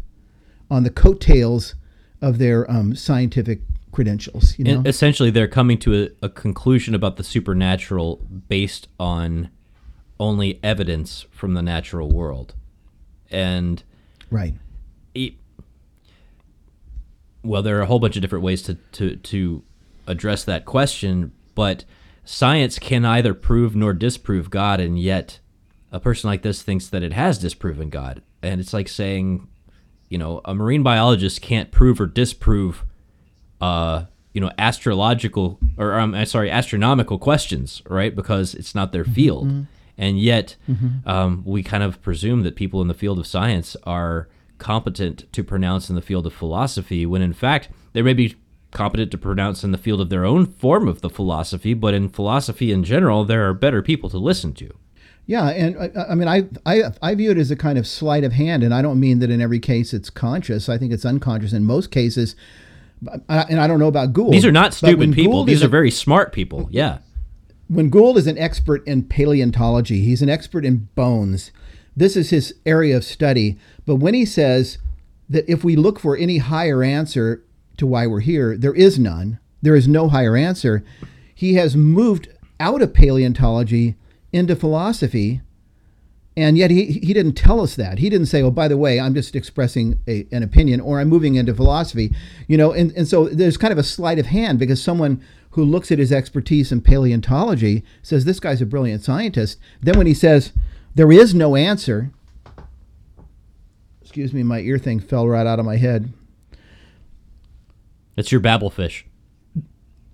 on 0.69 0.83
the 0.83 0.89
coattails 0.89 1.75
of 2.21 2.39
their 2.39 2.69
um, 2.69 2.95
scientific 2.95 3.61
credentials. 3.93 4.59
You 4.59 4.65
know? 4.65 4.73
And 4.73 4.87
essentially, 4.87 5.29
they're 5.29 5.47
coming 5.47 5.77
to 5.79 6.03
a, 6.21 6.25
a 6.25 6.29
conclusion 6.29 6.93
about 6.93 7.15
the 7.15 7.23
supernatural 7.23 8.17
based 8.49 8.89
on 8.99 9.51
only 10.19 10.59
evidence 10.61 11.25
from 11.31 11.53
the 11.53 11.61
natural 11.61 12.11
world. 12.11 12.53
And 13.29 13.83
right. 14.29 14.53
it, 15.13 15.33
well, 17.43 17.61
there 17.61 17.77
are 17.77 17.81
a 17.81 17.85
whole 17.85 17.99
bunch 17.99 18.15
of 18.15 18.21
different 18.21 18.43
ways 18.43 18.61
to, 18.63 18.75
to, 18.75 19.15
to 19.15 19.63
address 20.05 20.43
that 20.45 20.65
question, 20.65 21.31
but 21.55 21.85
science 22.23 22.79
can 22.79 23.05
either 23.05 23.33
prove 23.33 23.75
nor 23.75 23.93
disprove 23.93 24.49
God, 24.49 24.79
and 24.79 24.99
yet 24.99 25.39
a 25.91 25.99
person 25.99 26.29
like 26.29 26.41
this 26.41 26.61
thinks 26.61 26.87
that 26.87 27.03
it 27.03 27.13
has 27.13 27.37
disproven 27.37 27.89
God. 27.89 28.21
And 28.41 28.59
it's 28.59 28.73
like 28.73 28.87
saying, 28.87 29.47
you 30.09 30.17
know, 30.17 30.41
a 30.45 30.53
marine 30.53 30.83
biologist 30.83 31.41
can't 31.41 31.71
prove 31.71 31.99
or 31.99 32.05
disprove, 32.05 32.85
uh, 33.61 34.05
you 34.33 34.41
know, 34.41 34.51
astrological 34.57 35.59
or 35.77 35.99
um, 35.99 36.13
uh, 36.13 36.25
sorry, 36.25 36.51
astronomical 36.51 37.17
questions, 37.17 37.81
right? 37.89 38.15
Because 38.15 38.53
it's 38.53 38.75
not 38.75 38.91
their 38.91 39.05
field. 39.05 39.47
And 39.97 40.19
yet, 40.19 40.55
mm-hmm. 40.69 41.07
um, 41.09 41.43
we 41.45 41.63
kind 41.63 41.83
of 41.83 42.01
presume 42.01 42.43
that 42.43 42.55
people 42.55 42.81
in 42.81 42.87
the 42.87 42.93
field 42.93 43.17
of 43.19 43.25
science 43.27 43.75
are 43.83 44.27
competent 44.57 45.31
to 45.33 45.43
pronounce 45.43 45.89
in 45.89 45.95
the 45.95 46.01
field 46.01 46.25
of 46.27 46.33
philosophy, 46.33 47.05
when 47.05 47.21
in 47.21 47.33
fact 47.33 47.69
they 47.93 48.01
may 48.01 48.13
be 48.13 48.35
competent 48.71 49.11
to 49.11 49.17
pronounce 49.17 49.63
in 49.63 49.71
the 49.71 49.77
field 49.77 50.01
of 50.01 50.09
their 50.09 50.25
own 50.25 50.45
form 50.45 50.87
of 50.87 51.01
the 51.01 51.09
philosophy, 51.09 51.73
but 51.73 51.93
in 51.93 52.09
philosophy 52.09 52.71
in 52.71 52.83
general, 52.83 53.23
there 53.23 53.47
are 53.47 53.53
better 53.53 53.81
people 53.81 54.09
to 54.09 54.17
listen 54.17 54.53
to. 54.53 54.69
Yeah, 55.25 55.49
and 55.49 55.75
uh, 55.77 55.87
I, 55.95 56.11
I 56.11 56.15
mean, 56.15 56.27
I, 56.27 56.47
I 56.65 56.83
I 57.01 57.15
view 57.15 57.31
it 57.31 57.37
as 57.37 57.51
a 57.51 57.55
kind 57.55 57.77
of 57.77 57.85
sleight 57.85 58.23
of 58.23 58.33
hand, 58.33 58.63
and 58.63 58.73
I 58.73 58.81
don't 58.81 58.99
mean 58.99 59.19
that 59.19 59.29
in 59.29 59.41
every 59.41 59.59
case 59.59 59.93
it's 59.93 60.09
conscious. 60.09 60.69
I 60.69 60.77
think 60.77 60.93
it's 60.93 61.05
unconscious 61.05 61.53
in 61.53 61.65
most 61.65 61.91
cases. 61.91 62.35
But- 63.01 63.21
uh, 63.29 63.45
And 63.49 63.59
I 63.59 63.67
don't 63.67 63.79
know 63.79 63.87
about 63.87 64.13
Gould. 64.13 64.33
These 64.33 64.45
are 64.45 64.51
not 64.51 64.73
stupid 64.73 65.13
people. 65.13 65.33
Gould 65.33 65.47
These 65.47 65.63
are 65.63 65.67
a- 65.67 65.69
very 65.69 65.91
smart 65.91 66.31
people. 66.31 66.67
Yeah. 66.71 66.99
When 67.67 67.89
Gould 67.89 68.17
is 68.17 68.27
an 68.27 68.37
expert 68.37 68.85
in 68.87 69.03
paleontology, 69.03 70.01
he's 70.01 70.21
an 70.21 70.29
expert 70.29 70.65
in 70.65 70.87
bones. 70.95 71.51
This 71.95 72.15
is 72.15 72.29
his 72.29 72.53
area 72.65 72.95
of 72.95 73.03
study. 73.03 73.57
But 73.85 73.95
when 73.95 74.13
he 74.13 74.25
says 74.25 74.77
that 75.29 75.49
if 75.49 75.63
we 75.63 75.75
look 75.75 75.99
for 75.99 76.15
any 76.15 76.37
higher 76.37 76.83
answer 76.83 77.43
to 77.77 77.87
why 77.87 78.07
we're 78.07 78.21
here, 78.21 78.55
there 78.57 78.73
is 78.73 78.97
none, 78.97 79.39
there 79.61 79.75
is 79.75 79.87
no 79.87 80.07
higher 80.09 80.35
answer, 80.35 80.83
he 81.33 81.55
has 81.55 81.75
moved 81.75 82.29
out 82.59 82.81
of 82.81 82.93
paleontology 82.93 83.95
into 84.31 84.55
philosophy. 84.55 85.41
And 86.35 86.57
yet 86.57 86.69
he, 86.69 86.85
he 86.85 87.13
didn't 87.13 87.33
tell 87.33 87.61
us 87.61 87.75
that. 87.75 87.97
He 87.97 88.09
didn't 88.09 88.27
say, 88.27 88.43
oh, 88.43 88.51
by 88.51 88.67
the 88.67 88.77
way, 88.77 88.99
I'm 88.99 89.15
just 89.15 89.35
expressing 89.35 89.99
a, 90.07 90.27
an 90.31 90.43
opinion 90.43 90.79
or 90.79 90.99
I'm 90.99 91.09
moving 91.09 91.35
into 91.35 91.53
philosophy. 91.53 92.13
You 92.47 92.57
know, 92.57 92.71
and, 92.71 92.91
and 92.91 93.07
so 93.07 93.27
there's 93.27 93.57
kind 93.57 93.71
of 93.71 93.79
a 93.79 93.83
sleight 93.83 94.19
of 94.19 94.27
hand 94.27 94.59
because 94.59 94.81
someone 94.81 95.23
who 95.57 95.65
looks 95.65 95.91
at 95.91 95.97
his 95.97 96.11
expertise 96.11 96.71
in 96.71 96.79
paleontology 96.81 97.83
says, 98.03 98.25
this 98.25 98.39
guy's 98.39 98.61
a 98.61 98.65
brilliant 98.65 99.03
scientist. 99.03 99.57
Then 99.81 99.97
when 99.97 100.05
he 100.05 100.13
says, 100.13 100.53
there 100.93 101.11
is 101.11 101.33
no 101.33 101.55
answer, 101.55 102.11
excuse 104.03 104.33
me, 104.33 104.43
my 104.43 104.59
ear 104.59 104.77
thing 104.77 104.99
fell 104.99 105.27
right 105.27 105.47
out 105.47 105.57
of 105.57 105.65
my 105.65 105.77
head. 105.77 106.13
It's 108.15 108.31
your 108.31 108.39
babblefish, 108.39 109.05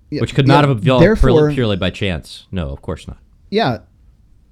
Yeah, 0.09 0.21
which 0.21 0.33
could 0.33 0.47
yeah, 0.47 0.53
not 0.53 0.65
have 0.65 0.77
evolved 0.77 1.53
purely 1.53 1.75
by 1.75 1.89
chance. 1.89 2.47
No, 2.49 2.69
of 2.69 2.81
course 2.81 3.05
not. 3.05 3.17
yeah 3.49 3.79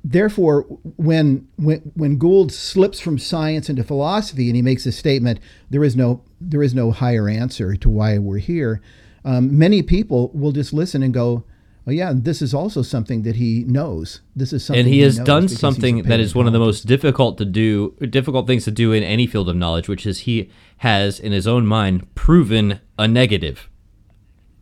therefore 0.03 0.63
when 0.97 1.47
when 1.57 1.79
when 1.93 2.17
Gould 2.17 2.51
slips 2.51 2.99
from 2.99 3.19
science 3.19 3.69
into 3.69 3.83
philosophy 3.83 4.47
and 4.47 4.55
he 4.55 4.61
makes 4.61 4.85
a 4.87 4.91
statement 4.91 5.39
there 5.69 5.83
is 5.83 5.95
no 5.95 6.23
there 6.41 6.63
is 6.63 6.73
no 6.73 6.91
higher 6.91 7.29
answer 7.29 7.75
to 7.75 7.87
why 7.87 8.17
we're 8.17 8.39
here 8.39 8.81
um, 9.23 9.57
many 9.57 9.81
people 9.81 10.29
will 10.33 10.51
just 10.51 10.73
listen 10.73 11.03
and 11.03 11.13
go 11.13 11.43
oh 11.87 11.91
yeah 11.91 12.11
this 12.13 12.41
is 12.41 12.53
also 12.53 12.81
something 12.81 13.23
that 13.23 13.35
he 13.35 13.63
knows. 13.65 14.21
This 14.35 14.53
is 14.53 14.63
something 14.63 14.81
and 14.81 14.93
he 14.93 15.01
has 15.01 15.17
knows 15.17 15.25
done 15.25 15.41
because 15.43 15.51
he's 15.51 15.57
a 15.57 15.61
something 15.61 16.03
that 16.03 16.19
is 16.19 16.35
one 16.35 16.47
of 16.47 16.53
the 16.53 16.59
most 16.59 16.85
difficult 16.85 17.37
to 17.39 17.45
do 17.45 17.95
difficult 18.09 18.47
things 18.47 18.65
to 18.65 18.71
do 18.71 18.91
in 18.91 19.03
any 19.03 19.27
field 19.27 19.49
of 19.49 19.55
knowledge 19.55 19.87
which 19.87 20.05
is 20.05 20.19
he 20.19 20.49
has 20.81 21.19
in 21.19 21.31
his 21.31 21.45
own 21.45 21.67
mind 21.67 22.13
proven 22.15 22.79
a 22.97 23.07
negative. 23.07 23.69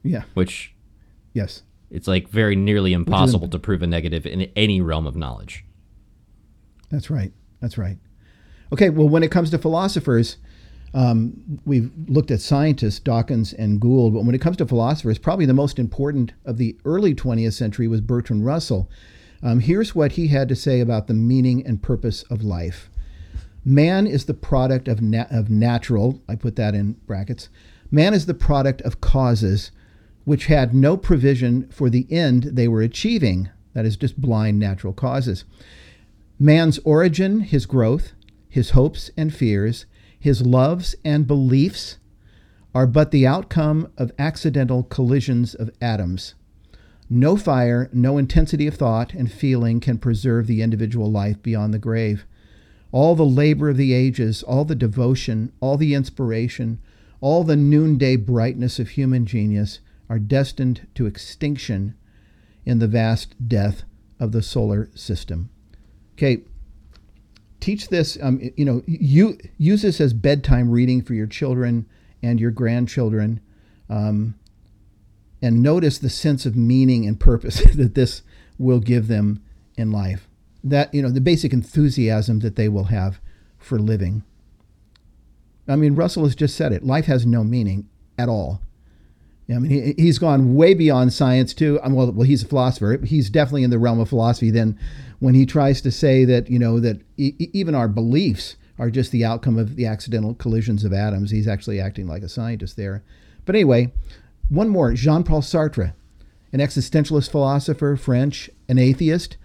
Yeah. 0.03 0.23
Which 0.33 0.73
yes. 1.33 1.63
it's 1.89 2.09
like 2.09 2.27
very 2.27 2.57
nearly 2.57 2.91
impossible 2.91 3.47
to 3.47 3.57
prove 3.57 3.81
a 3.81 3.87
negative 3.87 4.25
in 4.25 4.51
any 4.55 4.81
realm 4.81 5.07
of 5.07 5.15
knowledge. 5.15 5.63
That's 6.89 7.09
right. 7.09 7.31
That's 7.61 7.77
right. 7.77 7.97
Okay, 8.73 8.89
well, 8.89 9.07
when 9.07 9.23
it 9.23 9.31
comes 9.31 9.49
to 9.51 9.57
philosophers, 9.57 10.37
um, 10.93 11.59
we've 11.65 11.91
looked 12.07 12.31
at 12.31 12.41
scientists, 12.41 12.99
Dawkins 12.99 13.53
and 13.53 13.79
Gould, 13.79 14.13
but 14.13 14.25
when 14.25 14.35
it 14.35 14.41
comes 14.41 14.57
to 14.57 14.65
philosophers, 14.65 15.17
probably 15.17 15.45
the 15.45 15.53
most 15.53 15.79
important 15.79 16.33
of 16.45 16.57
the 16.57 16.77
early 16.85 17.13
20th 17.13 17.53
century 17.53 17.87
was 17.87 18.01
Bertrand 18.01 18.45
Russell. 18.45 18.89
Um, 19.41 19.59
here's 19.59 19.95
what 19.95 20.13
he 20.13 20.27
had 20.27 20.49
to 20.49 20.55
say 20.55 20.79
about 20.79 21.07
the 21.07 21.13
meaning 21.13 21.65
and 21.65 21.81
purpose 21.81 22.23
of 22.23 22.43
life. 22.43 22.89
Man 23.63 24.07
is 24.07 24.25
the 24.25 24.33
product 24.33 24.87
of, 24.87 25.01
na- 25.01 25.27
of 25.29 25.49
natural, 25.49 26.21
I 26.27 26.35
put 26.35 26.55
that 26.55 26.73
in 26.73 26.93
brackets. 27.05 27.49
Man 27.91 28.13
is 28.13 28.25
the 28.25 28.33
product 28.33 28.81
of 28.81 29.01
causes 29.01 29.71
which 30.25 30.45
had 30.45 30.75
no 30.75 30.95
provision 30.95 31.67
for 31.69 31.89
the 31.89 32.05
end 32.11 32.43
they 32.43 32.67
were 32.67 32.81
achieving. 32.81 33.49
That 33.73 33.85
is 33.85 33.97
just 33.97 34.21
blind 34.21 34.59
natural 34.59 34.93
causes. 34.93 35.43
Man's 36.37 36.79
origin, 36.83 37.41
his 37.41 37.65
growth, 37.65 38.13
his 38.47 38.71
hopes 38.71 39.09
and 39.17 39.33
fears, 39.33 39.85
his 40.19 40.41
loves 40.41 40.95
and 41.05 41.25
beliefs 41.25 41.97
are 42.75 42.85
but 42.85 43.11
the 43.11 43.25
outcome 43.25 43.91
of 43.97 44.11
accidental 44.19 44.83
collisions 44.83 45.55
of 45.55 45.71
atoms. 45.81 46.35
No 47.09 47.35
fire, 47.35 47.89
no 47.91 48.17
intensity 48.17 48.67
of 48.67 48.75
thought 48.75 49.13
and 49.13 49.31
feeling 49.31 49.79
can 49.79 49.97
preserve 49.97 50.45
the 50.45 50.61
individual 50.61 51.09
life 51.09 51.41
beyond 51.41 51.73
the 51.73 51.79
grave. 51.79 52.25
All 52.91 53.15
the 53.15 53.25
labor 53.25 53.69
of 53.69 53.77
the 53.77 53.93
ages, 53.93 54.43
all 54.43 54.65
the 54.65 54.75
devotion, 54.75 55.51
all 55.59 55.77
the 55.77 55.95
inspiration, 55.95 56.79
all 57.21 57.43
the 57.43 57.55
noonday 57.55 58.15
brightness 58.15 58.79
of 58.79 58.89
human 58.89 59.25
genius 59.25 59.79
are 60.07 60.19
destined 60.19 60.87
to 60.95 61.05
extinction 61.05 61.95
in 62.65 62.79
the 62.79 62.87
vast 62.87 63.47
death 63.47 63.83
of 64.19 64.31
the 64.31 64.41
solar 64.41 64.89
system. 64.93 65.49
Okay, 66.13 66.43
teach 67.59 67.89
this, 67.89 68.17
um, 68.21 68.39
you 68.55 68.65
know, 68.65 68.83
you, 68.85 69.37
use 69.57 69.81
this 69.81 69.99
as 69.99 70.13
bedtime 70.13 70.69
reading 70.69 71.01
for 71.01 71.13
your 71.13 71.27
children 71.27 71.85
and 72.21 72.39
your 72.39 72.51
grandchildren. 72.51 73.39
Um, 73.89 74.35
and 75.41 75.63
notice 75.63 75.97
the 75.97 76.09
sense 76.09 76.45
of 76.45 76.55
meaning 76.55 77.05
and 77.05 77.19
purpose 77.19 77.61
that 77.75 77.95
this 77.95 78.21
will 78.57 78.79
give 78.79 79.07
them 79.07 79.41
in 79.77 79.91
life. 79.91 80.27
That, 80.63 80.93
you 80.93 81.01
know, 81.01 81.09
the 81.09 81.21
basic 81.21 81.53
enthusiasm 81.53 82.39
that 82.39 82.55
they 82.55 82.67
will 82.67 82.85
have 82.85 83.21
for 83.57 83.79
living. 83.79 84.23
I 85.67 85.75
mean, 85.75 85.95
Russell 85.95 86.23
has 86.23 86.35
just 86.35 86.55
said 86.55 86.73
it 86.73 86.85
life 86.85 87.05
has 87.05 87.25
no 87.25 87.43
meaning 87.43 87.87
at 88.17 88.27
all. 88.27 88.61
I 89.55 89.57
mean, 89.57 89.71
he, 89.71 89.93
he's 89.97 90.19
gone 90.19 90.55
way 90.55 90.73
beyond 90.73 91.11
science 91.11 91.53
too. 91.53 91.79
Um, 91.81 91.93
well, 91.93 92.11
well, 92.11 92.27
he's 92.27 92.43
a 92.43 92.47
philosopher. 92.47 92.99
He's 93.03 93.29
definitely 93.29 93.63
in 93.63 93.71
the 93.71 93.79
realm 93.79 93.99
of 93.99 94.09
philosophy. 94.09 94.51
Then, 94.51 94.77
when 95.19 95.33
he 95.33 95.45
tries 95.45 95.81
to 95.81 95.91
say 95.91 96.23
that 96.25 96.49
you 96.49 96.59
know 96.59 96.79
that 96.79 97.01
e- 97.17 97.49
even 97.53 97.73
our 97.73 97.87
beliefs 97.87 98.55
are 98.77 98.89
just 98.89 99.11
the 99.11 99.25
outcome 99.25 99.57
of 99.57 99.75
the 99.75 99.85
accidental 99.85 100.35
collisions 100.35 100.83
of 100.83 100.93
atoms, 100.93 101.31
he's 101.31 101.47
actually 101.47 101.79
acting 101.79 102.07
like 102.07 102.21
a 102.21 102.29
scientist 102.29 102.77
there. 102.77 103.03
But 103.45 103.55
anyway, 103.55 103.91
one 104.49 104.69
more: 104.69 104.93
Jean-Paul 104.93 105.41
Sartre, 105.41 105.93
an 106.53 106.59
existentialist 106.59 107.31
philosopher, 107.31 107.95
French, 107.95 108.49
an 108.67 108.77
atheist. 108.77 109.37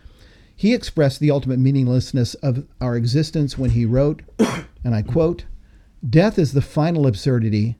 He 0.56 0.72
expressed 0.72 1.18
the 1.18 1.32
ultimate 1.32 1.58
meaninglessness 1.58 2.34
of 2.34 2.66
our 2.80 2.94
existence 2.96 3.58
when 3.58 3.70
he 3.70 3.84
wrote, 3.84 4.22
and 4.84 4.94
I 4.94 5.00
quote, 5.00 5.46
"Death 6.08 6.38
is 6.38 6.52
the 6.52 6.62
final 6.62 7.06
absurdity." 7.06 7.76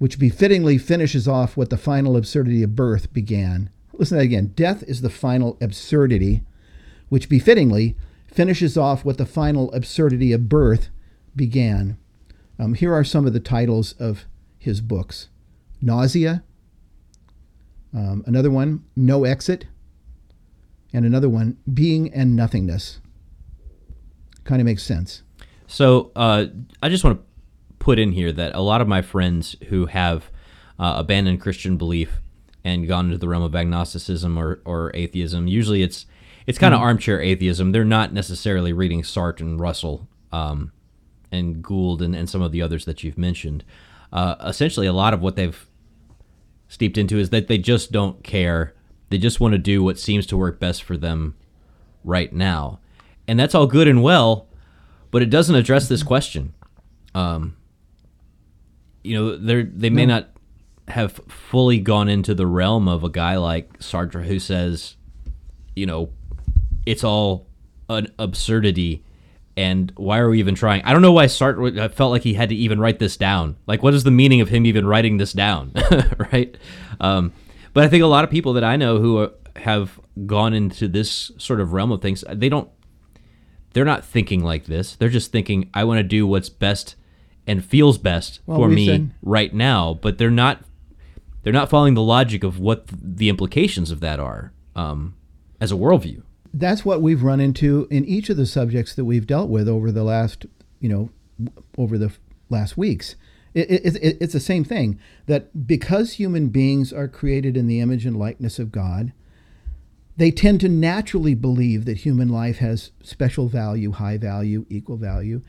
Which 0.00 0.18
befittingly 0.18 0.78
finishes 0.78 1.28
off 1.28 1.58
what 1.58 1.68
the 1.68 1.76
final 1.76 2.16
absurdity 2.16 2.62
of 2.62 2.74
birth 2.74 3.12
began. 3.12 3.68
Listen 3.92 4.16
to 4.16 4.20
that 4.20 4.24
again. 4.24 4.46
Death 4.56 4.82
is 4.84 5.02
the 5.02 5.10
final 5.10 5.58
absurdity, 5.60 6.42
which 7.10 7.28
befittingly 7.28 7.94
finishes 8.26 8.78
off 8.78 9.04
what 9.04 9.18
the 9.18 9.26
final 9.26 9.70
absurdity 9.74 10.32
of 10.32 10.48
birth 10.48 10.88
began. 11.36 11.98
Um, 12.58 12.72
here 12.72 12.94
are 12.94 13.04
some 13.04 13.26
of 13.26 13.34
the 13.34 13.40
titles 13.40 13.92
of 13.98 14.24
his 14.58 14.80
books 14.80 15.28
Nausea, 15.82 16.44
um, 17.92 18.24
another 18.26 18.50
one, 18.50 18.82
No 18.96 19.24
Exit, 19.24 19.66
and 20.94 21.04
another 21.04 21.28
one, 21.28 21.58
Being 21.72 22.10
and 22.14 22.34
Nothingness. 22.34 23.00
Kind 24.44 24.62
of 24.62 24.64
makes 24.64 24.82
sense. 24.82 25.24
So 25.66 26.10
uh, 26.16 26.46
I 26.82 26.88
just 26.88 27.04
want 27.04 27.20
to 27.20 27.29
put 27.80 27.98
in 27.98 28.12
here 28.12 28.30
that 28.30 28.54
a 28.54 28.60
lot 28.60 28.80
of 28.80 28.86
my 28.86 29.02
friends 29.02 29.56
who 29.68 29.86
have 29.86 30.30
uh, 30.78 30.94
abandoned 30.98 31.40
Christian 31.40 31.76
belief 31.76 32.20
and 32.62 32.86
gone 32.86 33.06
into 33.06 33.18
the 33.18 33.26
realm 33.26 33.42
of 33.42 33.56
agnosticism 33.56 34.38
or, 34.38 34.60
or 34.64 34.92
atheism, 34.94 35.48
usually 35.48 35.82
it's 35.82 36.06
it's 36.46 36.58
kind 36.58 36.72
of 36.72 36.78
mm-hmm. 36.78 36.86
armchair 36.86 37.20
atheism. 37.20 37.72
They're 37.72 37.84
not 37.84 38.12
necessarily 38.12 38.72
reading 38.72 39.02
Sartre 39.02 39.40
and 39.40 39.60
Russell 39.60 40.08
um, 40.32 40.72
and 41.30 41.62
Gould 41.62 42.02
and, 42.02 42.14
and 42.14 42.28
some 42.30 42.42
of 42.42 42.52
the 42.52 42.62
others 42.62 42.84
that 42.84 43.02
you've 43.02 43.18
mentioned. 43.18 43.64
Uh, 44.12 44.36
essentially, 44.44 44.86
a 44.86 44.92
lot 44.92 45.14
of 45.14 45.20
what 45.20 45.36
they've 45.36 45.66
steeped 46.68 46.98
into 46.98 47.18
is 47.18 47.30
that 47.30 47.48
they 47.48 47.58
just 47.58 47.92
don't 47.92 48.24
care. 48.24 48.74
They 49.10 49.18
just 49.18 49.40
want 49.40 49.52
to 49.52 49.58
do 49.58 49.82
what 49.82 49.98
seems 49.98 50.26
to 50.26 50.36
work 50.36 50.58
best 50.58 50.82
for 50.82 50.96
them 50.96 51.36
right 52.04 52.32
now. 52.32 52.80
And 53.28 53.38
that's 53.38 53.54
all 53.54 53.66
good 53.66 53.86
and 53.86 54.02
well, 54.02 54.48
but 55.10 55.22
it 55.22 55.30
doesn't 55.30 55.54
address 55.54 55.88
this 55.88 56.02
question. 56.02 56.54
Um, 57.14 57.56
you 59.02 59.14
know, 59.14 59.36
they 59.36 59.62
they 59.62 59.90
may 59.90 60.06
no. 60.06 60.16
not 60.16 60.28
have 60.88 61.20
fully 61.28 61.78
gone 61.78 62.08
into 62.08 62.34
the 62.34 62.46
realm 62.46 62.88
of 62.88 63.04
a 63.04 63.08
guy 63.08 63.36
like 63.36 63.78
Sartre 63.78 64.24
who 64.24 64.38
says, 64.38 64.96
you 65.74 65.86
know, 65.86 66.10
it's 66.86 67.04
all 67.04 67.46
an 67.88 68.08
absurdity 68.18 69.04
and 69.56 69.92
why 69.96 70.18
are 70.18 70.30
we 70.30 70.38
even 70.38 70.54
trying? 70.54 70.82
I 70.84 70.92
don't 70.92 71.02
know 71.02 71.12
why 71.12 71.26
Sartre 71.26 71.78
I 71.78 71.88
felt 71.88 72.10
like 72.10 72.22
he 72.22 72.34
had 72.34 72.48
to 72.48 72.54
even 72.54 72.80
write 72.80 72.98
this 72.98 73.16
down. 73.16 73.56
Like 73.66 73.82
what 73.82 73.94
is 73.94 74.04
the 74.04 74.10
meaning 74.10 74.40
of 74.40 74.48
him 74.48 74.66
even 74.66 74.86
writing 74.86 75.18
this 75.18 75.32
down, 75.32 75.72
right? 76.32 76.56
Um, 77.00 77.32
but 77.72 77.84
I 77.84 77.88
think 77.88 78.02
a 78.02 78.06
lot 78.06 78.24
of 78.24 78.30
people 78.30 78.54
that 78.54 78.64
I 78.64 78.76
know 78.76 78.98
who 78.98 79.18
are, 79.18 79.32
have 79.56 80.00
gone 80.26 80.54
into 80.54 80.88
this 80.88 81.30
sort 81.38 81.60
of 81.60 81.72
realm 81.72 81.92
of 81.92 82.02
things, 82.02 82.24
they 82.32 82.48
don't 82.48 82.68
they're 83.72 83.84
not 83.84 84.04
thinking 84.04 84.42
like 84.42 84.64
this. 84.64 84.96
They're 84.96 85.08
just 85.08 85.30
thinking 85.30 85.70
I 85.74 85.84
want 85.84 85.98
to 85.98 86.04
do 86.04 86.26
what's 86.26 86.48
best 86.48 86.96
and 87.50 87.64
feels 87.64 87.98
best 87.98 88.38
well, 88.46 88.58
for 88.58 88.68
me 88.68 88.86
said, 88.86 89.10
right 89.22 89.52
now, 89.52 89.98
but 90.00 90.18
they're 90.18 90.30
not 90.30 90.62
they're 91.42 91.52
not 91.52 91.68
following 91.68 91.94
the 91.94 92.02
logic 92.02 92.44
of 92.44 92.60
what 92.60 92.86
the 92.86 93.28
implications 93.28 93.90
of 93.90 93.98
that 93.98 94.20
are 94.20 94.52
um, 94.76 95.16
as 95.60 95.72
a 95.72 95.74
worldview. 95.74 96.22
That's 96.54 96.84
what 96.84 97.02
we've 97.02 97.24
run 97.24 97.40
into 97.40 97.88
in 97.90 98.04
each 98.04 98.30
of 98.30 98.36
the 98.36 98.46
subjects 98.46 98.94
that 98.94 99.04
we've 99.04 99.26
dealt 99.26 99.50
with 99.50 99.68
over 99.68 99.90
the 99.90 100.04
last, 100.04 100.46
you 100.78 100.88
know, 100.88 101.10
over 101.76 101.98
the 101.98 102.12
last 102.50 102.76
weeks. 102.76 103.16
It, 103.52 103.68
it, 103.68 103.96
it, 103.96 104.18
it's 104.20 104.32
the 104.32 104.38
same 104.38 104.62
thing 104.62 105.00
that 105.26 105.66
because 105.66 106.12
human 106.12 106.50
beings 106.50 106.92
are 106.92 107.08
created 107.08 107.56
in 107.56 107.66
the 107.66 107.80
image 107.80 108.06
and 108.06 108.16
likeness 108.16 108.60
of 108.60 108.70
God, 108.70 109.12
they 110.16 110.30
tend 110.30 110.60
to 110.60 110.68
naturally 110.68 111.34
believe 111.34 111.84
that 111.84 111.98
human 111.98 112.28
life 112.28 112.58
has 112.58 112.92
special 113.02 113.48
value, 113.48 113.90
high 113.90 114.18
value, 114.18 114.66
equal 114.68 114.96
value. 114.96 115.42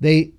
They 0.00 0.32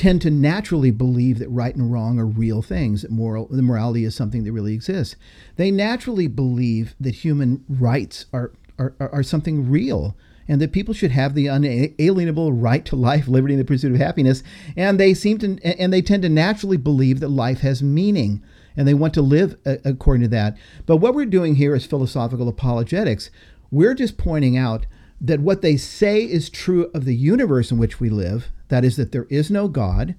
tend 0.00 0.22
to 0.22 0.30
naturally 0.30 0.90
believe 0.90 1.38
that 1.38 1.48
right 1.50 1.76
and 1.76 1.92
wrong 1.92 2.18
are 2.18 2.24
real 2.24 2.62
things, 2.62 3.02
that 3.02 3.10
moral, 3.10 3.46
the 3.48 3.60
morality 3.60 4.02
is 4.02 4.14
something 4.14 4.44
that 4.44 4.52
really 4.52 4.72
exists. 4.72 5.14
They 5.56 5.70
naturally 5.70 6.26
believe 6.26 6.94
that 6.98 7.16
human 7.16 7.62
rights 7.68 8.24
are, 8.32 8.50
are, 8.78 8.94
are 8.98 9.22
something 9.22 9.68
real 9.68 10.16
and 10.48 10.58
that 10.58 10.72
people 10.72 10.94
should 10.94 11.10
have 11.10 11.34
the 11.34 11.48
unalienable 11.48 12.50
right 12.50 12.82
to 12.86 12.96
life, 12.96 13.28
liberty, 13.28 13.52
and 13.52 13.60
the 13.60 13.66
pursuit 13.66 13.92
of 13.92 13.98
happiness. 13.98 14.42
And 14.74 14.98
they 14.98 15.12
seem 15.12 15.36
to, 15.40 15.58
and 15.62 15.92
they 15.92 16.00
tend 16.00 16.22
to 16.22 16.30
naturally 16.30 16.78
believe 16.78 17.20
that 17.20 17.28
life 17.28 17.60
has 17.60 17.82
meaning 17.82 18.42
and 18.78 18.88
they 18.88 18.94
want 18.94 19.12
to 19.12 19.22
live 19.22 19.58
uh, 19.66 19.76
according 19.84 20.22
to 20.22 20.28
that. 20.28 20.56
But 20.86 20.96
what 20.96 21.14
we're 21.14 21.26
doing 21.26 21.56
here 21.56 21.74
is 21.74 21.84
philosophical 21.84 22.48
apologetics. 22.48 23.28
We're 23.70 23.92
just 23.92 24.16
pointing 24.16 24.56
out 24.56 24.86
that 25.20 25.40
what 25.40 25.60
they 25.60 25.76
say 25.76 26.22
is 26.22 26.48
true 26.48 26.90
of 26.94 27.04
the 27.04 27.14
universe 27.14 27.70
in 27.70 27.76
which 27.76 28.00
we 28.00 28.08
live, 28.08 28.50
that 28.70 28.84
is, 28.84 28.96
that 28.96 29.12
there 29.12 29.26
is 29.28 29.50
no 29.50 29.68
God, 29.68 30.14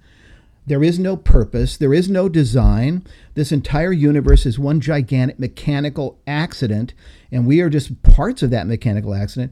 there 0.67 0.83
is 0.83 0.99
no 0.99 1.17
purpose, 1.17 1.75
there 1.75 1.93
is 1.93 2.07
no 2.07 2.29
design. 2.29 3.03
This 3.33 3.51
entire 3.51 3.91
universe 3.91 4.45
is 4.45 4.59
one 4.59 4.79
gigantic 4.79 5.39
mechanical 5.39 6.19
accident, 6.27 6.93
and 7.31 7.47
we 7.47 7.59
are 7.61 7.69
just 7.69 8.03
parts 8.03 8.43
of 8.43 8.51
that 8.51 8.67
mechanical 8.67 9.15
accident. 9.15 9.51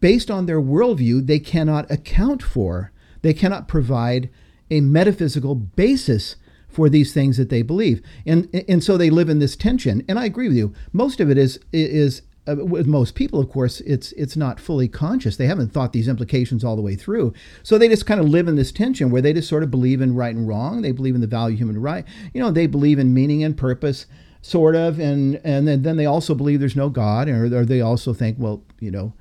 Based 0.00 0.30
on 0.30 0.46
their 0.46 0.60
worldview, 0.60 1.26
they 1.26 1.40
cannot 1.40 1.90
account 1.90 2.42
for, 2.42 2.92
they 3.22 3.34
cannot 3.34 3.66
provide 3.66 4.30
a 4.70 4.80
metaphysical 4.80 5.54
basis 5.54 6.36
for 6.68 6.88
these 6.88 7.14
things 7.14 7.38
that 7.38 7.48
they 7.48 7.62
believe. 7.62 8.02
And, 8.26 8.48
and 8.68 8.84
so 8.84 8.96
they 8.96 9.08
live 9.08 9.30
in 9.30 9.38
this 9.38 9.56
tension. 9.56 10.04
And 10.08 10.18
I 10.18 10.26
agree 10.26 10.48
with 10.48 10.56
you. 10.56 10.74
Most 10.92 11.20
of 11.20 11.30
it 11.30 11.38
is, 11.38 11.58
is 11.72 12.22
uh, 12.48 12.56
with 12.56 12.86
most 12.86 13.14
people, 13.14 13.40
of 13.40 13.48
course, 13.48 13.80
it's 13.80 14.12
it's 14.12 14.36
not 14.36 14.60
fully 14.60 14.88
conscious. 14.88 15.36
They 15.36 15.46
haven't 15.46 15.72
thought 15.72 15.92
these 15.92 16.08
implications 16.08 16.64
all 16.64 16.76
the 16.76 16.82
way 16.82 16.94
through. 16.94 17.32
So 17.62 17.76
they 17.76 17.88
just 17.88 18.06
kind 18.06 18.20
of 18.20 18.28
live 18.28 18.48
in 18.48 18.56
this 18.56 18.72
tension 18.72 19.10
where 19.10 19.22
they 19.22 19.32
just 19.32 19.48
sort 19.48 19.62
of 19.62 19.70
believe 19.70 20.00
in 20.00 20.14
right 20.14 20.34
and 20.34 20.46
wrong. 20.46 20.82
They 20.82 20.92
believe 20.92 21.14
in 21.14 21.20
the 21.20 21.26
value 21.26 21.54
of 21.54 21.60
human 21.60 21.80
right. 21.80 22.04
You 22.32 22.40
know, 22.40 22.50
they 22.50 22.66
believe 22.66 22.98
in 22.98 23.12
meaning 23.12 23.42
and 23.42 23.56
purpose, 23.56 24.06
sort 24.42 24.76
of, 24.76 25.00
and 25.00 25.40
and 25.44 25.66
then, 25.66 25.82
then 25.82 25.96
they 25.96 26.06
also 26.06 26.34
believe 26.34 26.60
there's 26.60 26.76
no 26.76 26.88
God, 26.88 27.28
or, 27.28 27.46
or 27.46 27.64
they 27.64 27.80
also 27.80 28.12
think, 28.12 28.36
well, 28.38 28.62
you 28.78 28.90
know, 28.90 29.12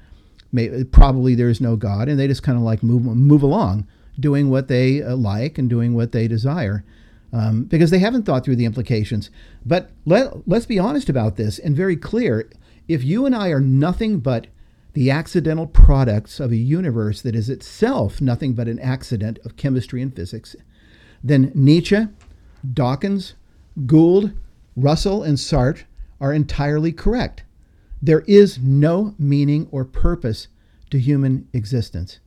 may, 0.51 0.83
probably 0.83 1.33
there's 1.35 1.61
no 1.61 1.75
God, 1.75 2.07
and 2.07 2.19
they 2.19 2.27
just 2.27 2.43
kind 2.43 2.57
of 2.57 2.63
like 2.63 2.83
move 2.83 3.03
move 3.03 3.41
along, 3.41 3.87
doing 4.19 4.49
what 4.49 4.67
they 4.67 5.01
uh, 5.01 5.15
like 5.15 5.57
and 5.57 5.69
doing 5.69 5.95
what 5.95 6.11
they 6.11 6.27
desire. 6.27 6.83
Um, 7.33 7.63
because 7.63 7.89
they 7.89 7.99
haven't 7.99 8.23
thought 8.23 8.45
through 8.45 8.55
the 8.55 8.63
implications. 8.63 9.29
But 9.65 9.89
let, 10.05 10.47
let's 10.47 10.65
be 10.65 10.79
honest 10.79 11.09
about 11.09 11.35
this 11.35 11.59
and 11.59 11.75
very 11.75 11.97
clear 11.97 12.49
if 12.87 13.03
you 13.03 13.25
and 13.25 13.35
I 13.35 13.49
are 13.49 13.59
nothing 13.61 14.19
but 14.19 14.47
the 14.93 15.11
accidental 15.11 15.67
products 15.67 16.39
of 16.39 16.51
a 16.51 16.57
universe 16.57 17.21
that 17.21 17.35
is 17.35 17.49
itself 17.49 18.21
nothing 18.21 18.53
but 18.53 18.67
an 18.67 18.79
accident 18.79 19.39
of 19.43 19.57
chemistry 19.57 20.01
and 20.01 20.15
physics, 20.15 20.55
then 21.23 21.51
Nietzsche, 21.53 22.07
Dawkins, 22.73 23.33
Gould, 23.85 24.31
Russell, 24.75 25.23
and 25.23 25.37
Sartre 25.37 25.83
are 26.21 26.33
entirely 26.33 26.91
correct. 26.91 27.43
There 28.01 28.21
is 28.21 28.59
no 28.59 29.15
meaning 29.17 29.67
or 29.71 29.83
purpose 29.83 30.47
to 30.91 30.99
human 30.99 31.47
existence. 31.51 32.19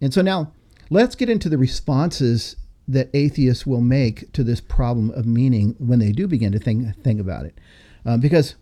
And 0.00 0.12
so 0.12 0.22
now 0.22 0.52
let's 0.90 1.14
get 1.14 1.30
into 1.30 1.48
the 1.48 1.58
responses 1.58 2.56
that 2.88 3.10
atheists 3.14 3.64
will 3.64 3.80
make 3.80 4.32
to 4.32 4.42
this 4.42 4.60
problem 4.60 5.10
of 5.10 5.24
meaning 5.24 5.76
when 5.78 6.00
they 6.00 6.10
do 6.10 6.26
begin 6.26 6.50
to 6.52 6.58
think, 6.58 6.96
think 7.02 7.20
about 7.20 7.46
it. 7.46 7.58
Uh, 8.04 8.16
because 8.16 8.56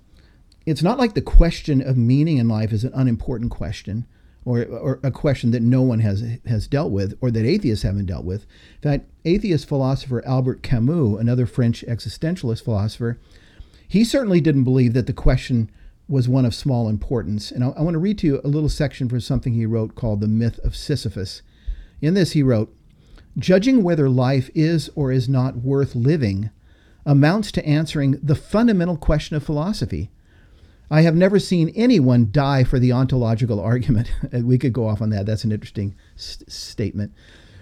it's 0.67 0.83
not 0.83 0.99
like 0.99 1.15
the 1.15 1.23
question 1.23 1.81
of 1.81 1.97
meaning 1.97 2.39
in 2.39 2.49
life 2.49 2.73
is 2.73 2.85
an 2.85 2.93
unimportant 2.95 3.51
question 3.51 4.07
or, 4.45 4.65
or 4.65 5.01
a 5.03 5.11
question 5.11 5.51
that 5.51 5.63
no 5.63 5.83
one 5.83 6.01
has, 6.01 6.25
has 6.47 6.67
dealt 6.67 6.91
with 6.91 7.17
or 7.21 7.31
that 7.31 7.45
atheists 7.45 7.83
haven't 7.83 8.07
dealt 8.07 8.25
with. 8.25 8.47
In 8.83 8.91
fact, 8.91 9.11
atheist 9.25 9.69
philosopher 9.69 10.25
Albert 10.27 10.63
Camus, 10.63 11.21
another 11.21 11.47
French 11.47 11.85
existentialist 11.87 12.65
philosopher, 12.65 13.19
he 13.87 14.05
certainly 14.05 14.41
didn't 14.41 14.65
believe 14.65 14.93
that 14.95 15.07
the 15.07 15.13
question 15.13 15.71
was 16.09 16.29
one 16.29 16.45
of 16.45 16.55
small 16.55 16.89
importance. 16.89 17.51
And 17.51 17.63
I, 17.63 17.69
I 17.69 17.83
want 17.83 17.95
to 17.95 17.99
read 17.99 18.19
to 18.19 18.27
you 18.27 18.41
a 18.43 18.49
little 18.49 18.69
section 18.69 19.09
from 19.09 19.21
something 19.21 19.55
he 19.55 19.67
wrote 19.67 19.95
called 19.95 20.21
The 20.21 20.29
Myth 20.29 20.59
of 20.65 20.77
Sisyphus. 20.77 21.43
In 22.01 22.15
this, 22.15 22.33
he 22.33 22.43
wrote, 22.43 22.75
Judging 23.39 23.83
whether 23.83 24.09
life 24.09 24.51
is 24.55 24.91
or 24.95 25.13
is 25.13 25.29
not 25.29 25.59
worth 25.59 25.95
living 25.95 26.51
amounts 27.07 27.53
to 27.53 27.67
answering 27.67 28.19
the 28.23 28.35
fundamental 28.35 28.97
question 28.97 29.37
of 29.37 29.45
philosophy. 29.45 30.11
I 30.91 31.03
have 31.03 31.15
never 31.15 31.39
seen 31.39 31.69
anyone 31.71 32.31
die 32.33 32.65
for 32.65 32.81
the 32.81 32.93
ontological 32.93 33.61
argument. 33.61 34.11
we 34.33 34.59
could 34.59 34.73
go 34.73 34.89
off 34.89 35.01
on 35.01 35.11
that. 35.11 35.25
That's 35.25 35.45
an 35.45 35.53
interesting 35.53 35.95
st- 36.17 36.51
statement. 36.51 37.13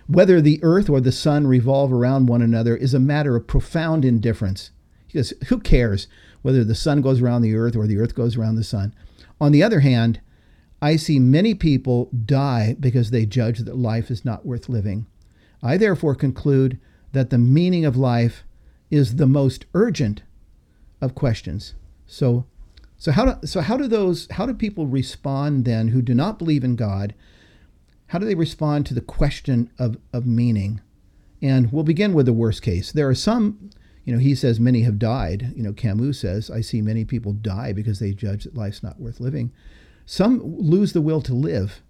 Whether 0.06 0.40
the 0.40 0.58
earth 0.62 0.88
or 0.88 1.00
the 1.00 1.12
sun 1.12 1.46
revolve 1.46 1.92
around 1.92 2.26
one 2.26 2.40
another 2.40 2.74
is 2.74 2.94
a 2.94 2.98
matter 2.98 3.36
of 3.36 3.46
profound 3.46 4.04
indifference. 4.06 4.70
Because 5.06 5.34
who 5.48 5.58
cares 5.58 6.06
whether 6.40 6.64
the 6.64 6.74
sun 6.74 7.02
goes 7.02 7.20
around 7.20 7.42
the 7.42 7.54
earth 7.54 7.76
or 7.76 7.86
the 7.86 7.98
earth 7.98 8.14
goes 8.14 8.36
around 8.36 8.56
the 8.56 8.64
sun? 8.64 8.94
On 9.40 9.52
the 9.52 9.62
other 9.62 9.80
hand, 9.80 10.20
I 10.80 10.96
see 10.96 11.18
many 11.18 11.54
people 11.54 12.08
die 12.24 12.76
because 12.80 13.10
they 13.10 13.26
judge 13.26 13.58
that 13.60 13.76
life 13.76 14.10
is 14.10 14.24
not 14.24 14.46
worth 14.46 14.68
living. 14.68 15.06
I 15.62 15.76
therefore 15.76 16.14
conclude 16.14 16.78
that 17.12 17.30
the 17.30 17.38
meaning 17.38 17.84
of 17.84 17.96
life 17.96 18.44
is 18.90 19.16
the 19.16 19.26
most 19.26 19.66
urgent 19.74 20.22
of 21.00 21.14
questions. 21.14 21.74
So, 22.06 22.46
so 22.98 23.12
how 23.12 23.24
do, 23.24 23.46
so 23.46 23.60
how 23.60 23.76
do 23.76 23.86
those 23.86 24.28
how 24.32 24.44
do 24.44 24.52
people 24.52 24.86
respond 24.86 25.64
then 25.64 25.88
who 25.88 26.02
do 26.02 26.14
not 26.14 26.38
believe 26.38 26.64
in 26.64 26.76
God? 26.76 27.14
How 28.08 28.18
do 28.18 28.26
they 28.26 28.34
respond 28.34 28.86
to 28.86 28.94
the 28.94 29.00
question 29.00 29.70
of, 29.78 29.98
of 30.12 30.26
meaning? 30.26 30.80
And 31.40 31.70
we'll 31.72 31.84
begin 31.84 32.14
with 32.14 32.26
the 32.26 32.32
worst 32.32 32.62
case. 32.62 32.90
There 32.90 33.08
are 33.08 33.14
some, 33.14 33.70
you 34.04 34.12
know, 34.12 34.18
he 34.18 34.34
says 34.34 34.58
many 34.58 34.82
have 34.82 34.98
died. 34.98 35.52
You 35.54 35.62
know, 35.62 35.72
Camus 35.72 36.18
says, 36.18 36.50
I 36.50 36.62
see 36.62 36.80
many 36.82 37.04
people 37.04 37.32
die 37.32 37.72
because 37.72 38.00
they 38.00 38.12
judge 38.12 38.44
that 38.44 38.56
life's 38.56 38.82
not 38.82 38.98
worth 38.98 39.20
living. 39.20 39.52
Some 40.06 40.40
lose 40.42 40.94
the 40.94 41.02
will 41.02 41.20
to 41.20 41.34
live 41.34 41.82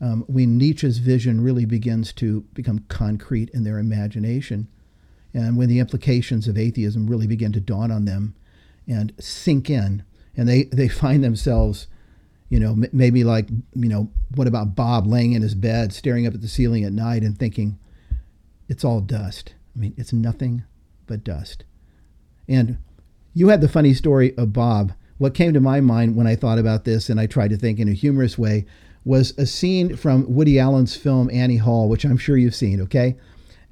um, 0.00 0.24
when 0.26 0.58
Nietzsche's 0.58 0.98
vision 0.98 1.40
really 1.40 1.64
begins 1.64 2.12
to 2.14 2.40
become 2.52 2.80
concrete 2.88 3.50
in 3.50 3.64
their 3.64 3.78
imagination, 3.78 4.68
and 5.32 5.56
when 5.56 5.68
the 5.68 5.78
implications 5.78 6.48
of 6.48 6.58
atheism 6.58 7.06
really 7.06 7.26
begin 7.26 7.52
to 7.52 7.60
dawn 7.60 7.90
on 7.90 8.04
them 8.04 8.34
and 8.86 9.12
sink 9.18 9.70
in, 9.70 10.04
and 10.36 10.48
they, 10.48 10.64
they 10.64 10.88
find 10.88 11.24
themselves, 11.24 11.86
you 12.48 12.60
know, 12.60 12.72
m- 12.72 12.90
maybe 12.92 13.24
like, 13.24 13.48
you 13.74 13.88
know, 13.88 14.10
what 14.34 14.46
about 14.46 14.74
Bob 14.74 15.06
laying 15.06 15.32
in 15.32 15.42
his 15.42 15.54
bed, 15.54 15.92
staring 15.92 16.26
up 16.26 16.34
at 16.34 16.42
the 16.42 16.48
ceiling 16.48 16.84
at 16.84 16.92
night 16.92 17.22
and 17.22 17.38
thinking, 17.38 17.78
it's 18.68 18.84
all 18.84 19.00
dust. 19.00 19.54
I 19.74 19.78
mean, 19.78 19.94
it's 19.96 20.12
nothing 20.12 20.64
but 21.06 21.24
dust. 21.24 21.64
And 22.48 22.78
you 23.34 23.48
had 23.48 23.60
the 23.60 23.68
funny 23.68 23.94
story 23.94 24.36
of 24.36 24.52
Bob. 24.52 24.92
What 25.18 25.34
came 25.34 25.52
to 25.54 25.60
my 25.60 25.80
mind 25.80 26.16
when 26.16 26.26
I 26.26 26.36
thought 26.36 26.58
about 26.58 26.84
this, 26.84 27.08
and 27.08 27.18
I 27.18 27.26
tried 27.26 27.50
to 27.50 27.56
think 27.56 27.78
in 27.78 27.88
a 27.88 27.92
humorous 27.92 28.36
way, 28.36 28.66
was 29.04 29.32
a 29.38 29.46
scene 29.46 29.96
from 29.96 30.34
Woody 30.34 30.58
Allen's 30.58 30.96
film 30.96 31.30
Annie 31.30 31.58
Hall, 31.58 31.88
which 31.88 32.04
I'm 32.04 32.18
sure 32.18 32.36
you've 32.36 32.54
seen, 32.54 32.80
okay? 32.82 33.16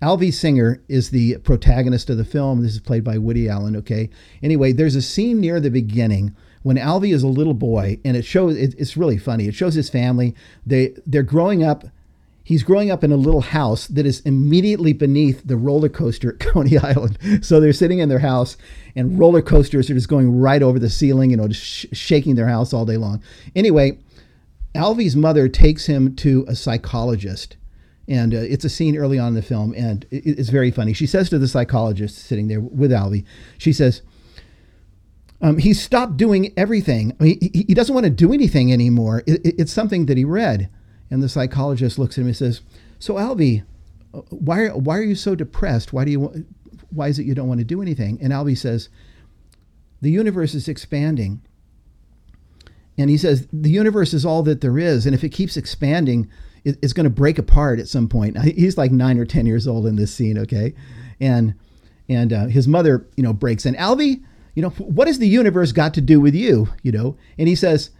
Alvy 0.00 0.32
Singer 0.32 0.82
is 0.88 1.10
the 1.10 1.38
protagonist 1.38 2.10
of 2.10 2.18
the 2.18 2.24
film. 2.24 2.62
This 2.62 2.74
is 2.74 2.80
played 2.80 3.04
by 3.04 3.18
Woody 3.18 3.48
Allen, 3.48 3.74
okay? 3.76 4.10
Anyway, 4.42 4.72
there's 4.72 4.94
a 4.94 5.02
scene 5.02 5.40
near 5.40 5.60
the 5.60 5.70
beginning 5.70 6.36
when 6.64 6.76
Alvy 6.76 7.14
is 7.14 7.22
a 7.22 7.28
little 7.28 7.54
boy, 7.54 8.00
and 8.04 8.16
it 8.16 8.24
shows, 8.24 8.56
it, 8.56 8.74
it's 8.76 8.96
really 8.96 9.18
funny. 9.18 9.46
It 9.46 9.54
shows 9.54 9.74
his 9.74 9.88
family. 9.88 10.34
They, 10.66 10.94
they're 11.06 11.22
growing 11.22 11.62
up 11.62 11.84
he's 12.44 12.62
growing 12.62 12.90
up 12.90 13.02
in 13.02 13.10
a 13.10 13.16
little 13.16 13.40
house 13.40 13.86
that 13.88 14.06
is 14.06 14.20
immediately 14.20 14.92
beneath 14.92 15.42
the 15.44 15.56
roller 15.56 15.88
coaster 15.88 16.34
at 16.34 16.38
Coney 16.40 16.78
Island. 16.78 17.18
So 17.40 17.58
they're 17.58 17.72
sitting 17.72 17.98
in 17.98 18.08
their 18.08 18.18
house, 18.20 18.56
and 18.94 19.18
roller 19.18 19.42
coasters 19.42 19.90
are 19.90 19.94
just 19.94 20.08
going 20.08 20.38
right 20.38 20.62
over 20.62 20.78
the 20.78 20.90
ceiling, 20.90 21.30
you 21.30 21.36
know, 21.36 21.48
just 21.48 21.64
sh- 21.64 21.86
shaking 21.92 22.36
their 22.36 22.48
house 22.48 22.72
all 22.72 22.84
day 22.84 22.98
long. 22.98 23.22
Anyway, 23.56 23.98
Alvy's 24.74 25.16
mother 25.16 25.48
takes 25.48 25.86
him 25.86 26.14
to 26.16 26.44
a 26.46 26.54
psychologist. 26.54 27.56
And 28.06 28.34
uh, 28.34 28.38
it's 28.38 28.66
a 28.66 28.68
scene 28.68 28.98
early 28.98 29.18
on 29.18 29.28
in 29.28 29.34
the 29.34 29.40
film, 29.40 29.72
and 29.74 30.04
it, 30.10 30.38
it's 30.38 30.50
very 30.50 30.70
funny. 30.70 30.92
She 30.92 31.06
says 31.06 31.30
to 31.30 31.38
the 31.38 31.48
psychologist 31.48 32.18
sitting 32.18 32.48
there 32.48 32.60
with 32.60 32.90
Alvy, 32.90 33.24
she 33.56 33.72
says, 33.72 34.02
um, 35.44 35.58
he 35.58 35.74
stopped 35.74 36.16
doing 36.16 36.54
everything. 36.56 37.14
I 37.20 37.22
mean, 37.22 37.38
he, 37.38 37.66
he, 37.68 37.74
doesn't 37.74 37.94
want 37.94 38.04
to 38.04 38.10
do 38.10 38.32
anything 38.32 38.72
anymore. 38.72 39.22
It, 39.26 39.44
it, 39.44 39.54
it's 39.58 39.72
something 39.72 40.06
that 40.06 40.16
he 40.16 40.24
read. 40.24 40.70
And 41.10 41.22
the 41.22 41.28
psychologist 41.28 41.98
looks 41.98 42.16
at 42.16 42.22
him 42.22 42.28
and 42.28 42.36
says, 42.36 42.62
"So, 42.98 43.14
Alvy, 43.14 43.62
uh, 44.14 44.22
why 44.30 44.68
why 44.68 44.96
are 44.96 45.02
you 45.02 45.14
so 45.14 45.34
depressed? 45.34 45.92
Why 45.92 46.06
do 46.06 46.10
you 46.10 46.46
why 46.88 47.08
is 47.08 47.18
it 47.18 47.26
you 47.26 47.34
don't 47.34 47.46
want 47.46 47.60
to 47.60 47.64
do 47.64 47.82
anything?" 47.82 48.18
And 48.22 48.32
Alvy 48.32 48.56
says, 48.56 48.88
"The 50.00 50.10
universe 50.10 50.54
is 50.54 50.66
expanding." 50.66 51.42
And 52.96 53.10
he 53.10 53.18
says, 53.18 53.48
the 53.52 53.70
universe 53.70 54.14
is 54.14 54.24
all 54.24 54.44
that 54.44 54.60
there 54.60 54.78
is. 54.78 55.04
And 55.04 55.16
if 55.16 55.24
it 55.24 55.30
keeps 55.30 55.56
expanding, 55.56 56.30
it, 56.62 56.78
it's 56.80 56.92
going 56.92 57.04
to 57.04 57.10
break 57.10 57.38
apart 57.38 57.80
at 57.80 57.88
some 57.88 58.08
point. 58.08 58.38
He's 58.42 58.78
like 58.78 58.92
nine 58.92 59.18
or 59.18 59.24
10 59.24 59.46
years 59.46 59.66
old 59.66 59.84
in 59.84 59.96
this 59.96 60.14
scene, 60.14 60.38
okay? 60.38 60.74
And, 61.18 61.54
and 62.08 62.32
uh, 62.32 62.46
his 62.46 62.68
mother, 62.68 63.04
you 63.16 63.24
know, 63.24 63.32
breaks 63.32 63.66
in. 63.66 63.74
Alvy, 63.74 64.22
you 64.54 64.62
know, 64.62 64.70
what 64.70 65.06
has 65.06 65.18
the 65.18 65.28
universe 65.28 65.72
got 65.72 65.94
to 65.94 66.00
do 66.00 66.20
with 66.20 66.34
you, 66.34 66.68
you 66.82 66.92
know? 66.92 67.16
And 67.38 67.48
he 67.48 67.54
says, 67.54 67.90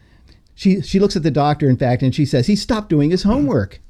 she, 0.55 0.81
she 0.81 1.01
looks 1.01 1.17
at 1.17 1.23
the 1.23 1.31
doctor, 1.31 1.69
in 1.69 1.77
fact, 1.77 2.03
and 2.03 2.15
she 2.15 2.25
says, 2.25 2.47
he 2.47 2.57
stopped 2.57 2.89
doing 2.89 3.11
his 3.11 3.25
homework. 3.25 3.81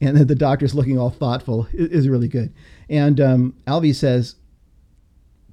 And 0.00 0.16
then 0.16 0.28
the 0.28 0.36
doctor's 0.36 0.74
looking 0.74 0.98
all 0.98 1.10
thoughtful. 1.10 1.66
It 1.72 1.92
is 1.92 2.08
really 2.08 2.28
good. 2.28 2.52
And 2.88 3.20
um, 3.20 3.54
Alvy 3.66 3.94
says, 3.94 4.36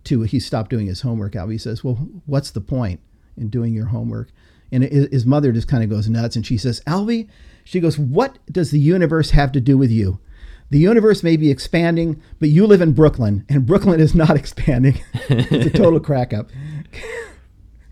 to 0.03 0.21
he 0.21 0.39
stopped 0.39 0.69
doing 0.69 0.85
his 0.85 1.01
homework. 1.01 1.33
Alvy 1.33 1.59
says, 1.59 1.83
well, 1.83 1.95
what's 2.27 2.51
the 2.51 2.61
point 2.61 2.99
in 3.35 3.49
doing 3.49 3.73
your 3.73 3.87
homework? 3.87 4.29
And 4.71 4.83
his 4.83 5.25
mother 5.25 5.51
just 5.51 5.67
kind 5.67 5.83
of 5.83 5.89
goes 5.89 6.09
nuts 6.09 6.35
and 6.35 6.45
she 6.45 6.57
says, 6.57 6.81
Alvy, 6.85 7.27
she 7.63 7.79
goes, 7.79 7.97
What 7.97 8.39
does 8.51 8.71
the 8.71 8.79
universe 8.79 9.31
have 9.31 9.51
to 9.53 9.61
do 9.61 9.77
with 9.77 9.91
you? 9.91 10.19
The 10.69 10.79
universe 10.79 11.23
may 11.23 11.37
be 11.37 11.51
expanding, 11.51 12.21
but 12.39 12.49
you 12.49 12.65
live 12.65 12.81
in 12.81 12.93
Brooklyn, 12.93 13.45
and 13.49 13.65
Brooklyn 13.65 13.99
is 13.99 14.15
not 14.15 14.31
expanding. 14.37 14.99
it's 15.29 15.67
a 15.67 15.69
total 15.69 15.99
crack 15.99 16.33
up. 16.33 16.49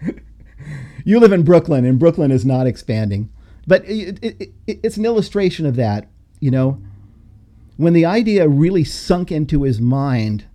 you 1.05 1.19
live 1.19 1.31
in 1.31 1.43
Brooklyn, 1.43 1.85
and 1.85 1.99
Brooklyn 1.99 2.31
is 2.31 2.45
not 2.45 2.67
expanding. 2.67 3.29
But 3.65 3.85
it, 3.85 4.19
it, 4.21 4.41
it, 4.67 4.79
it's 4.83 4.97
an 4.97 5.05
illustration 5.05 5.65
of 5.65 5.75
that, 5.75 6.07
you 6.39 6.51
know. 6.51 6.81
When 7.77 7.93
the 7.93 8.05
idea 8.05 8.47
really 8.47 8.83
sunk 8.83 9.31
into 9.31 9.63
his 9.63 9.79
mind, 9.79 10.45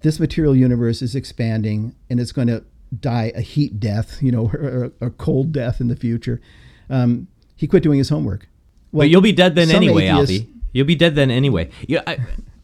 this 0.00 0.20
material 0.20 0.54
universe 0.54 1.02
is 1.02 1.14
expanding 1.14 1.94
and 2.08 2.20
it's 2.20 2.32
going 2.32 2.48
to 2.48 2.64
die 3.00 3.32
a 3.34 3.40
heat 3.40 3.80
death, 3.80 4.22
you 4.22 4.30
know, 4.30 4.46
or 4.54 4.92
a 5.00 5.10
cold 5.10 5.52
death 5.52 5.80
in 5.80 5.88
the 5.88 5.96
future. 5.96 6.40
Um, 6.88 7.28
he 7.56 7.66
quit 7.66 7.82
doing 7.82 7.98
his 7.98 8.10
homework. 8.10 8.48
Well, 8.92 9.00
but 9.00 9.10
you'll 9.10 9.20
be 9.20 9.32
dead 9.32 9.54
then 9.54 9.70
anyway, 9.70 10.06
atheists, 10.06 10.36
Alvy. 10.36 10.53
You'll 10.74 10.86
be 10.86 10.94
dead 10.94 11.14
then 11.14 11.30
anyway. 11.30 11.70
Yeah, 11.88 12.02
I, 12.06 12.18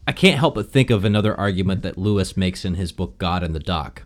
I 0.05 0.11
can't 0.11 0.37
help 0.37 0.53
but 0.53 0.71
think 0.71 0.91
of 0.91 1.03
another 1.03 1.35
argument 1.35 1.81
that 1.81 1.97
Lewis 1.97 2.37
makes 2.37 2.63
in 2.63 2.75
his 2.75 2.91
book 2.91 3.17
God 3.17 3.41
in 3.41 3.53
the 3.53 3.59
Dock, 3.59 4.03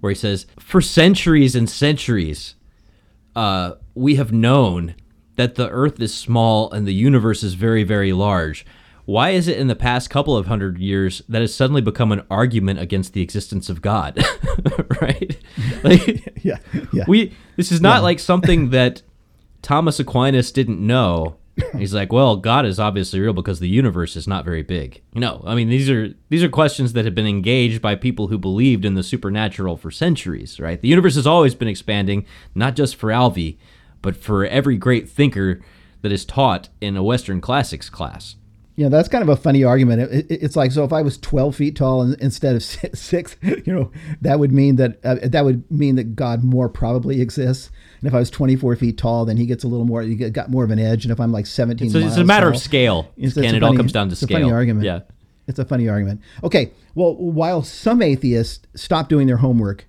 where 0.00 0.10
he 0.10 0.14
says, 0.14 0.44
"For 0.58 0.82
centuries 0.82 1.56
and 1.56 1.70
centuries, 1.70 2.56
uh, 3.34 3.76
we 3.94 4.16
have 4.16 4.32
known 4.32 4.94
that 5.36 5.54
the 5.54 5.70
Earth 5.70 5.98
is 5.98 6.12
small 6.12 6.70
and 6.70 6.86
the 6.86 6.92
universe 6.92 7.42
is 7.42 7.54
very, 7.54 7.84
very 7.84 8.12
large." 8.12 8.66
why 9.08 9.30
is 9.30 9.48
it 9.48 9.56
in 9.56 9.68
the 9.68 9.74
past 9.74 10.10
couple 10.10 10.36
of 10.36 10.44
hundred 10.44 10.76
years 10.76 11.22
that 11.30 11.40
has 11.40 11.54
suddenly 11.54 11.80
become 11.80 12.12
an 12.12 12.20
argument 12.30 12.78
against 12.78 13.14
the 13.14 13.22
existence 13.22 13.70
of 13.70 13.80
God? 13.80 14.22
right? 15.00 15.38
Like, 15.82 16.44
yeah, 16.44 16.58
yeah. 16.92 17.04
We 17.06 17.32
this 17.56 17.72
is 17.72 17.80
not 17.80 17.98
yeah. 17.98 18.00
like 18.00 18.18
something 18.18 18.70
that 18.70 19.02
Thomas 19.62 19.98
Aquinas 19.98 20.52
didn't 20.52 20.84
know. 20.84 21.36
He's 21.76 21.94
like, 21.94 22.12
well, 22.12 22.36
God 22.36 22.66
is 22.66 22.78
obviously 22.78 23.20
real 23.20 23.32
because 23.32 23.60
the 23.60 23.68
universe 23.68 24.16
is 24.16 24.28
not 24.28 24.44
very 24.44 24.62
big. 24.62 25.02
You 25.12 25.20
know, 25.20 25.42
I 25.46 25.54
mean, 25.54 25.68
these 25.68 25.90
are 25.90 26.14
these 26.28 26.42
are 26.42 26.48
questions 26.48 26.92
that 26.92 27.04
have 27.04 27.14
been 27.14 27.26
engaged 27.26 27.80
by 27.82 27.94
people 27.94 28.28
who 28.28 28.38
believed 28.38 28.84
in 28.84 28.94
the 28.94 29.02
supernatural 29.02 29.76
for 29.76 29.90
centuries, 29.90 30.60
right? 30.60 30.80
The 30.80 30.88
universe 30.88 31.14
has 31.16 31.26
always 31.26 31.54
been 31.54 31.68
expanding, 31.68 32.26
not 32.54 32.76
just 32.76 32.96
for 32.96 33.08
Alvy, 33.08 33.58
but 34.02 34.16
for 34.16 34.46
every 34.46 34.76
great 34.76 35.08
thinker 35.08 35.60
that 36.02 36.12
is 36.12 36.24
taught 36.24 36.68
in 36.80 36.96
a 36.96 37.02
Western 37.02 37.40
classics 37.40 37.90
class. 37.90 38.36
Yeah, 38.78 38.88
that's 38.88 39.08
kind 39.08 39.22
of 39.22 39.28
a 39.28 39.34
funny 39.34 39.64
argument. 39.64 40.02
It, 40.02 40.30
it, 40.30 40.40
it's 40.40 40.54
like 40.54 40.70
so 40.70 40.84
if 40.84 40.92
I 40.92 41.02
was 41.02 41.18
12 41.18 41.56
feet 41.56 41.74
tall 41.74 42.00
and, 42.00 42.14
instead 42.20 42.54
of 42.54 42.62
six, 42.94 43.36
you 43.42 43.72
know, 43.74 43.90
that 44.20 44.38
would 44.38 44.52
mean 44.52 44.76
that 44.76 45.04
uh, 45.04 45.16
that 45.24 45.44
would 45.44 45.68
mean 45.68 45.96
that 45.96 46.14
God 46.14 46.44
more 46.44 46.68
probably 46.68 47.20
exists. 47.20 47.72
And 47.98 48.06
if 48.06 48.14
I 48.14 48.20
was 48.20 48.30
24 48.30 48.76
feet 48.76 48.96
tall, 48.96 49.24
then 49.24 49.36
he 49.36 49.46
gets 49.46 49.64
a 49.64 49.66
little 49.66 49.84
more, 49.84 50.04
you 50.04 50.14
get, 50.14 50.32
got 50.32 50.48
more 50.48 50.62
of 50.62 50.70
an 50.70 50.78
edge. 50.78 51.04
And 51.04 51.10
if 51.10 51.18
I'm 51.18 51.32
like 51.32 51.46
17, 51.46 51.90
so 51.90 51.98
it's 51.98 52.18
a 52.18 52.22
matter 52.22 52.46
tall, 52.46 52.54
of 52.54 52.62
scale. 52.62 53.12
It's, 53.16 53.36
it's 53.36 53.52
it 53.52 53.64
all 53.64 53.74
comes 53.74 53.90
down 53.90 54.10
to 54.10 54.12
it's 54.12 54.20
scale. 54.20 54.36
A 54.36 54.40
funny 54.42 54.52
argument. 54.52 54.84
Yeah, 54.86 55.00
it's 55.48 55.58
a 55.58 55.64
funny 55.64 55.88
argument. 55.88 56.20
Okay, 56.44 56.70
well, 56.94 57.16
while 57.16 57.64
some 57.64 58.00
atheists 58.00 58.64
stop 58.76 59.08
doing 59.08 59.26
their 59.26 59.38
homework 59.38 59.86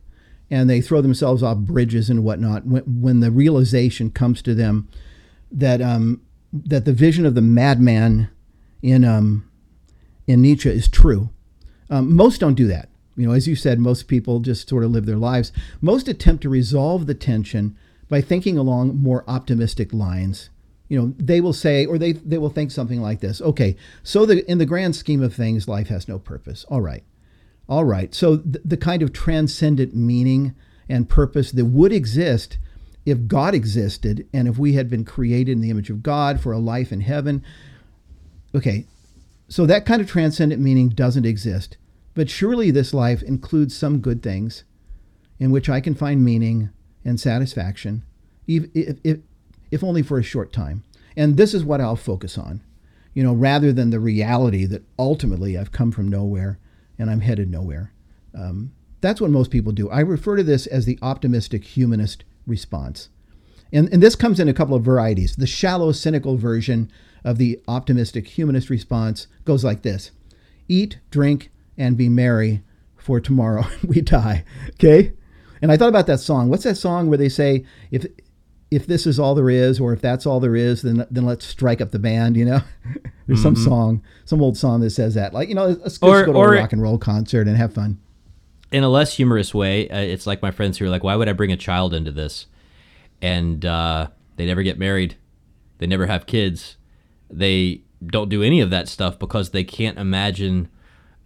and 0.49 0.67
they 0.67 0.81
throw 0.81 1.01
themselves 1.01 1.43
off 1.43 1.59
bridges 1.59 2.09
and 2.09 2.23
whatnot, 2.23 2.65
when, 2.65 2.81
when 3.01 3.19
the 3.19 3.29
realization 3.29 4.09
comes 4.09 4.41
to 4.41 4.55
them 4.55 4.89
that 5.51 5.79
um, 5.79 6.21
that 6.51 6.85
the 6.85 6.93
vision 6.93 7.27
of 7.27 7.35
the 7.35 7.41
madman 7.43 8.31
in 8.81 9.03
um, 9.03 9.49
in 10.27 10.41
Nietzsche 10.41 10.69
is 10.69 10.87
true. 10.87 11.29
Um, 11.89 12.15
most 12.15 12.39
don't 12.39 12.55
do 12.55 12.67
that. 12.67 12.89
You 13.15 13.27
know, 13.27 13.33
as 13.33 13.47
you 13.47 13.55
said, 13.55 13.79
most 13.79 14.07
people 14.07 14.39
just 14.39 14.69
sort 14.69 14.83
of 14.83 14.91
live 14.91 15.05
their 15.05 15.17
lives. 15.17 15.51
Most 15.81 16.07
attempt 16.07 16.43
to 16.43 16.49
resolve 16.49 17.05
the 17.05 17.13
tension 17.13 17.75
by 18.07 18.21
thinking 18.21 18.57
along 18.57 18.97
more 18.97 19.23
optimistic 19.27 19.91
lines. 19.93 20.49
You 20.87 20.99
know, 20.99 21.13
they 21.17 21.41
will 21.41 21.53
say, 21.53 21.85
or 21.85 21.97
they 21.97 22.13
they 22.13 22.37
will 22.37 22.49
think 22.49 22.71
something 22.71 23.01
like 23.01 23.19
this: 23.19 23.41
Okay, 23.41 23.75
so 24.03 24.25
the 24.25 24.49
in 24.49 24.57
the 24.57 24.65
grand 24.65 24.95
scheme 24.95 25.21
of 25.21 25.33
things, 25.33 25.67
life 25.67 25.87
has 25.89 26.07
no 26.07 26.17
purpose. 26.17 26.65
All 26.69 26.81
right, 26.81 27.03
all 27.67 27.85
right. 27.85 28.13
So 28.15 28.37
the, 28.37 28.61
the 28.63 28.77
kind 28.77 29.03
of 29.03 29.13
transcendent 29.13 29.95
meaning 29.95 30.55
and 30.87 31.07
purpose 31.07 31.51
that 31.51 31.65
would 31.65 31.91
exist 31.91 32.57
if 33.05 33.27
God 33.27 33.53
existed 33.53 34.27
and 34.33 34.47
if 34.47 34.57
we 34.57 34.73
had 34.73 34.89
been 34.89 35.05
created 35.05 35.51
in 35.51 35.61
the 35.61 35.69
image 35.69 35.89
of 35.89 36.03
God 36.03 36.39
for 36.39 36.51
a 36.51 36.59
life 36.59 36.91
in 36.91 37.01
heaven, 37.01 37.43
Okay, 38.53 38.85
so 39.47 39.65
that 39.65 39.85
kind 39.85 40.01
of 40.01 40.07
transcendent 40.07 40.61
meaning 40.61 40.89
doesn't 40.89 41.25
exist. 41.25 41.77
But 42.15 42.29
surely 42.29 42.71
this 42.71 42.93
life 42.93 43.21
includes 43.21 43.77
some 43.77 43.99
good 43.99 44.21
things 44.21 44.63
in 45.39 45.51
which 45.51 45.69
I 45.69 45.79
can 45.79 45.95
find 45.95 46.23
meaning 46.23 46.69
and 47.05 47.19
satisfaction, 47.19 48.03
if, 48.47 48.65
if, 48.73 49.19
if 49.71 49.83
only 49.83 50.01
for 50.01 50.19
a 50.19 50.23
short 50.23 50.51
time. 50.51 50.83
And 51.15 51.37
this 51.37 51.53
is 51.53 51.63
what 51.63 51.81
I'll 51.81 51.95
focus 51.95 52.37
on, 52.37 52.61
you 53.13 53.23
know, 53.23 53.33
rather 53.33 53.71
than 53.71 53.89
the 53.89 53.99
reality 53.99 54.65
that 54.65 54.83
ultimately 54.97 55.57
I've 55.57 55.71
come 55.71 55.91
from 55.91 56.07
nowhere 56.07 56.59
and 56.97 57.09
I'm 57.09 57.21
headed 57.21 57.49
nowhere. 57.49 57.93
Um, 58.35 58.73
that's 59.01 59.21
what 59.21 59.31
most 59.31 59.49
people 59.49 59.71
do. 59.71 59.89
I 59.89 60.01
refer 60.01 60.35
to 60.35 60.43
this 60.43 60.67
as 60.67 60.85
the 60.85 60.99
optimistic 61.01 61.63
humanist 61.63 62.25
response. 62.45 63.09
And, 63.71 63.87
and 63.93 64.03
this 64.03 64.15
comes 64.15 64.39
in 64.39 64.49
a 64.49 64.53
couple 64.53 64.75
of 64.75 64.83
varieties. 64.83 65.35
The 65.35 65.47
shallow, 65.47 65.91
cynical 65.91 66.35
version 66.37 66.91
of 67.23 67.37
the 67.37 67.59
optimistic 67.67 68.27
humanist 68.27 68.69
response 68.69 69.27
goes 69.45 69.63
like 69.63 69.81
this 69.81 70.11
Eat, 70.67 70.99
drink, 71.09 71.49
and 71.77 71.97
be 71.97 72.09
merry, 72.09 72.61
for 72.97 73.19
tomorrow 73.19 73.65
we 73.87 74.01
die. 74.01 74.43
Okay? 74.71 75.13
And 75.61 75.71
I 75.71 75.77
thought 75.77 75.89
about 75.89 76.07
that 76.07 76.19
song. 76.19 76.49
What's 76.49 76.63
that 76.63 76.75
song 76.75 77.09
where 77.09 77.17
they 77.17 77.29
say, 77.29 77.65
if 77.91 78.05
if 78.71 78.85
this 78.85 79.07
is 79.07 79.19
all 79.19 79.33
there 79.33 79.49
is, 79.49 79.79
or 79.79 79.93
if 79.93 80.01
that's 80.01 80.25
all 80.25 80.39
there 80.39 80.55
is, 80.55 80.83
then 80.83 81.05
then 81.09 81.25
let's 81.25 81.45
strike 81.45 81.81
up 81.81 81.91
the 81.91 81.99
band. 81.99 82.37
You 82.37 82.45
know, 82.45 82.59
there's 83.27 83.39
mm-hmm. 83.39 83.41
some 83.41 83.55
song, 83.55 84.03
some 84.25 84.41
old 84.41 84.57
song 84.57 84.81
that 84.81 84.91
says 84.91 85.15
that. 85.15 85.33
Like 85.33 85.49
you 85.49 85.55
know, 85.55 85.67
let's, 85.67 85.97
or, 86.01 86.25
go 86.25 86.33
to 86.33 86.37
or, 86.37 86.53
a 86.53 86.61
rock 86.61 86.73
and 86.73 86.81
roll 86.81 86.97
concert 86.97 87.47
and 87.47 87.57
have 87.57 87.73
fun. 87.73 87.99
In 88.71 88.83
a 88.83 88.89
less 88.89 89.15
humorous 89.15 89.53
way, 89.53 89.89
uh, 89.89 89.99
it's 89.99 90.27
like 90.27 90.43
my 90.43 90.51
friends 90.51 90.77
who 90.77 90.85
are 90.85 90.89
like, 90.89 91.03
"Why 91.03 91.15
would 91.15 91.27
I 91.27 91.33
bring 91.33 91.51
a 91.51 91.57
child 91.57 91.93
into 91.93 92.11
this?" 92.11 92.45
And 93.21 93.65
uh, 93.65 94.09
they 94.35 94.45
never 94.45 94.63
get 94.63 94.77
married, 94.77 95.17
they 95.79 95.87
never 95.87 96.05
have 96.05 96.25
kids, 96.25 96.77
they 97.29 97.81
don't 98.05 98.29
do 98.29 98.43
any 98.43 98.61
of 98.61 98.69
that 98.69 98.87
stuff 98.87 99.19
because 99.19 99.49
they 99.49 99.63
can't 99.63 99.97
imagine 99.97 100.69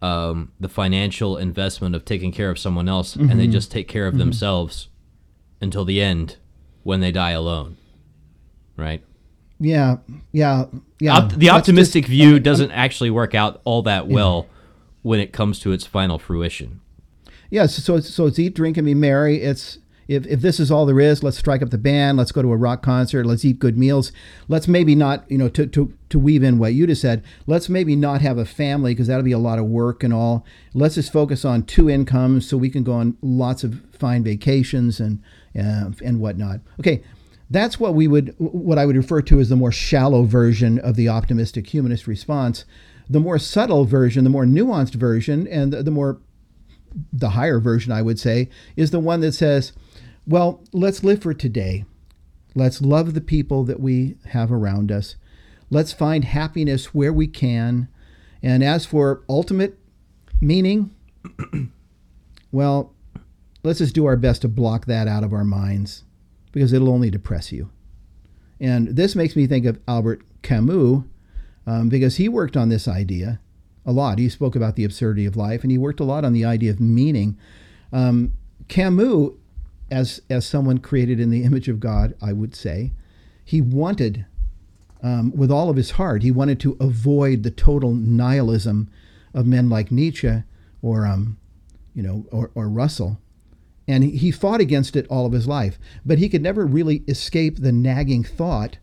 um, 0.02 0.52
the 0.60 0.68
financial 0.68 1.38
investment 1.38 1.96
of 1.96 2.04
taking 2.04 2.32
care 2.32 2.50
of 2.50 2.60
someone 2.60 2.90
else, 2.90 3.16
mm-hmm. 3.16 3.30
and 3.30 3.40
they 3.40 3.46
mm-hmm. 3.46 3.54
just 3.54 3.72
take 3.72 3.88
care 3.88 4.06
of 4.06 4.14
mm-hmm. 4.14 4.20
themselves 4.20 4.90
until 5.62 5.86
the 5.86 6.02
end 6.02 6.38
when 6.84 7.00
they 7.00 7.12
die 7.12 7.32
alone. 7.32 7.78
Right? 8.76 9.04
Yeah, 9.60 9.98
yeah, 10.32 10.66
yeah. 11.00 11.18
Op- 11.18 11.34
the 11.34 11.50
optimistic 11.50 12.04
just, 12.04 12.12
view 12.12 12.40
doesn't 12.40 12.72
actually 12.72 13.12
work 13.12 13.34
out 13.34 13.62
all 13.64 13.82
that 13.84 14.08
well 14.08 14.48
yeah. 14.48 14.56
when 15.04 15.20
it 15.22 15.32
comes 15.32 15.60
to 15.60 15.72
its 15.72 15.86
final 15.86 16.20
fruition. 16.20 16.82
Yeah, 17.50 17.68
so, 17.68 17.82
so 17.82 17.96
it's, 17.96 18.10
so 18.10 18.26
it's 18.26 18.40
eat, 18.40 18.56
drink, 18.56 18.78
and 18.78 18.86
be 18.86 18.94
merry. 18.94 19.42
It's 19.42 19.78
if, 20.08 20.26
if 20.28 20.42
this 20.42 20.60
is 20.60 20.72
all 20.72 20.86
there 20.86 21.00
is, 21.00 21.24
let's 21.24 21.38
strike 21.38 21.62
up 21.62 21.70
the 21.70 21.78
band, 21.78 22.18
let's 22.18 22.32
go 22.32 22.42
to 22.42 22.52
a 22.52 22.58
rock 22.58 22.82
concert, 22.82 23.26
let's 23.26 23.46
eat 23.46 23.60
good 23.60 23.78
meals. 23.78 24.12
Let's 24.48 24.68
maybe 24.68 24.96
not, 24.96 25.30
you 25.30 25.38
know, 25.38 25.50
to, 25.50 25.66
to, 25.68 25.94
to 26.10 26.20
weave 26.20 26.44
in 26.44 26.60
what 26.60 26.74
you 26.74 26.88
just 26.88 27.02
said, 27.02 27.24
let's 27.48 27.70
maybe 27.70 27.96
not 27.96 28.22
have 28.22 28.38
a 28.38 28.46
family 28.46 28.94
because 28.94 29.08
that'll 29.08 29.24
be 29.24 29.32
a 29.32 29.38
lot 29.38 29.60
of 29.60 29.66
work 29.66 30.04
and 30.04 30.14
all. 30.14 30.46
Let's 30.74 30.96
just 30.96 31.14
focus 31.14 31.46
on 31.46 31.64
two 31.64 31.90
incomes 31.90 32.48
so 32.48 32.58
we 32.58 32.70
can 32.70 32.84
go 32.84 32.94
on 32.94 33.18
lots 33.22 33.64
of 33.64 33.82
fine 33.92 34.24
vacations 34.24 35.00
and, 35.00 35.22
uh, 35.58 35.92
and 36.04 36.20
whatnot. 36.20 36.60
Okay, 36.80 37.04
that's 37.50 37.80
what 37.80 37.94
we 37.94 38.08
would, 38.08 38.36
what 38.38 38.78
I 38.78 38.86
would 38.86 38.98
refer 38.98 39.22
to 39.22 39.40
as 39.40 39.50
the 39.50 39.56
more 39.56 39.72
shallow 39.72 40.24
version 40.24 40.80
of 40.80 40.96
the 40.96 41.10
optimistic 41.10 41.68
humanist 41.68 42.08
response. 42.08 42.66
The 43.10 43.20
more 43.20 43.38
subtle 43.38 43.86
version, 43.86 44.24
the 44.24 44.30
more 44.30 44.46
nuanced 44.46 44.96
version, 44.96 45.48
and 45.48 45.74
the, 45.74 45.84
the 45.84 45.92
more 45.92 46.20
the 47.12 47.32
higher 47.32 47.60
version, 47.60 47.92
I 47.92 48.02
would 48.02 48.20
say, 48.20 48.50
is 48.76 48.92
the 48.92 49.00
one 49.00 49.22
that 49.22 49.34
says, 49.34 49.74
well, 50.26 50.64
let's 50.72 51.04
live 51.04 51.22
for 51.22 51.34
today. 51.34 51.86
Let's 52.56 52.82
love 52.82 53.14
the 53.14 53.22
people 53.22 53.64
that 53.66 53.80
we 53.80 54.16
have 54.28 54.52
around 54.52 54.92
us. 54.92 55.16
Let's 55.70 55.92
find 55.92 56.24
happiness 56.24 56.94
where 56.94 57.12
we 57.12 57.28
can. 57.28 57.88
And 58.42 58.64
as 58.64 58.86
for 58.86 59.24
ultimate 59.28 59.78
meaning, 60.40 60.92
well, 62.52 62.94
let's 63.64 63.80
just 63.80 63.96
do 63.96 64.06
our 64.06 64.18
best 64.18 64.44
to 64.44 64.48
block 64.48 64.86
that 64.86 65.08
out 65.08 65.24
of 65.24 65.34
our 65.34 65.44
minds 65.44 66.04
because 66.52 66.74
it'll 66.74 66.90
only 66.90 67.10
depress 67.10 67.52
you. 67.52 67.72
And 68.60 68.90
this 68.90 69.16
makes 69.16 69.36
me 69.36 69.48
think 69.48 69.66
of 69.66 69.80
Albert 69.88 70.22
Camus 70.42 71.04
um, 71.66 71.90
because 71.90 72.18
he 72.18 72.30
worked 72.30 72.56
on 72.56 72.70
this 72.70 72.88
idea 72.88 73.40
a 73.86 73.92
lot. 73.92 74.20
He 74.20 74.30
spoke 74.30 74.56
about 74.56 74.76
the 74.76 74.84
absurdity 74.84 75.26
of 75.26 75.36
life 75.36 75.64
and 75.64 75.72
he 75.72 75.78
worked 75.78 76.00
a 76.00 76.06
lot 76.06 76.24
on 76.24 76.34
the 76.34 76.46
idea 76.46 76.72
of 76.72 76.80
meaning. 76.80 77.38
Um, 77.92 78.34
Camus 78.68 79.32
as 79.92 80.22
as 80.30 80.46
someone 80.46 80.78
created 80.80 81.20
in 81.20 81.30
the 81.30 81.44
image 81.44 81.68
of 81.68 81.80
God, 81.80 82.16
I 82.22 82.34
would 82.34 82.56
say, 82.56 82.94
he 83.44 83.62
wanted, 83.62 84.26
um, 85.02 85.32
with 85.36 85.52
all 85.52 85.70
of 85.70 85.76
his 85.76 85.92
heart, 85.92 86.24
he 86.24 86.32
wanted 86.32 86.60
to 86.62 86.78
avoid 86.80 87.44
the 87.44 87.52
total 87.52 87.94
nihilism 87.94 88.90
of 89.34 89.46
men 89.46 89.70
like 89.70 89.92
Nietzsche 89.92 90.44
or 90.82 91.06
um, 91.06 91.38
you 91.94 92.04
know 92.04 92.26
or, 92.32 92.52
or 92.56 92.70
Russell, 92.70 93.20
and 93.88 94.04
he 94.04 94.32
fought 94.32 94.62
against 94.62 94.96
it 94.96 95.08
all 95.08 95.26
of 95.26 95.34
his 95.34 95.48
life. 95.48 95.78
But 96.06 96.20
he 96.20 96.30
could 96.30 96.42
never 96.42 96.66
really 96.66 97.04
escape 97.08 97.58
the 97.58 97.72
nagging 97.72 98.24
thought 98.24 98.78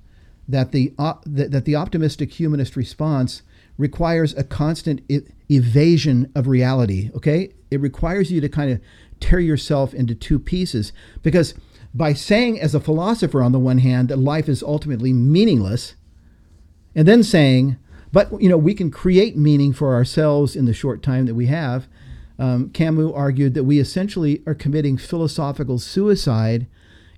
that 0.48 0.72
the 0.72 0.92
uh, 0.98 1.14
that, 1.24 1.51
that 1.53 1.64
the 1.64 1.76
optimistic 1.76 2.32
humanist 2.32 2.76
response 2.76 3.42
requires 3.78 4.34
a 4.34 4.44
constant 4.44 5.01
evasion 5.51 6.30
of 6.34 6.46
reality. 6.46 7.11
Okay, 7.14 7.51
it 7.70 7.80
requires 7.80 8.30
you 8.30 8.40
to 8.40 8.48
kind 8.48 8.70
of 8.70 8.80
tear 9.21 9.41
yourself 9.41 9.95
into 9.95 10.14
two 10.14 10.39
pieces. 10.39 10.93
Because 11.23 11.55
by 11.95 12.12
saying, 12.12 12.61
as 12.61 12.75
a 12.75 12.81
philosopher, 12.81 13.43
on 13.43 13.53
the 13.53 13.59
one 13.59 13.79
hand, 13.79 14.09
that 14.09 14.18
life 14.18 14.49
is 14.49 14.62
ultimately 14.62 15.12
meaningless, 15.12 15.95
and 16.95 17.07
then 17.07 17.23
saying, 17.23 17.77
but 18.12 18.41
you 18.41 18.49
know, 18.49 18.59
we 18.59 18.75
can 18.75 18.91
create 18.91 19.37
meaning 19.37 19.73
for 19.73 19.95
ourselves 19.95 20.57
in 20.57 20.64
the 20.64 20.73
short 20.73 21.03
time 21.03 21.27
that 21.27 21.35
we 21.35 21.47
have. 21.47 21.87
Um, 22.39 22.71
Camus 22.71 23.12
argued 23.14 23.55
that 23.55 23.64
we 23.64 23.79
essentially 23.79 24.43
are 24.47 24.55
committing 24.55 24.97
philosophical 24.97 25.79
suicide 25.79 26.66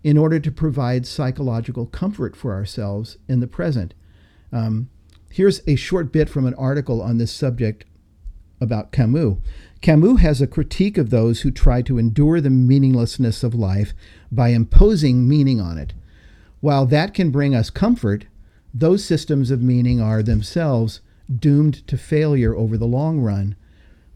in 0.02 0.18
order 0.18 0.40
to 0.40 0.50
provide 0.50 1.06
psychological 1.06 1.86
comfort 1.86 2.36
for 2.36 2.52
ourselves 2.52 3.18
in 3.28 3.40
the 3.40 3.46
present. 3.46 3.94
Um, 4.52 4.90
here's 5.30 5.62
a 5.66 5.76
short 5.76 6.12
bit 6.12 6.28
from 6.28 6.44
an 6.44 6.54
article 6.54 7.00
on 7.00 7.18
this 7.18 7.32
subject 7.32 7.84
about 8.60 8.92
Camus. 8.92 9.36
Camus 9.82 10.20
has 10.20 10.40
a 10.40 10.46
critique 10.46 10.96
of 10.96 11.10
those 11.10 11.40
who 11.40 11.50
try 11.50 11.82
to 11.82 11.98
endure 11.98 12.40
the 12.40 12.50
meaninglessness 12.50 13.42
of 13.42 13.52
life 13.52 13.92
by 14.30 14.50
imposing 14.50 15.28
meaning 15.28 15.60
on 15.60 15.76
it. 15.76 15.92
While 16.60 16.86
that 16.86 17.12
can 17.12 17.30
bring 17.30 17.54
us 17.54 17.68
comfort, 17.68 18.26
those 18.72 19.04
systems 19.04 19.50
of 19.50 19.60
meaning 19.60 20.00
are 20.00 20.22
themselves 20.22 21.00
doomed 21.36 21.86
to 21.88 21.98
failure 21.98 22.54
over 22.54 22.78
the 22.78 22.86
long 22.86 23.20
run. 23.20 23.56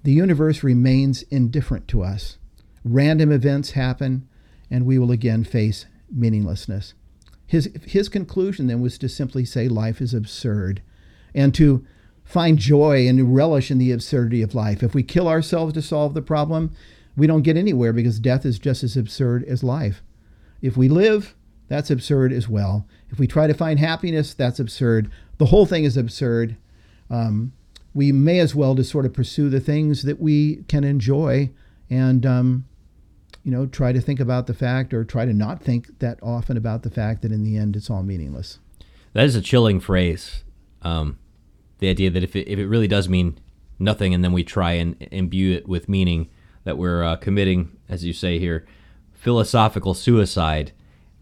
The 0.05 0.13
universe 0.13 0.63
remains 0.63 1.23
indifferent 1.25 1.89
to 1.89 2.03
us. 2.03 2.39
Random 2.85 3.33
events 3.33 3.73
happen, 3.73 4.29
and 4.71 4.87
we 4.87 5.01
will 5.01 5.11
again 5.11 5.43
face 5.43 5.87
meaninglessness. 6.09 6.95
His, 7.45 7.71
his 7.85 8.09
conclusion 8.09 8.69
then 8.69 8.81
was 8.81 8.99
to 8.99 9.09
simply 9.09 9.45
say 9.45 9.67
life 9.69 10.01
is 10.01 10.15
absurd 10.15 10.81
and 11.35 11.53
to 11.55 11.85
find 12.27 12.59
joy 12.59 13.09
and 13.09 13.35
relish 13.35 13.71
in 13.71 13.79
the 13.79 13.93
absurdity 13.93 14.43
of 14.43 14.55
life. 14.55 14.83
If 14.83 14.95
we 14.95 15.03
kill 15.03 15.29
ourselves 15.29 15.73
to 15.75 15.81
solve 15.81 16.13
the 16.13 16.21
problem, 16.21 16.73
we 17.17 17.27
don't 17.27 17.43
get 17.43 17.57
anywhere 17.57 17.93
because 17.93 18.19
death 18.19 18.45
is 18.45 18.59
just 18.59 18.83
as 18.83 18.97
absurd 18.97 19.45
as 19.45 19.65
life. 19.65 20.03
If 20.61 20.77
we 20.77 20.89
live, 20.89 21.35
that's 21.69 21.91
absurd 21.91 22.33
as 22.33 22.49
well. 22.49 22.87
If 23.11 23.19
we 23.19 23.29
try 23.29 23.47
to 23.47 23.55
find 23.55 23.79
happiness, 23.79 24.35
that's 24.35 24.59
absurd. 24.59 25.11
The 25.39 25.47
whole 25.47 25.67
thing 25.67 25.85
is 25.85 25.97
absurd. 25.97 26.57
Um, 27.09 27.53
we 27.95 28.11
may 28.11 28.41
as 28.41 28.55
well 28.55 28.75
just 28.75 28.91
sort 28.91 29.07
of 29.07 29.15
pursue 29.15 29.49
the 29.49 29.61
things 29.61 30.03
that 30.03 30.21
we 30.21 30.65
can 30.69 30.83
enjoy 30.85 31.51
and, 31.89 32.27
um, 32.27 32.67
you 33.45 33.53
know, 33.53 33.67
try 33.67 33.93
to 33.93 34.01
think 34.01 34.19
about 34.19 34.49
the 34.49 34.55
fact 34.55 34.93
or 34.93 35.05
try 35.05 35.25
to 35.25 35.33
not 35.33 35.63
think 35.63 36.01
that 36.01 36.19
often 36.23 36.57
about 36.57 36.83
the 36.83 36.91
fact 36.91 37.23
that 37.23 37.31
in 37.31 37.45
the 37.45 37.57
end 37.57 37.77
it's 37.77 37.89
all 37.89 38.03
meaningless. 38.03 38.59
That 39.13 39.25
is 39.25 39.37
a 39.37 39.41
chilling 39.41 39.79
phrase. 39.79 40.43
Um, 40.83 41.19
the 41.79 41.89
idea 41.89 42.11
that 42.11 42.23
if 42.23 42.35
it, 42.37 42.49
if 42.49 42.59
it 42.59 42.67
really 42.67 42.89
does 42.89 43.09
mean 43.09 43.39
nothing 43.79 44.15
and 44.15 44.25
then 44.25 44.33
we 44.33 44.45
try 44.45 44.73
and 44.73 44.97
imbue 45.11 45.53
it 45.55 45.69
with 45.69 45.89
meaning, 45.89 46.29
that 46.65 46.77
we're 46.77 47.05
uh, 47.05 47.17
committing, 47.17 47.77
as 47.89 48.05
you 48.05 48.13
say 48.13 48.39
here, 48.39 48.67
philosophical 49.13 49.95
suicide 49.95 50.73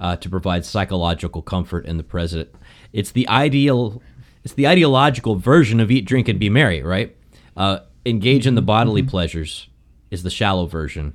uh, 0.01 0.17
to 0.17 0.29
provide 0.29 0.65
psychological 0.65 1.43
comfort 1.43 1.85
in 1.87 1.97
the 1.97 2.03
present. 2.03 2.49
It's 2.93 3.13
the 3.13 3.29
ideal, 3.29 4.03
it's 4.43 4.55
the 4.55 4.67
ideological 4.67 5.37
version 5.37 5.81
of 5.81 5.91
eat, 5.91 6.07
drink, 6.07 6.29
and 6.29 6.41
be 6.41 6.49
merry, 6.49 6.83
right? 6.83 7.17
Uh, 7.57 7.81
engage 8.07 8.47
in 8.47 8.55
the 8.55 8.63
bodily 8.63 9.03
mm-hmm. 9.03 9.11
pleasures 9.11 9.69
is 10.11 10.23
the 10.23 10.31
shallow 10.31 10.67
version. 10.67 11.15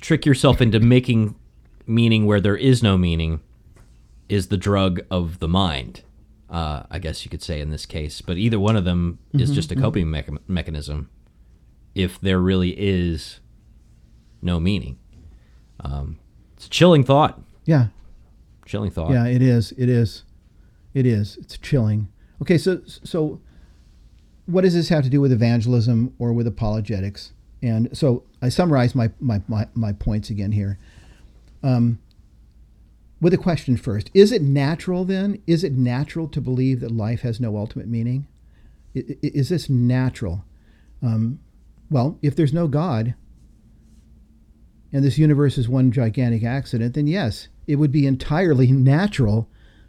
Trick 0.00 0.26
yourself 0.26 0.60
into 0.60 0.80
making 0.80 1.36
meaning 1.86 2.26
where 2.26 2.40
there 2.40 2.56
is 2.56 2.82
no 2.82 2.96
meaning 2.96 3.40
is 4.28 4.48
the 4.48 4.56
drug 4.56 5.00
of 5.10 5.38
the 5.38 5.48
mind. 5.48 6.02
Uh, 6.52 6.82
I 6.90 6.98
guess 6.98 7.24
you 7.24 7.30
could 7.30 7.42
say 7.42 7.62
in 7.62 7.70
this 7.70 7.86
case, 7.86 8.20
but 8.20 8.36
either 8.36 8.60
one 8.60 8.76
of 8.76 8.84
them 8.84 9.18
mm-hmm, 9.28 9.40
is 9.40 9.52
just 9.52 9.72
a 9.72 9.74
mm-hmm. 9.74 9.84
coping 9.84 10.06
mm-hmm. 10.06 10.52
mechanism. 10.52 11.08
If 11.94 12.20
there 12.20 12.38
really 12.38 12.74
is 12.78 13.40
no 14.42 14.60
meaning, 14.60 14.98
um, 15.80 16.18
it's 16.54 16.66
a 16.66 16.70
chilling 16.70 17.04
thought. 17.04 17.40
Yeah. 17.64 17.86
Chilling 18.66 18.90
thought. 18.90 19.12
Yeah, 19.12 19.26
it 19.26 19.40
is. 19.40 19.72
It 19.72 19.88
is. 19.88 20.24
It 20.92 21.06
is. 21.06 21.38
It's 21.38 21.56
chilling. 21.56 22.08
Okay, 22.42 22.58
so 22.58 22.82
so 22.86 23.40
what 24.46 24.62
does 24.62 24.74
this 24.74 24.90
have 24.90 25.04
to 25.04 25.10
do 25.10 25.20
with 25.20 25.32
evangelism 25.32 26.14
or 26.18 26.32
with 26.32 26.46
apologetics? 26.46 27.32
And 27.62 27.96
so 27.96 28.24
I 28.42 28.50
summarize 28.50 28.94
my 28.94 29.10
my, 29.20 29.40
my, 29.48 29.68
my 29.74 29.92
points 29.92 30.28
again 30.28 30.52
here. 30.52 30.78
Um, 31.62 31.98
with 33.22 33.32
a 33.32 33.38
question 33.38 33.76
first. 33.76 34.10
Is 34.12 34.32
it 34.32 34.42
natural 34.42 35.04
then? 35.04 35.40
Is 35.46 35.62
it 35.62 35.74
natural 35.74 36.26
to 36.26 36.40
believe 36.40 36.80
that 36.80 36.90
life 36.90 37.20
has 37.20 37.40
no 37.40 37.56
ultimate 37.56 37.86
meaning? 37.86 38.26
Is 38.94 39.48
this 39.48 39.70
natural? 39.70 40.44
Um, 41.00 41.38
well, 41.88 42.18
if 42.20 42.34
there's 42.34 42.52
no 42.52 42.66
God, 42.66 43.14
and 44.92 45.04
this 45.04 45.18
universe 45.18 45.56
is 45.56 45.68
one 45.68 45.92
gigantic 45.92 46.42
accident, 46.42 46.94
then 46.94 47.06
yes, 47.06 47.46
it 47.68 47.76
would 47.76 47.92
be 47.92 48.06
entirely 48.08 48.66
natural 48.72 49.48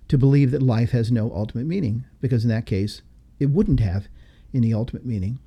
to 0.10 0.18
believe 0.18 0.52
that 0.52 0.62
life 0.62 0.92
has 0.92 1.12
no 1.12 1.32
ultimate 1.34 1.66
meaning, 1.66 2.06
because 2.22 2.44
in 2.44 2.50
that 2.52 2.68
case, 2.68 3.02
it 3.40 3.50
wouldn't 3.50 3.80
have 3.80 4.08
any 4.54 4.72
ultimate 4.72 5.08
meaning. 5.08 5.40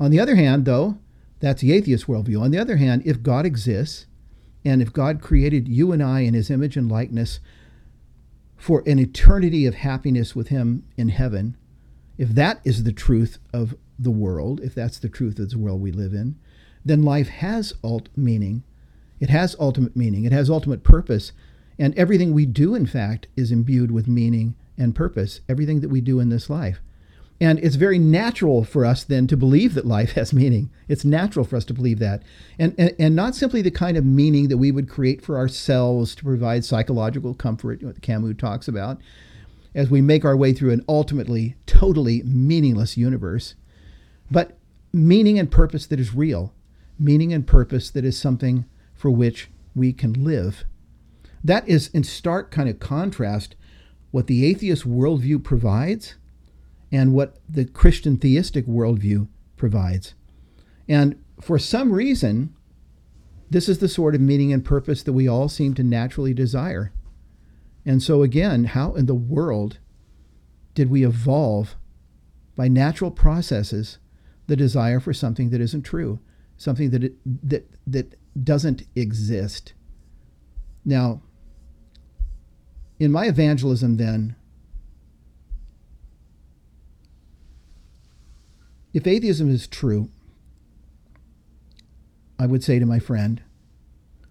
On 0.00 0.10
the 0.10 0.18
other 0.18 0.36
hand, 0.36 0.64
though, 0.64 0.96
that's 1.40 1.60
the 1.60 1.72
atheist 1.72 2.06
worldview. 2.06 2.40
On 2.40 2.52
the 2.52 2.58
other 2.58 2.76
hand, 2.76 3.02
if 3.04 3.22
God 3.22 3.44
exists, 3.44 4.06
and 4.64 4.82
if 4.82 4.92
God 4.92 5.22
created 5.22 5.68
you 5.68 5.92
and 5.92 6.02
I 6.02 6.20
in 6.20 6.34
his 6.34 6.50
image 6.50 6.76
and 6.76 6.90
likeness 6.90 7.40
for 8.56 8.82
an 8.86 8.98
eternity 8.98 9.66
of 9.66 9.76
happiness 9.76 10.34
with 10.34 10.48
him 10.48 10.84
in 10.96 11.10
heaven, 11.10 11.56
if 12.16 12.30
that 12.30 12.60
is 12.64 12.82
the 12.82 12.92
truth 12.92 13.38
of 13.52 13.76
the 13.98 14.10
world, 14.10 14.60
if 14.60 14.74
that's 14.74 14.98
the 14.98 15.08
truth 15.08 15.38
of 15.38 15.50
the 15.50 15.58
world 15.58 15.80
we 15.80 15.92
live 15.92 16.12
in, 16.12 16.36
then 16.84 17.02
life 17.02 17.28
has 17.28 17.72
alt 17.82 18.08
meaning 18.16 18.64
it 19.20 19.30
has 19.30 19.56
ultimate 19.58 19.96
meaning, 19.96 20.24
it 20.24 20.32
has 20.32 20.48
ultimate 20.48 20.82
purpose. 20.82 21.32
And 21.78 21.96
everything 21.96 22.32
we 22.32 22.46
do, 22.46 22.74
in 22.74 22.86
fact, 22.86 23.28
is 23.36 23.52
imbued 23.52 23.90
with 23.90 24.08
meaning 24.08 24.56
and 24.76 24.94
purpose, 24.94 25.40
everything 25.48 25.80
that 25.80 25.90
we 25.90 26.00
do 26.00 26.20
in 26.20 26.28
this 26.28 26.48
life. 26.48 26.80
And 27.40 27.58
it's 27.60 27.76
very 27.76 27.98
natural 27.98 28.64
for 28.64 28.84
us 28.84 29.04
then 29.04 29.26
to 29.28 29.36
believe 29.36 29.74
that 29.74 29.86
life 29.86 30.12
has 30.14 30.32
meaning. 30.32 30.70
It's 30.88 31.04
natural 31.04 31.44
for 31.44 31.56
us 31.56 31.64
to 31.66 31.74
believe 31.74 31.98
that. 32.00 32.22
And, 32.58 32.74
and, 32.78 32.94
and 32.98 33.16
not 33.16 33.34
simply 33.34 33.62
the 33.62 33.70
kind 33.70 33.96
of 33.96 34.04
meaning 34.04 34.48
that 34.48 34.58
we 34.58 34.72
would 34.72 34.88
create 34.88 35.22
for 35.22 35.36
ourselves 35.36 36.14
to 36.16 36.24
provide 36.24 36.64
psychological 36.64 37.34
comfort, 37.34 37.82
what 37.82 38.02
Camus 38.02 38.36
talks 38.38 38.66
about, 38.66 38.98
as 39.74 39.90
we 39.90 40.00
make 40.00 40.24
our 40.24 40.36
way 40.36 40.52
through 40.52 40.72
an 40.72 40.84
ultimately, 40.88 41.54
totally 41.66 42.22
meaningless 42.24 42.96
universe, 42.96 43.54
but 44.30 44.58
meaning 44.92 45.38
and 45.38 45.50
purpose 45.50 45.86
that 45.86 46.00
is 46.00 46.14
real, 46.14 46.52
meaning 46.98 47.32
and 47.32 47.46
purpose 47.46 47.90
that 47.90 48.04
is 48.04 48.18
something 48.18 48.64
for 48.94 49.10
which 49.10 49.48
we 49.74 49.92
can 49.92 50.24
live. 50.24 50.64
That 51.44 51.68
is 51.68 51.88
in 51.88 52.02
stark 52.02 52.50
kind 52.50 52.68
of 52.68 52.80
contrast 52.80 53.54
what 54.10 54.26
the 54.26 54.44
atheist 54.44 54.88
worldview 54.88 55.44
provides 55.44 56.16
and 56.90 57.12
what 57.12 57.38
the 57.48 57.64
Christian 57.64 58.16
theistic 58.16 58.66
worldview 58.66 59.28
provides. 59.56 60.14
And 60.88 61.22
for 61.40 61.58
some 61.58 61.92
reason, 61.92 62.54
this 63.50 63.68
is 63.68 63.78
the 63.78 63.88
sort 63.88 64.14
of 64.14 64.20
meaning 64.20 64.52
and 64.52 64.64
purpose 64.64 65.02
that 65.02 65.12
we 65.12 65.28
all 65.28 65.48
seem 65.48 65.74
to 65.74 65.84
naturally 65.84 66.34
desire. 66.34 66.92
And 67.84 68.02
so, 68.02 68.22
again, 68.22 68.64
how 68.64 68.94
in 68.94 69.06
the 69.06 69.14
world 69.14 69.78
did 70.74 70.90
we 70.90 71.04
evolve 71.04 71.76
by 72.56 72.68
natural 72.68 73.10
processes 73.10 73.98
the 74.48 74.56
desire 74.56 74.98
for 74.98 75.12
something 75.12 75.50
that 75.50 75.60
isn't 75.60 75.82
true, 75.82 76.18
something 76.56 76.90
that, 76.90 77.04
it, 77.04 77.14
that, 77.48 77.70
that 77.86 78.14
doesn't 78.42 78.82
exist. 78.96 79.74
Now, 80.84 81.22
in 82.98 83.12
my 83.12 83.26
evangelism, 83.26 83.96
then, 83.96 84.34
if 88.92 89.06
atheism 89.06 89.50
is 89.50 89.66
true, 89.66 90.08
I 92.38 92.46
would 92.46 92.62
say 92.62 92.78
to 92.78 92.86
my 92.86 92.98
friend, 92.98 93.42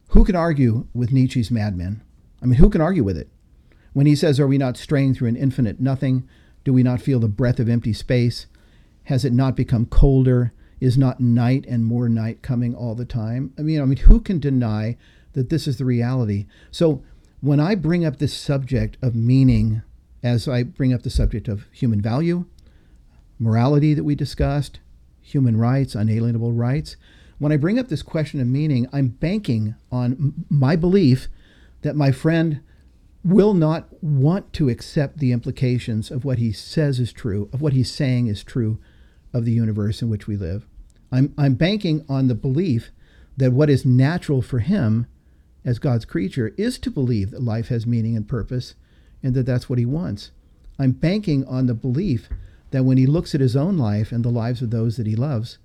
who 0.09 0.23
can 0.23 0.35
argue 0.35 0.87
with 0.93 1.11
Nietzsche's 1.11 1.51
madmen? 1.51 2.01
I 2.41 2.45
mean, 2.45 2.59
who 2.59 2.69
can 2.69 2.81
argue 2.81 3.03
with 3.03 3.17
it? 3.17 3.29
When 3.93 4.05
he 4.05 4.15
says, 4.15 4.39
Are 4.39 4.47
we 4.47 4.57
not 4.57 4.77
straying 4.77 5.15
through 5.15 5.27
an 5.27 5.35
infinite 5.35 5.79
nothing? 5.79 6.27
Do 6.63 6.71
we 6.71 6.83
not 6.83 7.01
feel 7.01 7.19
the 7.19 7.27
breath 7.27 7.59
of 7.59 7.67
empty 7.67 7.93
space? 7.93 8.45
Has 9.05 9.25
it 9.25 9.33
not 9.33 9.55
become 9.55 9.85
colder? 9.85 10.53
is 10.79 10.97
not 10.97 11.19
night 11.19 11.65
and 11.67 11.85
more 11.85 12.07
night 12.09 12.41
coming 12.41 12.75
all 12.75 12.95
the 12.95 13.05
time. 13.05 13.53
I 13.57 13.61
mean, 13.61 13.81
I 13.81 13.85
mean, 13.85 13.97
who 13.97 14.19
can 14.19 14.39
deny 14.39 14.97
that 15.33 15.49
this 15.49 15.67
is 15.67 15.77
the 15.77 15.85
reality? 15.85 16.45
So 16.71 17.03
when 17.41 17.59
I 17.59 17.75
bring 17.75 18.05
up 18.05 18.17
this 18.17 18.33
subject 18.33 18.97
of 19.01 19.15
meaning, 19.15 19.81
as 20.23 20.47
I 20.47 20.63
bring 20.63 20.93
up 20.93 21.03
the 21.03 21.09
subject 21.09 21.47
of 21.47 21.65
human 21.71 22.01
value, 22.01 22.45
morality 23.39 23.93
that 23.93 24.03
we 24.03 24.15
discussed, 24.15 24.79
human 25.21 25.57
rights, 25.57 25.95
unalienable 25.95 26.53
rights, 26.53 26.95
when 27.39 27.51
I 27.51 27.57
bring 27.57 27.77
up 27.77 27.87
this 27.87 28.01
question 28.01 28.39
of 28.39 28.47
meaning, 28.47 28.87
I'm 28.91 29.09
banking 29.09 29.75
on 29.91 30.45
my 30.49 30.75
belief 30.75 31.27
that 31.81 31.95
my 31.95 32.11
friend 32.11 32.61
will 33.23 33.53
not 33.53 33.87
want 34.01 34.53
to 34.53 34.69
accept 34.69 35.17
the 35.19 35.31
implications 35.31 36.09
of 36.09 36.25
what 36.25 36.37
he 36.37 36.51
says 36.51 36.99
is 36.99 37.13
true, 37.13 37.49
of 37.53 37.61
what 37.61 37.73
he's 37.73 37.91
saying 37.91 38.27
is 38.27 38.43
true 38.43 38.79
of 39.33 39.45
the 39.45 39.51
universe 39.51 40.01
in 40.01 40.09
which 40.09 40.27
we 40.27 40.35
live. 40.35 40.65
I'm, 41.11 41.33
I'm 41.37 41.55
banking 41.55 42.05
on 42.09 42.27
the 42.27 42.35
belief 42.35 42.91
that 43.35 43.53
what 43.53 43.69
is 43.69 43.85
natural 43.85 44.41
for 44.41 44.59
him 44.59 45.07
as 45.63 45.79
God's 45.79 46.05
creature 46.05 46.53
is 46.57 46.79
to 46.79 46.89
believe 46.89 47.31
that 47.31 47.43
life 47.43 47.67
has 47.67 47.85
meaning 47.85 48.15
and 48.15 48.27
purpose 48.27 48.75
and 49.21 49.33
that 49.35 49.45
that's 49.45 49.69
what 49.69 49.79
he 49.79 49.85
wants. 49.85 50.31
I'm 50.79 50.91
banking 50.91 51.45
on 51.45 51.67
the 51.67 51.73
belief 51.73 52.29
that 52.71 52.85
when 52.85 52.97
he 52.97 53.05
looks 53.05 53.33
at 53.33 53.41
his 53.41 53.55
own 53.55 53.77
life 53.77 54.11
and 54.11 54.23
the 54.23 54.29
lives 54.29 54.61
of 54.61 54.71
those 54.71 54.97
that 54.97 55.07
he 55.07 55.15
loves, 55.15 55.57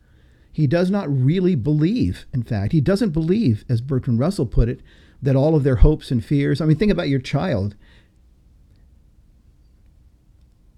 he 0.52 0.66
does 0.66 0.90
not 0.90 1.08
really 1.08 1.54
believe, 1.54 2.26
in 2.32 2.42
fact, 2.42 2.72
he 2.72 2.80
doesn't 2.80 3.10
believe, 3.10 3.64
as 3.68 3.80
Bertrand 3.80 4.18
Russell 4.18 4.46
put 4.46 4.68
it, 4.68 4.80
that 5.20 5.36
all 5.36 5.54
of 5.54 5.64
their 5.64 5.76
hopes 5.76 6.10
and 6.10 6.24
fears. 6.24 6.60
I 6.60 6.66
mean, 6.66 6.76
think 6.76 6.92
about 6.92 7.08
your 7.08 7.20
child 7.20 7.74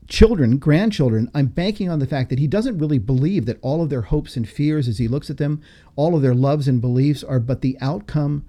children, 0.09 0.59
grandchildren, 0.59 1.31
I'm 1.35 1.47
banking 1.47 1.89
on 1.89 1.99
the 1.99 2.07
fact 2.07 2.31
that 2.31 2.39
he 2.39 2.47
doesn't 2.47 2.79
really 2.79 2.99
believe 2.99 3.47
that 3.47 3.59
all 3.63 3.83
of 3.83 3.91
their 3.91 4.03
hopes 4.03 4.37
and 4.37 4.49
fears 4.49 4.89
as 4.89 4.99
he 4.99 5.09
looks 5.09 5.31
at 5.31 5.39
them, 5.39 5.63
all 5.97 6.15
of 6.15 6.23
their 6.23 6.35
loves 6.35 6.69
and 6.69 6.81
beliefs 6.81 7.25
are 7.25 7.41
but 7.41 7.61
the 7.63 7.79
outcome 7.81 8.45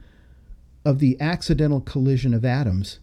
of 0.83 0.99
the 0.99 1.19
accidental 1.19 1.81
collision 1.81 2.33
of 2.33 2.45
atoms. 2.45 2.99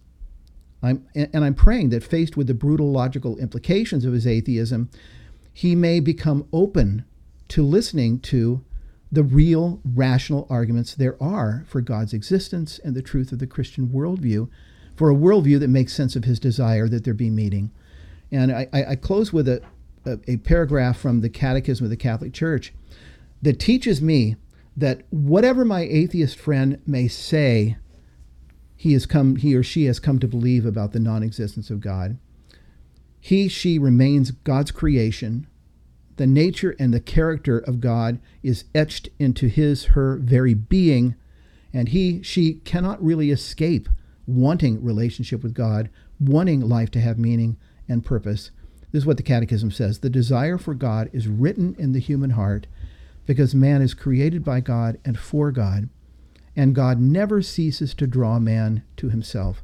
I'm, 0.83 1.07
and 1.15 1.45
I'm 1.45 1.55
praying 1.55 1.89
that 1.89 2.03
faced 2.03 2.35
with 2.35 2.47
the 2.47 2.53
brutal 2.53 2.91
logical 2.91 3.37
implications 3.37 4.03
of 4.05 4.13
his 4.13 4.27
atheism, 4.27 4.89
he 5.53 5.75
may 5.75 5.99
become 5.99 6.47
open 6.51 7.05
to 7.49 7.63
listening 7.63 8.19
to 8.19 8.63
the 9.11 9.23
real 9.23 9.79
rational 9.85 10.47
arguments 10.49 10.95
there 10.95 11.21
are 11.21 11.63
for 11.67 11.81
God's 11.81 12.13
existence 12.13 12.79
and 12.83 12.95
the 12.95 13.01
truth 13.01 13.31
of 13.31 13.39
the 13.39 13.47
Christian 13.47 13.89
worldview, 13.89 14.49
for 14.95 15.09
a 15.09 15.15
worldview 15.15 15.59
that 15.59 15.69
makes 15.69 15.93
sense 15.93 16.15
of 16.15 16.25
his 16.25 16.39
desire 16.39 16.87
that 16.89 17.03
there 17.03 17.13
be 17.13 17.29
meaning. 17.29 17.71
And 18.31 18.51
I, 18.51 18.67
I 18.73 18.95
close 18.95 19.31
with 19.31 19.47
a, 19.47 19.61
a, 20.05 20.17
a 20.27 20.37
paragraph 20.37 20.97
from 20.97 21.21
the 21.21 21.29
Catechism 21.29 21.85
of 21.85 21.91
the 21.91 21.97
Catholic 21.97 22.33
Church 22.33 22.73
that 23.41 23.59
teaches 23.59 24.01
me 24.01 24.35
that 24.75 25.03
whatever 25.11 25.63
my 25.63 25.81
atheist 25.81 26.37
friend 26.37 26.81
may 26.87 27.07
say, 27.07 27.77
he 28.83 28.91
has 28.91 29.05
come 29.05 29.37
he 29.37 29.55
or 29.55 29.63
she 29.63 29.85
has 29.85 29.97
come 29.97 30.19
to 30.19 30.27
believe 30.27 30.65
about 30.65 30.91
the 30.91 30.99
non-existence 30.99 31.69
of 31.69 31.79
God. 31.79 32.17
He 33.21 33.47
she 33.47 33.79
remains 33.79 34.31
God's 34.31 34.71
creation. 34.71 35.47
The 36.17 36.27
nature 36.27 36.75
and 36.77 36.93
the 36.93 36.99
character 36.99 37.59
of 37.59 37.79
God 37.79 38.19
is 38.43 38.65
etched 38.75 39.07
into 39.19 39.47
his 39.47 39.85
her 39.95 40.17
very 40.17 40.53
being 40.53 41.15
and 41.71 41.87
he 41.87 42.21
she 42.23 42.55
cannot 42.65 43.01
really 43.01 43.31
escape 43.31 43.87
wanting 44.27 44.83
relationship 44.83 45.43
with 45.43 45.53
God, 45.53 45.89
wanting 46.19 46.59
life 46.59 46.91
to 46.91 46.99
have 46.99 47.17
meaning 47.17 47.55
and 47.87 48.03
purpose. 48.03 48.51
This 48.91 49.03
is 49.03 49.05
what 49.05 49.15
the 49.15 49.23
Catechism 49.23 49.71
says. 49.71 49.99
The 49.99 50.09
desire 50.09 50.57
for 50.57 50.73
God 50.73 51.09
is 51.13 51.29
written 51.29 51.73
in 51.79 51.93
the 51.93 51.99
human 51.99 52.31
heart 52.31 52.67
because 53.25 53.55
man 53.55 53.81
is 53.81 53.93
created 53.93 54.43
by 54.43 54.59
God 54.59 54.99
and 55.05 55.17
for 55.17 55.53
God, 55.53 55.87
and 56.55 56.75
God 56.75 56.99
never 56.99 57.41
ceases 57.41 57.93
to 57.95 58.07
draw 58.07 58.39
man 58.39 58.83
to 58.97 59.09
himself. 59.09 59.63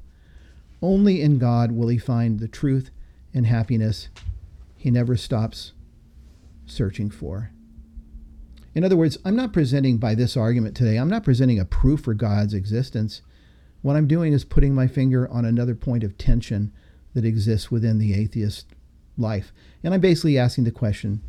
Only 0.81 1.21
in 1.21 1.37
God 1.37 1.71
will 1.71 1.89
he 1.89 1.97
find 1.97 2.39
the 2.39 2.47
truth 2.47 2.89
and 3.33 3.45
happiness 3.45 4.09
he 4.75 4.89
never 4.89 5.17
stops 5.17 5.73
searching 6.65 7.09
for. 7.09 7.51
In 8.73 8.83
other 8.83 8.95
words, 8.95 9.17
I'm 9.25 9.35
not 9.35 9.53
presenting 9.53 9.97
by 9.97 10.15
this 10.15 10.37
argument 10.37 10.75
today, 10.75 10.97
I'm 10.97 11.09
not 11.09 11.23
presenting 11.23 11.59
a 11.59 11.65
proof 11.65 12.01
for 12.01 12.13
God's 12.13 12.53
existence. 12.53 13.21
What 13.81 13.95
I'm 13.95 14.07
doing 14.07 14.33
is 14.33 14.43
putting 14.43 14.75
my 14.75 14.87
finger 14.87 15.29
on 15.29 15.45
another 15.45 15.75
point 15.75 16.03
of 16.03 16.17
tension 16.17 16.71
that 17.13 17.25
exists 17.25 17.71
within 17.71 17.97
the 17.97 18.13
atheist 18.13 18.67
life. 19.17 19.51
And 19.83 19.93
I'm 19.93 20.01
basically 20.01 20.37
asking 20.37 20.63
the 20.63 20.71
question 20.71 21.21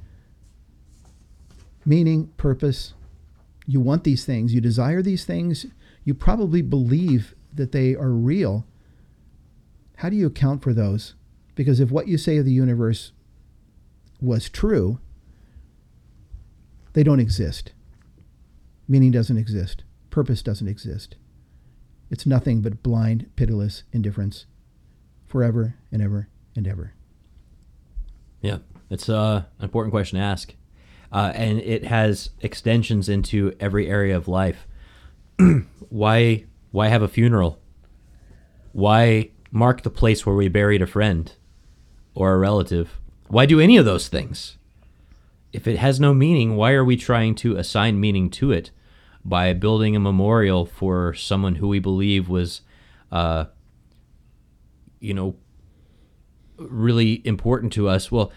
meaning, 1.85 2.29
purpose. 2.37 2.95
You 3.67 3.81
want 3.81 4.05
these 4.05 4.25
things, 4.25 4.55
you 4.55 4.61
desire 4.61 5.03
these 5.03 5.25
things, 5.25 5.67
you 6.05 6.15
probably 6.15 6.63
believe 6.63 7.35
that 7.53 7.73
they 7.73 7.95
are 7.95 8.11
real. 8.11 8.67
How 9.97 10.09
do 10.09 10.17
you 10.17 10.27
account 10.27 10.63
for 10.63 10.73
those? 10.73 11.15
Because 11.55 11.81
if 11.81 11.91
what 11.91 12.09
you 12.09 12.17
say 12.17 12.39
of 12.39 12.45
the 12.45 12.53
universe 12.53 13.13
was 14.21 14.49
true, 14.49 14.99
they 16.93 17.03
don't 17.03 17.21
exist. 17.21 17.73
Meaning 18.89 19.11
doesn't 19.11 19.37
exist. 19.37 19.85
Purpose 20.11 20.43
doesn't 20.43 20.69
exist. 20.69 21.17
It's 22.11 22.27
nothing 22.27 22.61
but 22.61 22.83
blind, 22.83 23.31
pitiless 23.37 23.85
indifference 23.93 24.47
forever 25.27 25.77
and 25.93 26.03
ever 26.03 26.29
and 26.57 26.67
ever. 26.67 26.95
Yeah, 28.41 28.59
it's 28.89 29.09
uh, 29.09 29.45
an 29.59 29.65
important 29.65 29.93
question 29.93 30.19
to 30.19 30.25
ask. 30.25 30.55
Uh, 31.13 31.33
and 31.35 31.59
it 31.61 31.85
has 31.85 32.31
extensions 32.41 33.09
into 33.09 33.53
every 33.59 33.89
area 33.89 34.17
of 34.17 34.29
life. 34.29 34.67
why 35.89 36.45
why 36.71 36.89
have 36.89 37.03
a 37.03 37.09
funeral? 37.09 37.59
Why 38.73 39.31
mark 39.51 39.83
the 39.83 39.91
place 39.91 40.25
where 40.25 40.37
we 40.37 40.49
buried 40.49 40.83
a 40.83 40.87
friend 40.87 41.33
or 42.15 42.33
a 42.33 42.39
relative? 42.39 43.01
Why 43.29 43.47
do 43.47 43.61
any 43.61 43.77
of 43.77 43.85
those 43.85 44.09
things? 44.09 44.57
If 45.53 45.67
it 45.67 45.79
has 45.79 45.99
no 45.99 46.15
meaning, 46.15 46.57
why 46.57 46.73
are 46.73 46.85
we 46.85 46.97
trying 46.97 47.35
to 47.37 47.57
assign 47.57 47.99
meaning 47.99 48.31
to 48.31 48.53
it 48.53 48.71
by 49.25 49.53
building 49.53 49.97
a 49.97 50.01
memorial 50.01 50.65
for 50.65 51.13
someone 51.15 51.57
who 51.57 51.67
we 51.67 51.81
believe 51.81 52.29
was, 52.29 52.61
uh, 53.11 53.47
you 55.01 55.13
know, 55.13 55.35
really 56.57 57.21
important 57.25 57.73
to 57.73 57.89
us? 57.89 58.13
Well, 58.13 58.31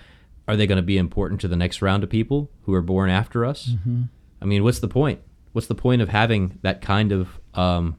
are 0.48 0.56
they 0.56 0.68
going 0.68 0.78
to 0.78 0.82
be 0.82 0.98
important 0.98 1.41
to 1.41 1.48
the 1.48 1.56
next 1.56 1.82
round 1.82 2.04
of 2.04 2.10
people 2.10 2.52
who 2.64 2.74
are 2.74 2.82
born 2.82 3.10
after 3.10 3.46
us? 3.46 3.70
Mm-hmm. 3.70 4.04
I 4.41 4.46
mean, 4.46 4.64
what's 4.64 4.80
the 4.80 4.88
point? 4.88 5.22
What's 5.54 5.68
the 5.68 5.76
point 5.76 6.02
of 6.02 6.10
having 6.10 6.60
that 6.64 6.82
kind 6.82 7.12
of 7.12 7.39
um, 7.54 7.96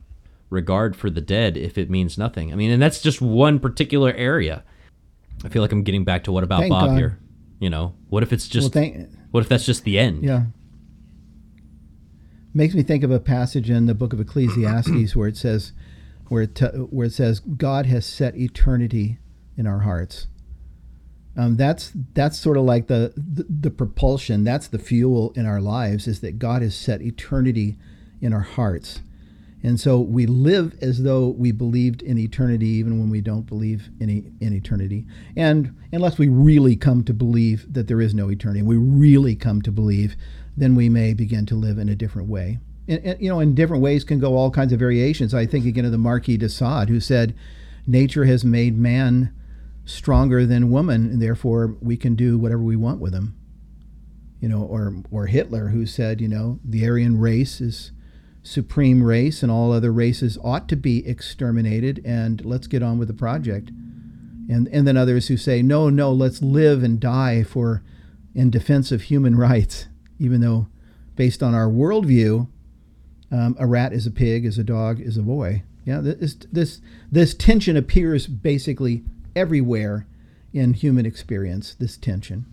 regard 0.51 0.95
for 0.97 1.09
the 1.09 1.21
dead 1.21 1.57
if 1.57 1.79
it 1.79 1.89
means 1.89 2.19
nothing? 2.19 2.53
I 2.53 2.57
mean, 2.57 2.71
and 2.71 2.83
that's 2.83 3.01
just 3.01 3.23
one 3.23 3.59
particular 3.59 4.13
area. 4.13 4.65
I 5.45 5.49
feel 5.49 5.63
like 5.63 5.73
I'm 5.73 5.83
getting 5.83 6.05
back 6.05 6.25
to 6.25 6.33
what 6.33 6.45
about 6.45 6.61
Thank 6.61 6.71
Bob 6.71 6.91
God. 6.91 6.97
here? 6.97 7.19
You 7.61 7.71
know, 7.71 7.95
what 8.09 8.23
if 8.23 8.33
it's 8.33 8.49
just 8.49 8.75
well, 8.75 8.83
thank, 8.83 9.09
what 9.31 9.41
if 9.41 9.49
that's 9.49 9.65
just 9.65 9.85
the 9.85 9.99
end? 9.99 10.23
Yeah. 10.23 10.45
Makes 12.53 12.75
me 12.75 12.83
think 12.83 13.03
of 13.03 13.11
a 13.11 13.21
passage 13.21 13.71
in 13.71 13.87
the 13.87 13.95
book 13.95 14.13
of 14.13 14.21
Ecclesiastes 14.21 15.17
where 15.17 15.29
it 15.29 15.37
says, 15.37 15.73
where 16.29 16.43
it, 16.43 16.55
t- 16.55 16.67
where 16.67 17.07
it 17.07 17.13
says, 17.13 17.41
God 17.41 17.87
has 17.87 18.05
set 18.05 18.37
eternity 18.37 19.19
in 19.57 19.67
our 19.67 19.81
hearts. 19.81 20.27
Um, 21.37 21.57
that's 21.57 21.93
that's 22.15 22.39
sort 22.39 22.57
of 22.57 22.65
like 22.65 22.87
the, 22.87 23.13
the, 23.17 23.45
the 23.49 23.71
propulsion. 23.71 24.45
That's 24.45 24.69
the 24.69 24.79
fuel 24.79 25.33
in 25.35 25.47
our 25.47 25.61
lives. 25.61 26.07
Is 26.07 26.21
that 26.21 26.39
God 26.39 26.63
has 26.63 26.77
set 26.77 27.03
eternity 27.03 27.77
in 28.21 28.33
our 28.33 28.41
hearts, 28.41 29.01
and 29.63 29.81
so 29.81 29.99
we 29.99 30.27
live 30.27 30.77
as 30.81 31.03
though 31.03 31.29
we 31.29 31.51
believed 31.51 32.03
in 32.03 32.19
eternity, 32.19 32.69
even 32.69 33.01
when 33.01 33.11
we 33.11 33.21
don't 33.21 33.47
believe 33.47 33.89
in 33.99 34.37
in 34.41 34.53
eternity. 34.53 35.07
And 35.37 35.77
unless 35.91 36.19
we 36.19 36.29
really 36.29 36.77
come 36.77 37.03
to 37.05 37.13
believe 37.13 37.73
that 37.73 37.89
there 37.89 38.01
is 38.01 38.15
no 38.15 38.31
eternity, 38.31 38.61
and 38.61 38.69
we 38.69 38.77
really 38.77 39.35
come 39.35 39.61
to 39.63 39.73
believe, 39.73 40.15
then 40.57 40.77
we 40.77 40.89
may 40.89 41.15
begin 41.15 41.47
to 41.47 41.57
live 41.57 41.79
in 41.79 41.89
a 41.89 41.97
different 41.97 42.29
way. 42.29 42.59
And, 42.87 43.05
and 43.05 43.21
you 43.21 43.29
know, 43.29 43.41
in 43.41 43.57
different 43.57 43.83
ways 43.83 44.05
can 44.05 44.21
go 44.21 44.37
all 44.37 44.53
kinds 44.53 44.73
of 44.73 44.79
variations. 44.79 45.35
I 45.35 45.47
think 45.47 45.67
again 45.67 45.85
of 45.85 45.91
the 45.91 45.99
Marquis 45.99 46.37
de 46.37 46.49
Sade, 46.49 46.89
who 46.91 47.01
said, 47.01 47.35
"Nature 47.89 48.27
has 48.27 48.45
made 48.45 48.79
man." 48.79 49.35
Stronger 49.85 50.47
than 50.47 50.71
woman, 50.71 51.07
and 51.11 51.21
therefore 51.23 51.77
we 51.81 51.97
can 51.97 52.15
do 52.15 52.39
whatever 52.39 52.63
we 52.63 52.77
want 52.77 53.01
with 53.01 53.13
them. 53.13 53.37
You 54.41 54.49
know, 54.49 54.63
or 54.63 54.95
or 55.11 55.27
Hitler, 55.27 55.69
who 55.69 55.87
said, 55.87 56.21
you 56.21 56.29
know, 56.29 56.61
the 56.65 56.87
Aryan 56.87 57.19
race 57.19 57.61
is 57.61 57.93
supreme 58.43 59.03
race, 59.03 59.43
and 59.43 59.51
all 59.51 59.73
other 59.73 59.93
races 59.93 60.39
ought 60.45 60.69
to 60.69 60.77
be 60.77 61.07
exterminated, 61.07 62.03
and 62.05 62.45
let's 62.45 62.67
get 62.67 62.83
on 62.83 62.99
with 62.99 63.09
the 63.09 63.15
project. 63.15 63.71
And 64.49 64.69
and 64.69 64.87
then 64.87 64.97
others 64.97 65.29
who 65.29 65.37
say, 65.37 65.63
no, 65.63 65.89
no, 65.89 66.13
let's 66.13 66.43
live 66.43 66.83
and 66.83 67.01
die 67.01 67.43
for 67.43 67.83
in 68.35 68.51
defense 68.51 68.93
of 68.93 69.03
human 69.03 69.37
rights, 69.39 69.87
even 70.19 70.41
though, 70.41 70.69
based 71.17 71.43
on 71.43 71.55
our 71.55 71.69
worldview, 71.69 72.49
um, 73.31 73.57
a 73.59 73.67
rat 73.67 73.93
is 73.93 74.07
a 74.07 74.11
pig, 74.11 74.45
is 74.45 74.59
a 74.59 74.65
dog, 74.65 75.01
is 75.01 75.17
a 75.17 75.23
boy. 75.23 75.63
Yeah, 75.85 76.01
this 76.01 76.35
this 76.51 76.81
this 77.11 77.35
tension 77.35 77.77
appears 77.77 78.27
basically 78.27 79.05
everywhere 79.37 80.07
in 80.53 80.75
human 80.75 81.05
experience, 81.05 81.75
this 81.75 81.97
tension. 81.97 82.47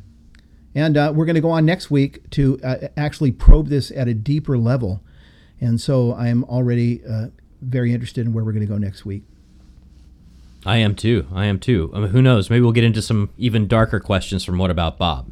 And 0.73 0.97
uh, 0.97 1.11
we're 1.15 1.25
going 1.25 1.35
to 1.35 1.41
go 1.41 1.51
on 1.51 1.65
next 1.65 1.91
week 1.91 2.29
to 2.31 2.59
uh, 2.63 2.87
actually 2.95 3.31
probe 3.31 3.67
this 3.67 3.91
at 3.91 4.07
a 4.07 4.13
deeper 4.13 4.57
level. 4.57 5.01
And 5.59 5.79
so 5.79 6.13
I 6.13 6.27
am 6.27 6.43
already 6.45 7.01
uh, 7.05 7.27
very 7.61 7.93
interested 7.93 8.25
in 8.25 8.33
where 8.33 8.43
we're 8.43 8.53
going 8.53 8.65
to 8.65 8.71
go 8.71 8.77
next 8.77 9.05
week. 9.05 9.23
I 10.65 10.77
am 10.77 10.95
too. 10.95 11.27
I 11.33 11.45
am 11.45 11.59
too. 11.59 11.91
I 11.93 11.99
mean, 11.99 12.09
who 12.09 12.21
knows? 12.21 12.49
Maybe 12.49 12.61
we'll 12.61 12.71
get 12.71 12.83
into 12.83 13.01
some 13.01 13.29
even 13.37 13.67
darker 13.67 13.99
questions 13.99 14.43
from 14.43 14.57
What 14.57 14.71
About 14.71 14.97
Bob? 14.97 15.31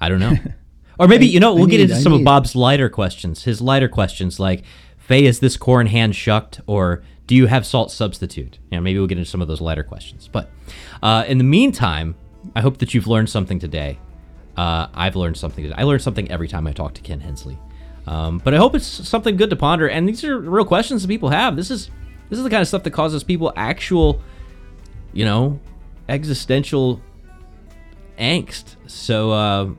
I 0.00 0.08
don't 0.08 0.20
know. 0.20 0.34
or 0.98 1.08
maybe, 1.08 1.26
you 1.26 1.40
know, 1.40 1.54
we'll 1.54 1.66
need, 1.66 1.72
get 1.72 1.80
into 1.80 1.96
I 1.96 1.98
some 1.98 2.12
need. 2.12 2.20
of 2.20 2.24
Bob's 2.24 2.56
lighter 2.56 2.88
questions. 2.88 3.44
His 3.44 3.60
lighter 3.60 3.88
questions 3.88 4.40
like, 4.40 4.64
Faye, 4.96 5.24
is 5.24 5.40
this 5.40 5.56
corn 5.56 5.88
hand 5.88 6.16
shucked? 6.16 6.60
Or 6.66 7.02
do 7.32 7.36
you 7.36 7.46
have 7.46 7.64
salt 7.64 7.90
substitute? 7.90 8.58
You 8.70 8.76
know, 8.76 8.82
maybe 8.82 8.98
we'll 8.98 9.08
get 9.08 9.16
into 9.16 9.30
some 9.30 9.40
of 9.40 9.48
those 9.48 9.62
lighter 9.62 9.82
questions. 9.82 10.28
But 10.30 10.50
uh, 11.02 11.24
in 11.26 11.38
the 11.38 11.44
meantime, 11.44 12.14
I 12.54 12.60
hope 12.60 12.76
that 12.76 12.92
you've 12.92 13.06
learned 13.06 13.30
something 13.30 13.58
today. 13.58 13.98
Uh, 14.54 14.88
I've 14.92 15.16
learned 15.16 15.38
something. 15.38 15.64
Today. 15.64 15.74
I 15.78 15.84
learn 15.84 15.98
something 15.98 16.30
every 16.30 16.46
time 16.46 16.66
I 16.66 16.72
talk 16.72 16.92
to 16.92 17.00
Ken 17.00 17.20
Hensley. 17.20 17.56
Um, 18.06 18.36
but 18.44 18.52
I 18.52 18.58
hope 18.58 18.74
it's 18.74 18.84
something 18.86 19.38
good 19.38 19.48
to 19.48 19.56
ponder. 19.56 19.88
And 19.88 20.06
these 20.06 20.22
are 20.24 20.38
real 20.38 20.66
questions 20.66 21.00
that 21.00 21.08
people 21.08 21.30
have. 21.30 21.56
This 21.56 21.70
is 21.70 21.86
this 22.28 22.36
is 22.36 22.44
the 22.44 22.50
kind 22.50 22.60
of 22.60 22.68
stuff 22.68 22.82
that 22.82 22.90
causes 22.90 23.24
people 23.24 23.50
actual, 23.56 24.20
you 25.14 25.24
know, 25.24 25.58
existential 26.10 27.00
angst. 28.18 28.76
So 28.88 29.30
uh, 29.30 29.70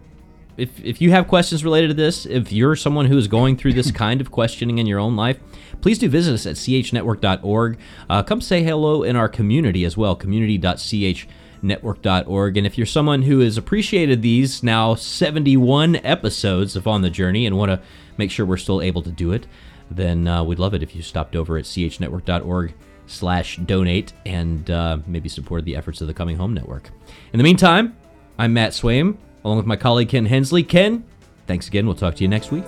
if 0.57 0.83
if 0.83 1.01
you 1.01 1.11
have 1.11 1.27
questions 1.27 1.63
related 1.63 1.89
to 1.89 1.93
this, 1.93 2.25
if 2.25 2.51
you're 2.51 2.75
someone 2.75 3.05
who 3.05 3.17
is 3.19 3.27
going 3.27 3.57
through 3.57 3.73
this 3.73 3.91
kind 4.05 4.21
of 4.21 4.31
questioning 4.31 4.79
in 4.79 4.87
your 4.87 4.97
own 4.97 5.15
life, 5.15 5.37
please 5.83 5.99
do 5.99 6.09
visit 6.09 6.33
us 6.33 6.47
at 6.47 6.55
chnetwork.org. 6.55 7.77
Uh, 8.09 8.23
come 8.23 8.39
say 8.39 8.63
hello 8.63 9.03
in 9.03 9.17
our 9.17 9.27
community 9.27 9.83
as 9.83 9.97
well, 9.97 10.15
community.chnetwork.org. 10.15 12.57
And 12.57 12.65
if 12.65 12.77
you're 12.77 12.87
someone 12.87 13.23
who 13.23 13.41
has 13.41 13.57
appreciated 13.57 14.21
these 14.21 14.63
now 14.63 14.95
71 14.95 15.97
episodes 15.97 16.77
of 16.77 16.87
On 16.87 17.01
the 17.01 17.09
Journey 17.09 17.45
and 17.45 17.57
want 17.57 17.69
to 17.69 17.81
make 18.17 18.31
sure 18.31 18.45
we're 18.45 18.55
still 18.55 18.81
able 18.81 19.01
to 19.01 19.11
do 19.11 19.33
it, 19.33 19.45
then 19.91 20.25
uh, 20.25 20.41
we'd 20.41 20.57
love 20.57 20.73
it 20.73 20.81
if 20.81 20.95
you 20.95 21.01
stopped 21.01 21.35
over 21.35 21.57
at 21.57 21.65
chnetwork.org 21.65 22.73
slash 23.05 23.57
donate 23.57 24.13
and 24.25 24.71
uh, 24.71 24.99
maybe 25.05 25.27
supported 25.27 25.65
the 25.65 25.75
efforts 25.75 25.99
of 25.99 26.07
the 26.07 26.13
Coming 26.13 26.37
Home 26.37 26.53
Network. 26.53 26.91
In 27.33 27.37
the 27.37 27.43
meantime, 27.43 27.97
I'm 28.39 28.53
Matt 28.53 28.71
Swaim, 28.71 29.17
along 29.43 29.57
with 29.57 29.65
my 29.65 29.75
colleague 29.75 30.07
Ken 30.07 30.27
Hensley. 30.27 30.63
Ken, 30.63 31.03
thanks 31.45 31.67
again. 31.67 31.85
We'll 31.85 31.95
talk 31.95 32.15
to 32.15 32.23
you 32.23 32.29
next 32.29 32.51
week. 32.51 32.63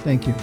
Thank 0.00 0.26
you. 0.26 0.34